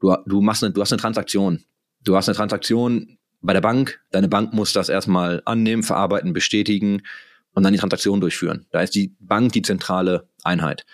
du, 0.00 0.14
du 0.26 0.40
machst 0.42 0.62
eine, 0.62 0.72
du 0.72 0.80
hast 0.80 0.92
eine 0.92 1.00
Transaktion. 1.00 1.64
Du 2.04 2.16
hast 2.16 2.28
eine 2.28 2.36
Transaktion 2.36 3.18
bei 3.40 3.52
der 3.52 3.60
Bank. 3.60 4.00
Deine 4.10 4.28
Bank 4.28 4.52
muss 4.52 4.72
das 4.72 4.88
erstmal 4.88 5.42
annehmen, 5.44 5.82
verarbeiten, 5.82 6.32
bestätigen 6.32 7.02
und 7.52 7.62
dann 7.62 7.72
die 7.72 7.78
Transaktion 7.78 8.20
durchführen. 8.20 8.66
Da 8.70 8.82
ist 8.82 8.94
die 8.94 9.16
Bank 9.18 9.52
die 9.52 9.62
zentrale 9.62 10.28
Einheit. 10.44 10.84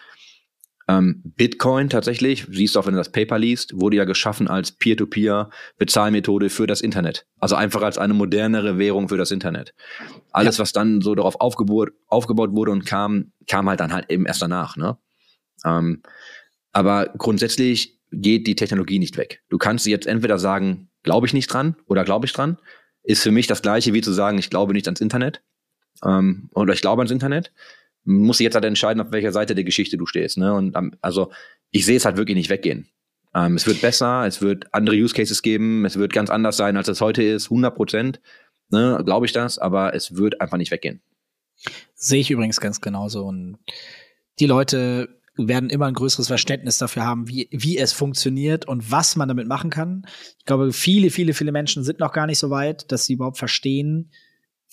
Ähm, 0.87 1.23
Bitcoin 1.25 1.89
tatsächlich, 1.89 2.47
siehst 2.51 2.75
du 2.75 2.81
auch, 2.81 2.87
wenn 2.87 2.93
du 2.93 2.99
das 2.99 3.11
Paper 3.11 3.39
liest, 3.39 3.81
wurde 3.81 3.97
ja 3.97 4.05
geschaffen 4.05 4.49
als 4.49 4.73
Peer-to-Peer-Bezahlmethode 4.73 6.51
für 6.51 6.67
das 6.67 6.83
Internet. 6.83 7.27
Also 7.39 7.57
einfach 7.57 7.83
als 7.83 7.97
eine 7.97 8.13
modernere 8.13 8.79
Währung 8.79 9.09
für 9.09 9.17
das 9.17 9.31
Internet. 9.31 9.75
Alles, 10.31 10.59
was 10.59 10.73
dann 10.73 11.01
so 11.01 11.15
darauf 11.15 11.41
aufgebaut, 11.41 11.93
aufgebaut 12.07 12.51
wurde 12.53 12.73
und 12.73 12.85
kam, 12.85 13.33
kam 13.49 13.69
halt 13.69 13.81
dann 13.81 13.93
halt 13.93 14.11
eben 14.11 14.27
erst 14.27 14.43
danach. 14.43 14.77
Ne? 14.77 14.99
Ähm, 15.65 16.03
aber 16.73 17.15
grundsätzlich 17.17 17.99
geht 18.11 18.47
die 18.47 18.57
Technologie 18.57 18.99
nicht 18.99 19.17
weg. 19.17 19.43
Du 19.49 19.59
kannst 19.59 19.87
jetzt 19.87 20.07
entweder 20.07 20.39
sagen, 20.39 20.91
glaube 21.03 21.27
ich 21.27 21.33
nicht 21.33 21.47
dran 21.49 21.77
oder 21.87 22.05
glaube 22.05 22.27
ich 22.27 22.33
dran. 22.33 22.59
Ist 23.03 23.23
für 23.23 23.31
mich 23.31 23.47
das 23.47 23.63
gleiche 23.63 23.95
wie 23.95 24.01
zu 24.01 24.13
sagen, 24.13 24.39
ich 24.39 24.51
glaube 24.51 24.73
nicht 24.73 24.87
ans 24.87 25.01
Internet 25.01 25.43
ähm, 26.05 26.51
oder 26.55 26.75
ich 26.75 26.81
glaube 26.81 27.01
ans 27.01 27.11
Internet. 27.13 27.53
Muss 28.05 28.41
ich 28.41 28.45
jetzt 28.45 28.55
halt 28.55 28.65
entscheiden, 28.65 29.01
auf 29.01 29.13
welcher 29.13 29.33
Seite 29.33 29.55
der 29.55 29.65
Geschichte 29.65 29.97
du 29.97 30.07
stehst. 30.07 30.37
Ne? 30.37 30.53
Und 30.53 30.77
ähm, 30.77 30.93
also 31.01 31.31
ich 31.71 31.85
sehe 31.87 31.97
es 31.97 32.05
halt 32.05 32.17
wirklich 32.17 32.37
nicht 32.37 32.51
weggehen. 32.51 32.89
Ähm, 33.35 33.57
es 33.57 33.67
wird 33.67 33.81
besser, 33.81 34.27
es 34.27 34.43
wird 34.43 34.73
andere 34.73 34.97
Use 34.97 35.15
Cases 35.15 35.43
geben, 35.43 35.85
es 35.85 35.99
wird 35.99 36.13
ganz 36.13 36.31
anders 36.31 36.57
sein, 36.57 36.77
als 36.77 36.89
es 36.89 37.01
heute 37.01 37.23
ist, 37.23 37.47
100 37.47 37.75
Prozent, 37.75 38.21
ne, 38.71 39.01
glaube 39.05 39.27
ich 39.27 39.33
das, 39.33 39.59
aber 39.59 39.95
es 39.95 40.17
wird 40.17 40.41
einfach 40.41 40.57
nicht 40.57 40.71
weggehen. 40.71 41.03
Sehe 41.95 42.21
ich 42.21 42.31
übrigens 42.31 42.61
ganz 42.61 42.81
genauso. 42.81 43.25
Und 43.25 43.59
die 44.39 44.47
Leute 44.47 45.09
werden 45.37 45.71
immer 45.71 45.87
ein 45.87 45.95
größeres 45.95 46.29
Verständnis 46.29 46.79
dafür 46.79 47.05
haben, 47.05 47.29
wie, 47.29 47.49
wie 47.51 47.79
es 47.79 47.93
funktioniert 47.93 48.67
und 48.69 48.91
was 48.91 49.17
man 49.17 49.29
damit 49.29 49.49
machen 49.49 49.71
kann. 49.71 50.07
Ich 50.39 50.45
glaube, 50.45 50.73
viele, 50.73 51.11
viele, 51.11 51.35
viele 51.35 51.53
Menschen 51.53 51.83
sind 51.83 51.99
noch 51.99 52.13
gar 52.13 52.27
nicht 52.27 52.39
so 52.39 52.51
weit, 52.51 52.91
dass 52.93 53.07
sie 53.07 53.15
überhaupt 53.15 53.39
verstehen, 53.39 54.13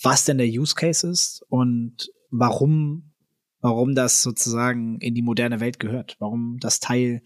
was 0.03 0.25
denn 0.25 0.37
der 0.37 0.47
Use 0.47 0.75
Case 0.75 1.07
ist 1.07 1.43
und 1.49 2.11
warum, 2.29 3.10
warum 3.61 3.95
das 3.95 4.21
sozusagen 4.21 4.97
in 4.99 5.13
die 5.15 5.21
moderne 5.21 5.59
Welt 5.59 5.79
gehört, 5.79 6.15
warum 6.19 6.57
das 6.59 6.79
Teil 6.79 7.21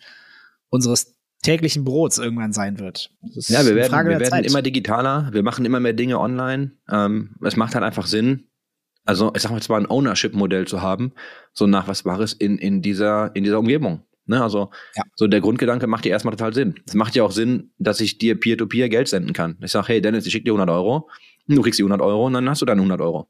unseres 0.70 1.16
täglichen 1.44 1.84
Brots 1.84 2.18
irgendwann 2.18 2.54
sein 2.54 2.80
wird. 2.80 3.12
Ja, 3.22 3.66
wir 3.66 3.76
werden, 3.76 4.08
wir 4.08 4.20
werden 4.20 4.44
immer 4.44 4.62
digitaler, 4.62 5.30
wir 5.32 5.44
machen 5.44 5.64
immer 5.66 5.80
mehr 5.80 5.94
Dinge 5.94 6.20
online. 6.20 6.72
Ähm, 6.90 7.36
es 7.44 7.56
macht 7.56 7.76
halt 7.76 7.84
einfach 7.84 8.08
Sinn, 8.08 8.48
also 9.06 9.32
ich 9.36 9.44
sag 9.44 9.52
mal 9.52 9.62
zwar 9.62 9.80
ein 9.80 9.90
Ownership-Modell 9.90 10.66
zu 10.66 10.82
haben, 10.82 11.14
so 11.54 11.68
nachweisbares 11.68 12.34
in, 12.34 12.58
in 12.58 12.82
dieser, 12.82 13.36
in 13.36 13.44
dieser 13.44 13.60
Umgebung. 13.60 14.02
Ne? 14.26 14.42
Also 14.42 14.72
Ja. 14.96 15.04
so 15.16 15.28
der 15.28 15.40
Grundgedanke 15.42 15.86
macht 15.86 16.06
ja 16.06 16.12
erstmal 16.12 16.36
total 16.36 16.54
Sinn. 16.56 16.80
Es 16.88 16.96
macht 16.96 17.16
ja 17.16 17.24
auch 17.24 17.32
Sinn, 17.32 17.72
dass 17.78 18.02
ich 18.02 18.18
dir 18.18 18.40
Peer-to-Peer 18.40 18.90
Geld 18.90 19.08
senden 19.08 19.34
kann. 19.34 19.58
Ich 19.62 19.72
sag, 19.72 19.88
hey 19.88 20.02
Dennis, 20.02 20.26
ich 20.26 20.32
schick 20.32 20.46
dir 20.46 20.52
100 20.54 20.70
Euro, 20.72 21.08
du 21.48 21.62
kriegst 21.62 21.78
die 21.78 21.84
100 21.84 22.02
Euro 22.02 22.26
und 22.26 22.34
dann 22.34 22.50
hast 22.50 22.64
du 22.64 22.66
deine 22.66 22.82
100 22.82 23.00
Euro. 23.02 23.30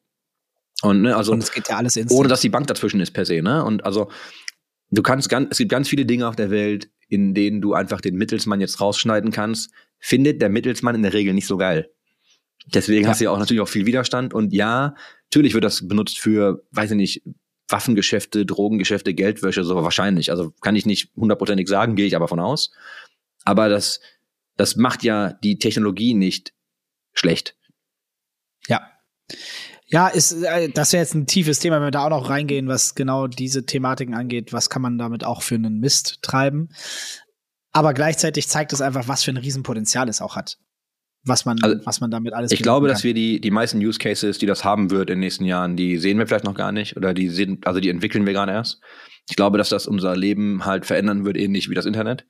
Und 0.82 1.02
ne, 1.02 1.16
also 1.16 1.32
und 1.32 1.42
es 1.44 1.52
geht 1.52 1.70
ja 1.70 1.78
alles 1.78 1.96
instant. 1.96 2.20
ohne 2.20 2.30
dass 2.30 2.42
die 2.42 2.50
Bank 2.50 2.68
dazwischen 2.68 3.00
ist 3.00 3.12
per 3.12 3.26
se, 3.26 3.42
ne? 3.42 3.64
Und 3.64 3.86
also 3.86 4.10
du 4.92 5.02
kannst 5.02 5.30
ganz, 5.30 5.48
es 5.52 5.58
gibt 5.58 5.72
ganz 5.72 5.88
viele 5.88 6.06
Dinge 6.06 6.28
auf 6.28 6.36
der 6.36 6.52
Welt, 6.52 6.90
in 7.08 7.34
denen 7.34 7.62
du 7.62 7.74
einfach 7.74 8.02
den 8.02 8.16
Mittelsmann 8.16 8.62
jetzt 8.62 8.82
rausschneiden 8.82 9.32
kannst, 9.32 9.72
findet 10.00 10.42
der 10.42 10.50
Mittelsmann 10.50 10.96
in 10.96 11.04
der 11.04 11.14
Regel 11.14 11.34
nicht 11.34 11.48
so 11.48 11.58
geil. 11.58 11.90
Deswegen 12.68 13.04
Ja. 13.04 13.10
hast 13.12 13.20
du 13.22 13.26
ja 13.26 13.32
auch 13.32 13.38
natürlich 13.40 13.62
auch 13.62 13.68
viel 13.70 13.86
Widerstand 13.86 14.34
und 14.34 14.54
ja, 14.54 14.96
natürlich 15.32 15.54
wird 15.54 15.64
das 15.64 15.88
benutzt 15.88 16.20
für, 16.20 16.64
weiß 16.72 16.92
ich 16.92 16.98
nicht, 16.98 17.24
Waffengeschäfte, 17.68 18.46
Drogengeschäfte, 18.46 19.14
Geldwäsche, 19.14 19.64
so 19.64 19.76
wahrscheinlich. 19.76 20.30
Also 20.32 20.52
kann 20.62 20.76
ich 20.76 20.86
nicht 20.86 21.12
hundertprozentig 21.16 21.68
sagen, 21.68 21.96
gehe 21.96 22.06
ich 22.06 22.16
aber 22.16 22.28
von 22.28 22.40
aus. 22.40 22.72
Aber 23.44 23.70
das, 23.70 24.02
das 24.56 24.76
macht 24.76 25.04
ja 25.04 25.34
die 25.34 25.58
Technologie 25.58 26.14
nicht 26.14 26.54
schlecht. 27.14 27.56
Ja. 28.68 28.82
Ja, 29.88 30.08
ist, 30.08 30.32
äh, 30.32 30.70
das 30.70 30.94
wäre 30.94 31.04
jetzt 31.04 31.14
ein 31.14 31.28
tiefes 31.28 31.60
Thema, 31.60 31.76
wenn 31.78 31.84
wir 31.88 31.92
da 31.92 32.06
auch 32.06 32.10
noch 32.10 32.30
reingehen, 32.30 32.68
was 32.68 32.96
genau 32.96 33.28
diese 33.28 33.66
Thematiken 33.66 34.16
angeht. 34.16 34.52
Was 34.52 34.70
kann 34.70 34.82
man 34.82 34.98
damit 34.98 35.24
auch 35.24 35.44
für 35.44 35.56
einen 35.56 35.80
Mist 35.80 36.20
treiben? 36.22 36.70
Aber 37.72 37.94
gleichzeitig 37.94 38.48
zeigt 38.48 38.74
es 38.74 38.82
einfach, 38.82 39.08
was 39.08 39.24
für 39.24 39.32
ein 39.32 39.38
Riesenpotenzial 39.38 40.10
es 40.10 40.22
auch 40.22 40.36
hat. 40.36 40.58
Was 41.24 41.46
man, 41.46 41.58
Also, 41.62 41.86
was 41.86 42.02
man 42.02 42.12
damit 42.12 42.34
alles 42.34 42.52
Ich 42.52 42.62
glaube, 42.62 42.82
bewirken 42.82 42.96
dass 42.96 43.04
wir 43.04 43.14
die, 43.14 43.42
die 43.42 43.52
meisten 43.52 43.80
Use 43.80 44.00
Cases, 44.00 44.38
die 44.38 44.46
das 44.46 44.64
haben 44.64 44.92
wird 44.92 45.10
in 45.10 45.16
den 45.16 45.20
nächsten 45.22 45.46
Jahren, 45.46 45.76
die 45.76 45.98
sehen 45.98 46.18
wir 46.20 46.28
vielleicht 46.28 46.46
noch 46.46 46.54
gar 46.54 46.72
nicht 46.72 46.98
oder 46.98 47.14
die 47.14 47.30
sind, 47.30 47.66
also 47.68 47.80
die 47.80 47.90
entwickeln 47.90 48.26
wir 48.26 48.34
gerade 48.34 48.52
erst. 48.52 48.80
Ich 49.28 49.36
glaube, 49.36 49.58
dass 49.58 49.70
das 49.70 49.88
unser 49.88 50.16
Leben 50.16 50.66
halt 50.66 50.86
verändern 50.86 51.26
wird, 51.26 51.38
ähnlich 51.38 51.70
wie 51.70 51.74
das 51.74 51.86
Internet. 51.88 52.26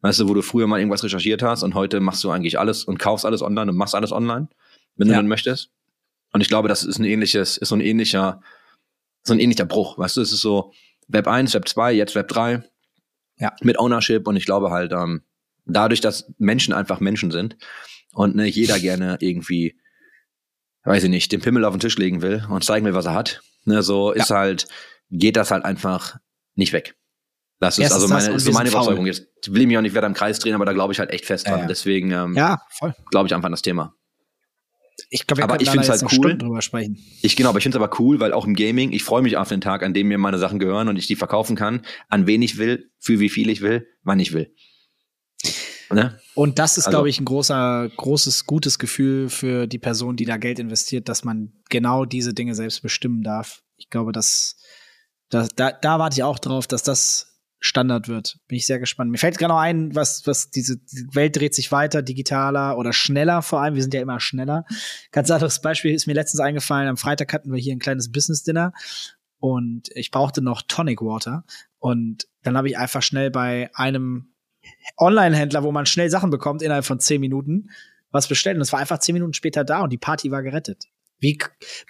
Weißt 0.00 0.20
du, 0.20 0.28
wo 0.28 0.34
du 0.34 0.42
früher 0.42 0.66
mal 0.66 0.78
irgendwas 0.78 1.04
recherchiert 1.04 1.42
hast 1.42 1.62
und 1.62 1.74
heute 1.74 2.00
machst 2.00 2.24
du 2.24 2.30
eigentlich 2.30 2.58
alles 2.58 2.84
und 2.84 2.98
kaufst 2.98 3.26
alles 3.26 3.42
online 3.42 3.70
und 3.70 3.76
machst 3.76 3.94
alles 3.94 4.12
online, 4.12 4.48
wenn 4.96 5.08
du 5.08 5.12
Ja. 5.12 5.18
dann 5.18 5.28
möchtest. 5.28 5.70
Und 6.32 6.40
ich 6.40 6.48
glaube, 6.48 6.68
das 6.68 6.84
ist 6.84 6.98
ein 6.98 7.04
ähnliches, 7.04 7.56
ist 7.56 7.68
so 7.68 7.74
ein 7.74 7.80
ähnlicher, 7.80 8.40
so 9.22 9.32
ein 9.32 9.40
ähnlicher 9.40 9.64
Bruch. 9.64 9.98
Weißt 9.98 10.16
du, 10.16 10.20
es 10.20 10.32
ist 10.32 10.40
so 10.40 10.72
Web 11.08 11.26
1, 11.26 11.54
Web 11.54 11.68
2, 11.68 11.92
jetzt 11.92 12.14
Web 12.14 12.28
3. 12.28 12.62
Ja. 13.38 13.54
Mit 13.62 13.78
Ownership 13.78 14.26
und 14.26 14.36
ich 14.36 14.44
glaube 14.46 14.70
halt, 14.70 14.92
ähm, 14.92 15.22
dadurch, 15.64 16.00
dass 16.00 16.32
Menschen 16.38 16.74
einfach 16.74 16.98
Menschen 17.00 17.30
sind 17.30 17.56
und 18.12 18.34
ne, 18.34 18.46
jeder 18.46 18.78
gerne 18.80 19.16
irgendwie, 19.20 19.78
weiß 20.84 21.04
ich 21.04 21.10
nicht, 21.10 21.30
den 21.30 21.40
Pimmel 21.40 21.64
auf 21.64 21.74
den 21.74 21.80
Tisch 21.80 21.96
legen 21.98 22.20
will 22.20 22.44
und 22.50 22.64
zeigen 22.64 22.84
will, 22.84 22.94
was 22.94 23.06
er 23.06 23.14
hat. 23.14 23.40
Ne, 23.64 23.82
so 23.82 24.10
ist 24.12 24.30
halt, 24.30 24.66
geht 25.10 25.36
das 25.36 25.50
halt 25.50 25.64
einfach 25.64 26.16
nicht 26.56 26.72
weg. 26.72 26.96
Das 27.60 27.76
ist 27.78 27.84
Erstens 27.84 28.02
also 28.02 28.14
meine, 28.14 28.36
ist 28.36 28.44
so 28.44 28.52
meine 28.52 28.70
faul. 28.70 28.82
Überzeugung. 28.82 29.06
Jetzt 29.06 29.26
will 29.52 29.60
ich 29.62 29.66
mich 29.66 29.76
auch 29.78 29.82
nicht 29.82 29.94
wieder 29.94 30.06
im 30.06 30.14
Kreis 30.14 30.38
drehen, 30.38 30.54
aber 30.54 30.64
da 30.64 30.72
glaube 30.72 30.92
ich 30.92 30.98
halt 30.98 31.10
echt 31.10 31.24
fest 31.26 31.46
Ja, 31.46 31.52
dran. 31.52 31.60
ja. 31.62 31.66
Deswegen 31.68 32.10
ähm, 32.12 32.34
Ja, 32.36 32.60
glaube 33.10 33.26
ich 33.28 33.34
einfach 33.34 33.46
an 33.46 33.52
das 33.52 33.62
Thema. 33.62 33.94
Ich 35.10 35.26
glaube, 35.26 35.38
wir 35.38 35.44
Aber 35.44 35.56
können 35.56 35.80
ich 35.80 35.88
jetzt 35.88 36.02
halt 36.02 36.12
cool. 36.18 36.36
Drüber 36.36 36.60
sprechen. 36.60 36.98
Ich 37.22 37.34
genau, 37.34 37.48
aber 37.48 37.58
ich 37.58 37.62
finde 37.62 37.78
es 37.78 37.82
aber 37.82 37.98
cool, 37.98 38.20
weil 38.20 38.32
auch 38.32 38.44
im 38.44 38.54
Gaming, 38.54 38.92
ich 38.92 39.04
freue 39.04 39.22
mich 39.22 39.36
auf 39.38 39.48
den 39.48 39.60
Tag, 39.62 39.82
an 39.82 39.94
dem 39.94 40.08
mir 40.08 40.18
meine 40.18 40.38
Sachen 40.38 40.58
gehören 40.58 40.88
und 40.88 40.96
ich 40.96 41.06
die 41.06 41.16
verkaufen 41.16 41.56
kann, 41.56 41.82
an 42.08 42.26
wen 42.26 42.42
ich 42.42 42.58
will, 42.58 42.90
für 42.98 43.18
wie 43.18 43.30
viel 43.30 43.48
ich 43.48 43.62
will, 43.62 43.86
wann 44.02 44.20
ich 44.20 44.32
will. 44.32 44.52
Ne? 45.90 46.18
Und 46.34 46.58
das 46.58 46.76
ist, 46.76 46.86
Also- 46.86 46.96
glaube 46.96 47.08
ich, 47.08 47.18
ein 47.18 47.24
großer, 47.24 47.90
großes, 47.96 48.44
gutes 48.44 48.78
Gefühl 48.78 49.30
für 49.30 49.66
die 49.66 49.78
Person, 49.78 50.16
die 50.16 50.26
da 50.26 50.36
Geld 50.36 50.58
investiert, 50.58 51.08
dass 51.08 51.24
man 51.24 51.52
genau 51.70 52.04
diese 52.04 52.34
Dinge 52.34 52.54
selbst 52.54 52.82
bestimmen 52.82 53.22
darf. 53.22 53.62
Ich 53.76 53.88
glaube, 53.88 54.12
dass, 54.12 54.56
dass 55.30 55.48
da, 55.56 55.72
da 55.72 55.98
warte 55.98 56.14
ich 56.16 56.22
auch 56.22 56.38
drauf, 56.38 56.66
dass 56.66 56.82
das 56.82 57.37
Standard 57.60 58.08
wird. 58.08 58.38
Bin 58.46 58.56
ich 58.56 58.66
sehr 58.66 58.78
gespannt. 58.78 59.10
Mir 59.10 59.18
fällt 59.18 59.38
gerade 59.38 59.52
noch 59.52 59.60
ein, 59.60 59.94
was, 59.94 60.26
was 60.26 60.50
diese 60.50 60.76
die 60.76 61.06
Welt 61.12 61.36
dreht 61.36 61.54
sich 61.54 61.72
weiter, 61.72 62.02
digitaler 62.02 62.78
oder 62.78 62.92
schneller 62.92 63.42
vor 63.42 63.60
allem. 63.60 63.74
Wir 63.74 63.82
sind 63.82 63.94
ja 63.94 64.00
immer 64.00 64.20
schneller. 64.20 64.64
Ganz 65.10 65.30
anderes 65.30 65.60
Beispiel 65.60 65.92
ist 65.92 66.06
mir 66.06 66.12
letztens 66.12 66.40
eingefallen. 66.40 66.88
Am 66.88 66.96
Freitag 66.96 67.32
hatten 67.32 67.52
wir 67.52 67.58
hier 67.58 67.74
ein 67.74 67.80
kleines 67.80 68.12
Business-Dinner 68.12 68.72
und 69.40 69.88
ich 69.94 70.10
brauchte 70.10 70.40
noch 70.40 70.62
Tonic 70.62 71.02
Water. 71.02 71.44
Und 71.78 72.28
dann 72.42 72.56
habe 72.56 72.68
ich 72.68 72.78
einfach 72.78 73.02
schnell 73.02 73.30
bei 73.30 73.70
einem 73.74 74.32
Online-Händler, 74.96 75.62
wo 75.62 75.72
man 75.72 75.86
schnell 75.86 76.10
Sachen 76.10 76.30
bekommt, 76.30 76.62
innerhalb 76.62 76.84
von 76.84 77.00
zehn 77.00 77.20
Minuten, 77.20 77.70
was 78.10 78.28
bestellt. 78.28 78.56
Und 78.56 78.62
es 78.62 78.72
war 78.72 78.80
einfach 78.80 78.98
zehn 78.98 79.14
Minuten 79.14 79.34
später 79.34 79.64
da 79.64 79.80
und 79.80 79.92
die 79.92 79.98
Party 79.98 80.30
war 80.30 80.42
gerettet. 80.42 80.84
Wie, 81.20 81.38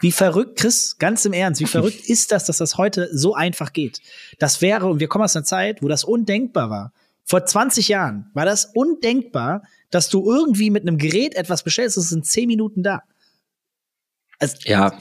wie 0.00 0.12
verrückt, 0.12 0.58
Chris, 0.58 0.96
ganz 0.98 1.24
im 1.24 1.32
Ernst, 1.32 1.60
wie 1.60 1.66
verrückt 1.78 2.08
ist 2.08 2.32
das, 2.32 2.46
dass 2.46 2.58
das 2.58 2.76
heute 2.78 3.08
so 3.12 3.34
einfach 3.34 3.72
geht? 3.72 4.00
Das 4.38 4.62
wäre, 4.62 4.86
und 4.86 5.00
wir 5.00 5.08
kommen 5.08 5.24
aus 5.24 5.36
einer 5.36 5.44
Zeit, 5.44 5.82
wo 5.82 5.88
das 5.88 6.04
undenkbar 6.04 6.70
war. 6.70 6.92
Vor 7.24 7.44
20 7.44 7.88
Jahren 7.88 8.30
war 8.32 8.46
das 8.46 8.70
undenkbar, 8.74 9.62
dass 9.90 10.08
du 10.08 10.30
irgendwie 10.30 10.70
mit 10.70 10.82
einem 10.82 10.98
Gerät 10.98 11.34
etwas 11.34 11.62
bestellst, 11.62 11.96
es 11.96 12.06
ist 12.06 12.12
in 12.12 12.22
zehn 12.22 12.46
Minuten 12.46 12.82
da. 12.82 13.02
Also, 14.38 14.56
Ja, 14.64 14.98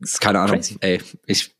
ist 0.00 0.20
keine 0.20 0.40
Ahnung. 0.40 0.56
Crazy. 0.56 0.76
Ey, 0.80 1.00
ich, 1.26 1.54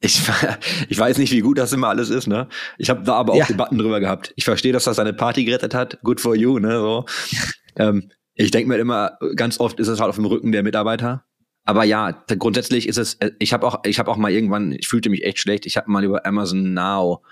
ich, 0.00 0.20
ich 0.88 0.98
weiß 0.98 1.18
nicht, 1.18 1.32
wie 1.32 1.40
gut 1.40 1.58
das 1.58 1.72
immer 1.72 1.88
alles 1.88 2.10
ist, 2.10 2.26
ne? 2.26 2.48
Ich 2.78 2.90
habe 2.90 3.02
da 3.02 3.14
aber 3.14 3.32
auch 3.32 3.38
Ja. 3.38 3.46
Debatten 3.46 3.78
drüber 3.78 4.00
gehabt. 4.00 4.32
Ich 4.36 4.44
verstehe, 4.44 4.72
dass 4.72 4.84
das 4.84 4.96
seine 4.96 5.12
Party 5.12 5.44
gerettet 5.44 5.74
hat. 5.74 5.98
Good 6.02 6.20
for 6.20 6.34
you, 6.34 6.58
ne? 6.58 6.72
So. 6.78 7.04
ähm, 7.76 8.10
ich 8.44 8.50
denke 8.50 8.68
mir 8.68 8.78
immer, 8.78 9.18
ganz 9.36 9.60
oft 9.60 9.78
ist 9.80 9.88
es 9.88 10.00
halt 10.00 10.08
auf 10.08 10.16
dem 10.16 10.24
Rücken 10.24 10.52
der 10.52 10.62
Mitarbeiter. 10.62 11.24
Aber 11.64 11.84
ja, 11.84 12.10
grundsätzlich 12.38 12.88
ist 12.88 12.96
es, 12.96 13.14
äh, 13.14 13.32
ich 13.38 13.52
habe 13.52 13.66
auch, 13.66 13.80
ich 13.84 13.98
habe 13.98 14.10
auch 14.10 14.16
mal 14.16 14.30
irgendwann, 14.30 14.72
ich 14.72 14.88
fühlte 14.88 15.10
mich 15.10 15.24
echt 15.24 15.38
schlecht, 15.38 15.66
ich 15.66 15.76
habe 15.76 15.90
mal 15.90 16.04
über 16.04 16.24
Amazon 16.24 16.72
Now 16.72 17.22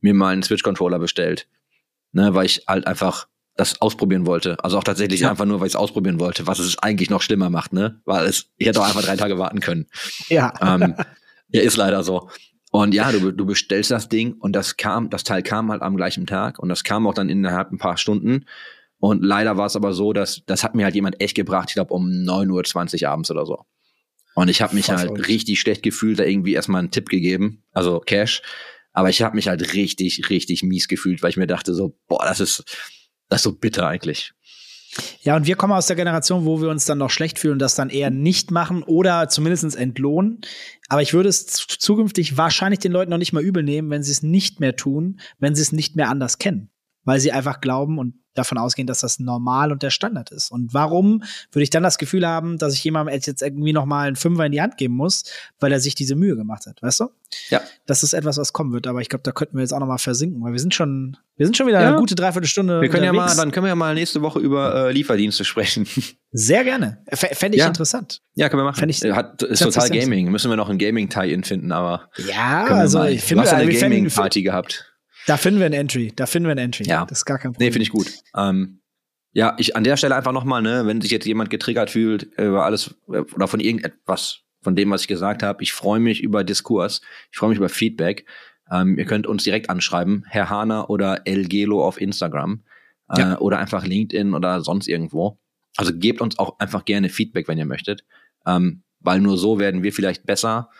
mir 0.00 0.14
mal 0.14 0.32
einen 0.32 0.42
Switch-Controller 0.42 0.98
bestellt. 0.98 1.48
Ne, 2.12 2.34
weil 2.34 2.46
ich 2.46 2.64
halt 2.66 2.86
einfach 2.86 3.28
das 3.54 3.82
ausprobieren 3.82 4.24
wollte. 4.24 4.56
Also 4.64 4.78
auch 4.78 4.84
tatsächlich 4.84 5.20
ja. 5.20 5.30
einfach 5.30 5.44
nur, 5.44 5.60
weil 5.60 5.66
ich 5.66 5.74
es 5.74 5.76
ausprobieren 5.76 6.18
wollte, 6.18 6.46
was 6.46 6.58
es 6.58 6.78
eigentlich 6.78 7.10
noch 7.10 7.20
schlimmer 7.20 7.50
macht, 7.50 7.72
ne? 7.72 8.00
Weil 8.04 8.26
es, 8.26 8.46
ich 8.56 8.66
hätte 8.66 8.80
auch 8.80 8.86
einfach 8.86 9.02
drei 9.02 9.16
Tage 9.16 9.38
warten 9.38 9.60
können. 9.60 9.86
Ja. 10.28 10.54
Ähm, 10.62 10.94
ja, 11.48 11.60
ist 11.60 11.76
leider 11.76 12.02
so. 12.02 12.30
Und 12.70 12.94
ja, 12.94 13.12
du, 13.12 13.32
du 13.32 13.46
bestellst 13.46 13.90
das 13.90 14.08
Ding 14.08 14.34
und 14.34 14.54
das 14.54 14.76
kam, 14.76 15.10
das 15.10 15.24
Teil 15.24 15.42
kam 15.42 15.70
halt 15.70 15.82
am 15.82 15.96
gleichen 15.96 16.26
Tag 16.26 16.58
und 16.58 16.68
das 16.68 16.82
kam 16.82 17.06
auch 17.06 17.14
dann 17.14 17.28
innerhalb 17.28 17.70
ein 17.72 17.78
paar 17.78 17.96
Stunden. 17.96 18.46
Und 19.00 19.24
leider 19.24 19.56
war 19.56 19.66
es 19.66 19.76
aber 19.76 19.92
so, 19.92 20.12
dass 20.12 20.42
das 20.46 20.64
hat 20.64 20.74
mir 20.74 20.84
halt 20.84 20.94
jemand 20.94 21.20
echt 21.20 21.36
gebracht, 21.36 21.70
ich 21.70 21.74
glaube 21.74 21.94
um 21.94 22.06
9.20 22.06 23.02
Uhr 23.04 23.10
abends 23.10 23.30
oder 23.30 23.46
so. 23.46 23.64
Und 24.34 24.48
ich 24.48 24.62
habe 24.62 24.74
mich 24.74 24.88
halt 24.88 25.26
richtig 25.28 25.60
schlecht 25.60 25.82
gefühlt, 25.82 26.18
da 26.18 26.24
irgendwie 26.24 26.54
erstmal 26.54 26.80
einen 26.80 26.90
Tipp 26.90 27.08
gegeben, 27.08 27.64
also 27.72 28.00
Cash. 28.00 28.42
Aber 28.92 29.10
ich 29.10 29.22
habe 29.22 29.36
mich 29.36 29.48
halt 29.48 29.74
richtig, 29.74 30.30
richtig 30.30 30.62
mies 30.62 30.88
gefühlt, 30.88 31.22
weil 31.22 31.30
ich 31.30 31.36
mir 31.36 31.46
dachte 31.46 31.74
so, 31.74 31.96
boah, 32.08 32.24
das 32.24 32.40
ist, 32.40 32.64
das 33.28 33.40
ist 33.40 33.44
so 33.44 33.52
bitter 33.52 33.86
eigentlich. 33.86 34.32
Ja, 35.22 35.36
und 35.36 35.46
wir 35.46 35.56
kommen 35.56 35.72
aus 35.72 35.86
der 35.86 35.96
Generation, 35.96 36.44
wo 36.44 36.60
wir 36.60 36.68
uns 36.68 36.84
dann 36.84 36.98
noch 36.98 37.10
schlecht 37.10 37.38
fühlen 37.38 37.54
und 37.54 37.58
das 37.58 37.74
dann 37.74 37.90
eher 37.90 38.10
nicht 38.10 38.50
machen 38.50 38.82
oder 38.82 39.28
zumindest 39.28 39.76
entlohnen. 39.76 40.40
Aber 40.88 41.02
ich 41.02 41.12
würde 41.12 41.28
es 41.28 41.46
zukünftig 41.46 42.36
wahrscheinlich 42.36 42.80
den 42.80 42.92
Leuten 42.92 43.10
noch 43.10 43.18
nicht 43.18 43.32
mal 43.32 43.42
übel 43.42 43.62
nehmen, 43.62 43.90
wenn 43.90 44.02
sie 44.02 44.12
es 44.12 44.22
nicht 44.22 44.60
mehr 44.60 44.76
tun, 44.76 45.20
wenn 45.38 45.54
sie 45.54 45.62
es 45.62 45.72
nicht 45.72 45.94
mehr 45.94 46.08
anders 46.08 46.38
kennen. 46.38 46.70
Weil 47.08 47.20
sie 47.20 47.32
einfach 47.32 47.62
glauben 47.62 47.98
und 47.98 48.12
davon 48.34 48.58
ausgehen, 48.58 48.86
dass 48.86 49.00
das 49.00 49.18
normal 49.18 49.72
und 49.72 49.82
der 49.82 49.88
Standard 49.88 50.30
ist. 50.30 50.50
Und 50.50 50.72
warum 50.74 51.22
würde 51.50 51.62
ich 51.62 51.70
dann 51.70 51.82
das 51.82 51.96
Gefühl 51.96 52.26
haben, 52.26 52.58
dass 52.58 52.74
ich 52.74 52.84
jemandem 52.84 53.14
jetzt 53.14 53.40
irgendwie 53.42 53.72
noch 53.72 53.86
mal 53.86 54.06
einen 54.06 54.16
Fünfer 54.16 54.44
in 54.44 54.52
die 54.52 54.60
Hand 54.60 54.76
geben 54.76 54.94
muss, 54.94 55.24
weil 55.58 55.72
er 55.72 55.80
sich 55.80 55.94
diese 55.94 56.16
Mühe 56.16 56.36
gemacht 56.36 56.66
hat, 56.66 56.82
weißt 56.82 57.00
du? 57.00 57.08
Ja. 57.48 57.62
Das 57.86 58.02
ist 58.02 58.12
etwas, 58.12 58.36
was 58.36 58.52
kommen 58.52 58.72
wird, 58.72 58.86
aber 58.86 59.00
ich 59.00 59.08
glaube, 59.08 59.22
da 59.22 59.32
könnten 59.32 59.56
wir 59.56 59.62
jetzt 59.62 59.72
auch 59.72 59.80
noch 59.80 59.86
mal 59.86 59.96
versinken, 59.96 60.42
weil 60.42 60.52
wir 60.52 60.60
sind 60.60 60.74
schon, 60.74 61.16
wir 61.36 61.46
sind 61.46 61.56
schon 61.56 61.66
wieder 61.66 61.80
ja. 61.80 61.88
eine 61.88 61.96
gute 61.96 62.14
Dreiviertelstunde. 62.14 62.82
Wir 62.82 62.90
können 62.90 63.04
ja 63.04 63.12
mal, 63.14 63.34
dann 63.34 63.50
können 63.52 63.64
wir 63.64 63.70
ja 63.70 63.74
mal 63.74 63.94
nächste 63.94 64.22
Woche 64.22 64.38
über 64.38 64.88
äh, 64.88 64.92
Lieferdienste 64.92 65.44
sprechen. 65.44 65.86
Sehr 66.30 66.62
gerne. 66.64 66.98
Fände 67.10 67.56
ich 67.56 67.62
ja. 67.62 67.68
interessant. 67.68 68.20
Ja, 68.34 68.48
können 68.48 68.60
wir 68.60 68.66
machen. 68.66 68.88
Ich, 68.88 69.02
Hat, 69.02 69.42
ist 69.42 69.62
total 69.62 69.88
Gaming. 69.88 70.30
Müssen 70.30 70.50
wir 70.50 70.56
noch 70.56 70.68
ein 70.68 70.78
Gaming-Tie-In 70.78 71.42
finden, 71.42 71.72
aber. 71.72 72.10
Ja, 72.28 72.66
also 72.66 73.02
ich 73.04 73.22
finde, 73.22 73.44
hast 73.44 73.54
eine 73.54 73.72
Gaming-Party 73.72 74.42
gehabt. 74.42 74.87
Da 75.28 75.36
finden 75.36 75.60
wir 75.60 75.66
ein 75.66 75.74
Entry. 75.74 76.10
Da 76.16 76.24
finden 76.24 76.48
wir 76.48 76.52
ein 76.52 76.58
Entry. 76.58 76.84
Ja. 76.84 77.04
Das 77.04 77.18
ist 77.18 77.24
gar 77.26 77.38
kein 77.38 77.52
Problem. 77.52 77.68
Nee, 77.68 77.72
finde 77.72 77.82
ich 77.82 77.90
gut. 77.90 78.10
Ähm, 78.34 78.80
ja, 79.32 79.54
ich 79.58 79.76
an 79.76 79.84
der 79.84 79.98
Stelle 79.98 80.16
einfach 80.16 80.32
nochmal, 80.32 80.62
ne, 80.62 80.86
wenn 80.86 81.02
sich 81.02 81.10
jetzt 81.10 81.26
jemand 81.26 81.50
getriggert 81.50 81.90
fühlt 81.90 82.22
über 82.38 82.64
alles 82.64 82.94
oder 83.06 83.46
von 83.46 83.60
irgendetwas, 83.60 84.40
von 84.62 84.74
dem, 84.74 84.90
was 84.90 85.02
ich 85.02 85.08
gesagt 85.08 85.42
habe, 85.42 85.62
ich 85.62 85.74
freue 85.74 86.00
mich 86.00 86.22
über 86.22 86.44
Diskurs, 86.44 87.02
ich 87.30 87.38
freue 87.38 87.50
mich 87.50 87.58
über 87.58 87.68
Feedback. 87.68 88.24
Ähm, 88.72 88.98
ihr 88.98 89.04
könnt 89.04 89.26
uns 89.26 89.44
direkt 89.44 89.68
anschreiben, 89.68 90.24
Herr 90.28 90.48
Hahner 90.48 90.88
oder 90.88 91.26
El 91.26 91.44
Gelo 91.46 91.84
auf 91.84 92.00
Instagram 92.00 92.64
äh, 93.10 93.20
ja. 93.20 93.38
oder 93.38 93.58
einfach 93.58 93.84
LinkedIn 93.84 94.32
oder 94.32 94.62
sonst 94.62 94.88
irgendwo. 94.88 95.38
Also 95.76 95.92
gebt 95.94 96.22
uns 96.22 96.38
auch 96.38 96.58
einfach 96.58 96.86
gerne 96.86 97.10
Feedback, 97.10 97.48
wenn 97.48 97.58
ihr 97.58 97.66
möchtet, 97.66 98.02
ähm, 98.46 98.82
weil 99.00 99.20
nur 99.20 99.36
so 99.36 99.58
werden 99.58 99.82
wir 99.82 99.92
vielleicht 99.92 100.24
besser 100.24 100.70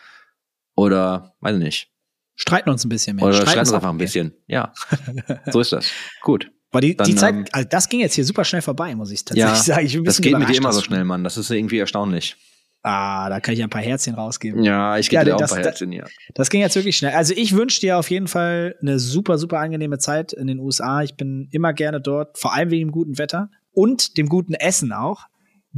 oder 0.75 1.35
weiß 1.41 1.57
ich 1.57 1.63
nicht 1.63 1.91
Streiten 2.39 2.70
uns 2.70 2.84
ein 2.84 2.89
bisschen 2.89 3.16
mehr. 3.16 3.24
Oder 3.24 3.34
streiten, 3.34 3.51
streiten 3.51 3.68
uns 3.68 3.74
einfach 3.74 3.91
ein 3.91 3.99
bisschen. 3.99 4.32
Ja. 4.47 4.72
so 5.51 5.61
ist 5.61 5.72
das. 5.72 5.91
Gut. 6.22 6.51
Weil 6.70 6.82
die, 6.82 6.97
Dann, 6.97 7.07
die 7.07 7.14
Zeit, 7.16 7.34
ähm, 7.34 7.45
also 7.51 7.68
das 7.68 7.89
ging 7.89 7.99
jetzt 8.01 8.14
hier 8.14 8.24
super 8.24 8.45
schnell 8.45 8.62
vorbei, 8.62 8.95
muss 8.95 9.11
ich 9.11 9.24
tatsächlich 9.24 9.53
ja, 9.53 9.57
sagen. 9.74 9.86
Ich 9.86 9.95
bin 9.95 10.05
das 10.05 10.20
geht 10.20 10.39
mit 10.39 10.49
dir 10.49 10.57
immer 10.57 10.72
so 10.72 10.80
schnell, 10.80 11.05
Mann. 11.05 11.24
Das 11.24 11.36
ist 11.36 11.51
irgendwie 11.51 11.78
erstaunlich. 11.78 12.36
Ah, 12.82 13.28
da 13.28 13.41
kann 13.41 13.55
ich 13.55 13.62
ein 13.62 13.70
paar 13.70 13.82
Herzchen 13.82 14.14
rausgeben. 14.14 14.62
Ja, 14.62 14.97
ich 14.99 15.11
gebe 15.11 15.20
ja, 15.20 15.24
dir 15.24 15.34
auch 15.34 15.41
das, 15.41 15.53
ein 15.53 15.57
paar 15.57 15.64
Herzchen, 15.64 15.91
ja. 15.91 16.05
Das 16.34 16.49
ging 16.49 16.61
jetzt 16.61 16.76
wirklich 16.76 16.97
schnell. 16.97 17.12
Also 17.12 17.34
ich 17.36 17.57
wünsche 17.57 17.80
dir 17.80 17.99
auf 17.99 18.09
jeden 18.09 18.28
Fall 18.28 18.76
eine 18.80 19.01
super, 19.01 19.36
super 19.36 19.59
angenehme 19.59 19.99
Zeit 19.99 20.32
in 20.32 20.47
den 20.47 20.61
USA. 20.61 21.03
Ich 21.03 21.16
bin 21.16 21.49
immer 21.51 21.72
gerne 21.72 22.01
dort, 22.01 22.39
vor 22.39 22.55
allem 22.55 22.70
wegen 22.70 22.89
dem 22.89 22.93
guten 22.93 23.18
Wetter 23.18 23.51
und 23.72 24.16
dem 24.16 24.28
guten 24.28 24.55
Essen 24.55 24.93
auch 24.93 25.26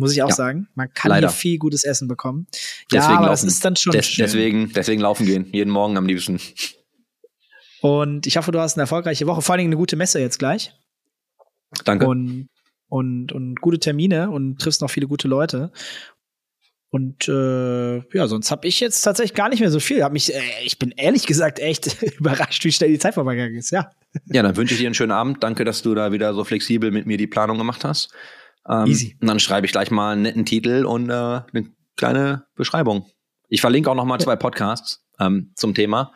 muss 0.00 0.12
ich 0.12 0.22
auch 0.22 0.30
ja, 0.30 0.34
sagen. 0.34 0.68
Man 0.74 0.92
kann 0.92 1.10
leider. 1.10 1.28
hier 1.28 1.36
viel 1.36 1.58
gutes 1.58 1.84
Essen 1.84 2.08
bekommen. 2.08 2.46
Deswegen 2.90 3.12
ja, 3.12 3.18
aber 3.18 3.26
laufen. 3.26 3.46
das 3.46 3.54
ist 3.54 3.64
dann 3.64 3.76
schon 3.76 3.92
Des, 3.92 4.14
deswegen, 4.16 4.72
deswegen 4.72 5.00
laufen 5.00 5.26
gehen, 5.26 5.46
jeden 5.52 5.70
Morgen 5.70 5.96
am 5.96 6.06
liebsten. 6.06 6.40
Und 7.80 8.26
ich 8.26 8.36
hoffe, 8.36 8.52
du 8.52 8.60
hast 8.60 8.76
eine 8.76 8.82
erfolgreiche 8.82 9.26
Woche, 9.26 9.42
vor 9.42 9.52
allen 9.52 9.60
Dingen 9.60 9.70
eine 9.70 9.78
gute 9.78 9.96
Messe 9.96 10.20
jetzt 10.20 10.38
gleich. 10.38 10.72
Danke. 11.84 12.06
Und, 12.06 12.48
und, 12.88 13.32
und 13.32 13.60
gute 13.60 13.78
Termine 13.78 14.30
und 14.30 14.60
triffst 14.60 14.80
noch 14.82 14.90
viele 14.90 15.06
gute 15.06 15.28
Leute. 15.28 15.72
Und 16.90 17.28
äh, 17.28 17.98
ja, 18.16 18.26
sonst 18.26 18.50
habe 18.50 18.66
ich 18.66 18.80
jetzt 18.80 19.02
tatsächlich 19.02 19.34
gar 19.34 19.48
nicht 19.48 19.60
mehr 19.60 19.70
so 19.70 19.78
viel. 19.78 20.02
Hab 20.02 20.12
mich, 20.12 20.34
äh, 20.34 20.40
ich 20.64 20.78
bin 20.78 20.90
ehrlich 20.96 21.24
gesagt 21.24 21.60
echt 21.60 22.02
überrascht, 22.18 22.64
wie 22.64 22.72
schnell 22.72 22.90
die 22.90 22.98
Zeit 22.98 23.14
vorbeigegangen 23.14 23.56
ist. 23.56 23.70
Ja. 23.70 23.90
Ja, 24.26 24.42
dann 24.42 24.56
wünsche 24.56 24.74
ich 24.74 24.80
dir 24.80 24.88
einen 24.88 24.94
schönen 24.94 25.12
Abend. 25.12 25.42
Danke, 25.42 25.64
dass 25.64 25.82
du 25.82 25.94
da 25.94 26.10
wieder 26.10 26.34
so 26.34 26.42
flexibel 26.42 26.90
mit 26.90 27.06
mir 27.06 27.16
die 27.16 27.28
Planung 27.28 27.58
gemacht 27.58 27.84
hast. 27.84 28.12
Ähm, 28.68 28.86
Easy. 28.86 29.16
Und 29.20 29.26
dann 29.26 29.40
schreibe 29.40 29.66
ich 29.66 29.72
gleich 29.72 29.90
mal 29.90 30.12
einen 30.12 30.22
netten 30.22 30.44
Titel 30.44 30.84
und 30.84 31.10
äh, 31.10 31.12
eine 31.12 31.72
kleine 31.96 32.46
Beschreibung. 32.54 33.06
Ich 33.48 33.60
verlinke 33.60 33.90
auch 33.90 33.94
noch 33.94 34.04
mal 34.04 34.20
zwei 34.20 34.36
Podcasts 34.36 35.04
ähm, 35.18 35.52
zum 35.56 35.74
Thema. 35.74 36.12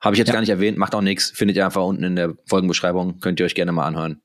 Habe 0.00 0.14
ich 0.14 0.18
jetzt 0.18 0.28
ja. 0.28 0.34
gar 0.34 0.40
nicht 0.40 0.50
erwähnt, 0.50 0.78
macht 0.78 0.94
auch 0.94 1.00
nichts. 1.00 1.30
Findet 1.30 1.56
ihr 1.56 1.64
einfach 1.64 1.84
unten 1.84 2.02
in 2.04 2.16
der 2.16 2.34
Folgenbeschreibung. 2.46 3.20
Könnt 3.20 3.40
ihr 3.40 3.46
euch 3.46 3.54
gerne 3.54 3.72
mal 3.72 3.86
anhören. 3.86 4.20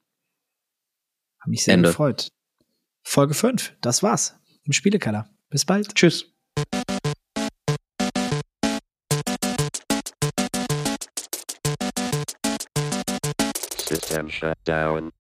Hab 1.40 1.48
mich 1.48 1.64
sehr 1.64 1.76
Ende. 1.76 1.90
gefreut. 1.90 2.30
Folge 3.04 3.34
5, 3.34 3.76
das 3.82 4.04
war's. 4.04 4.38
Im 4.64 4.74
Spielekeller. 4.74 5.30
Bis 5.50 5.66
bald. 5.66 5.96
Tschüss. 5.96 6.34
System 13.88 14.30
shut 14.30 14.58
down. 14.66 15.12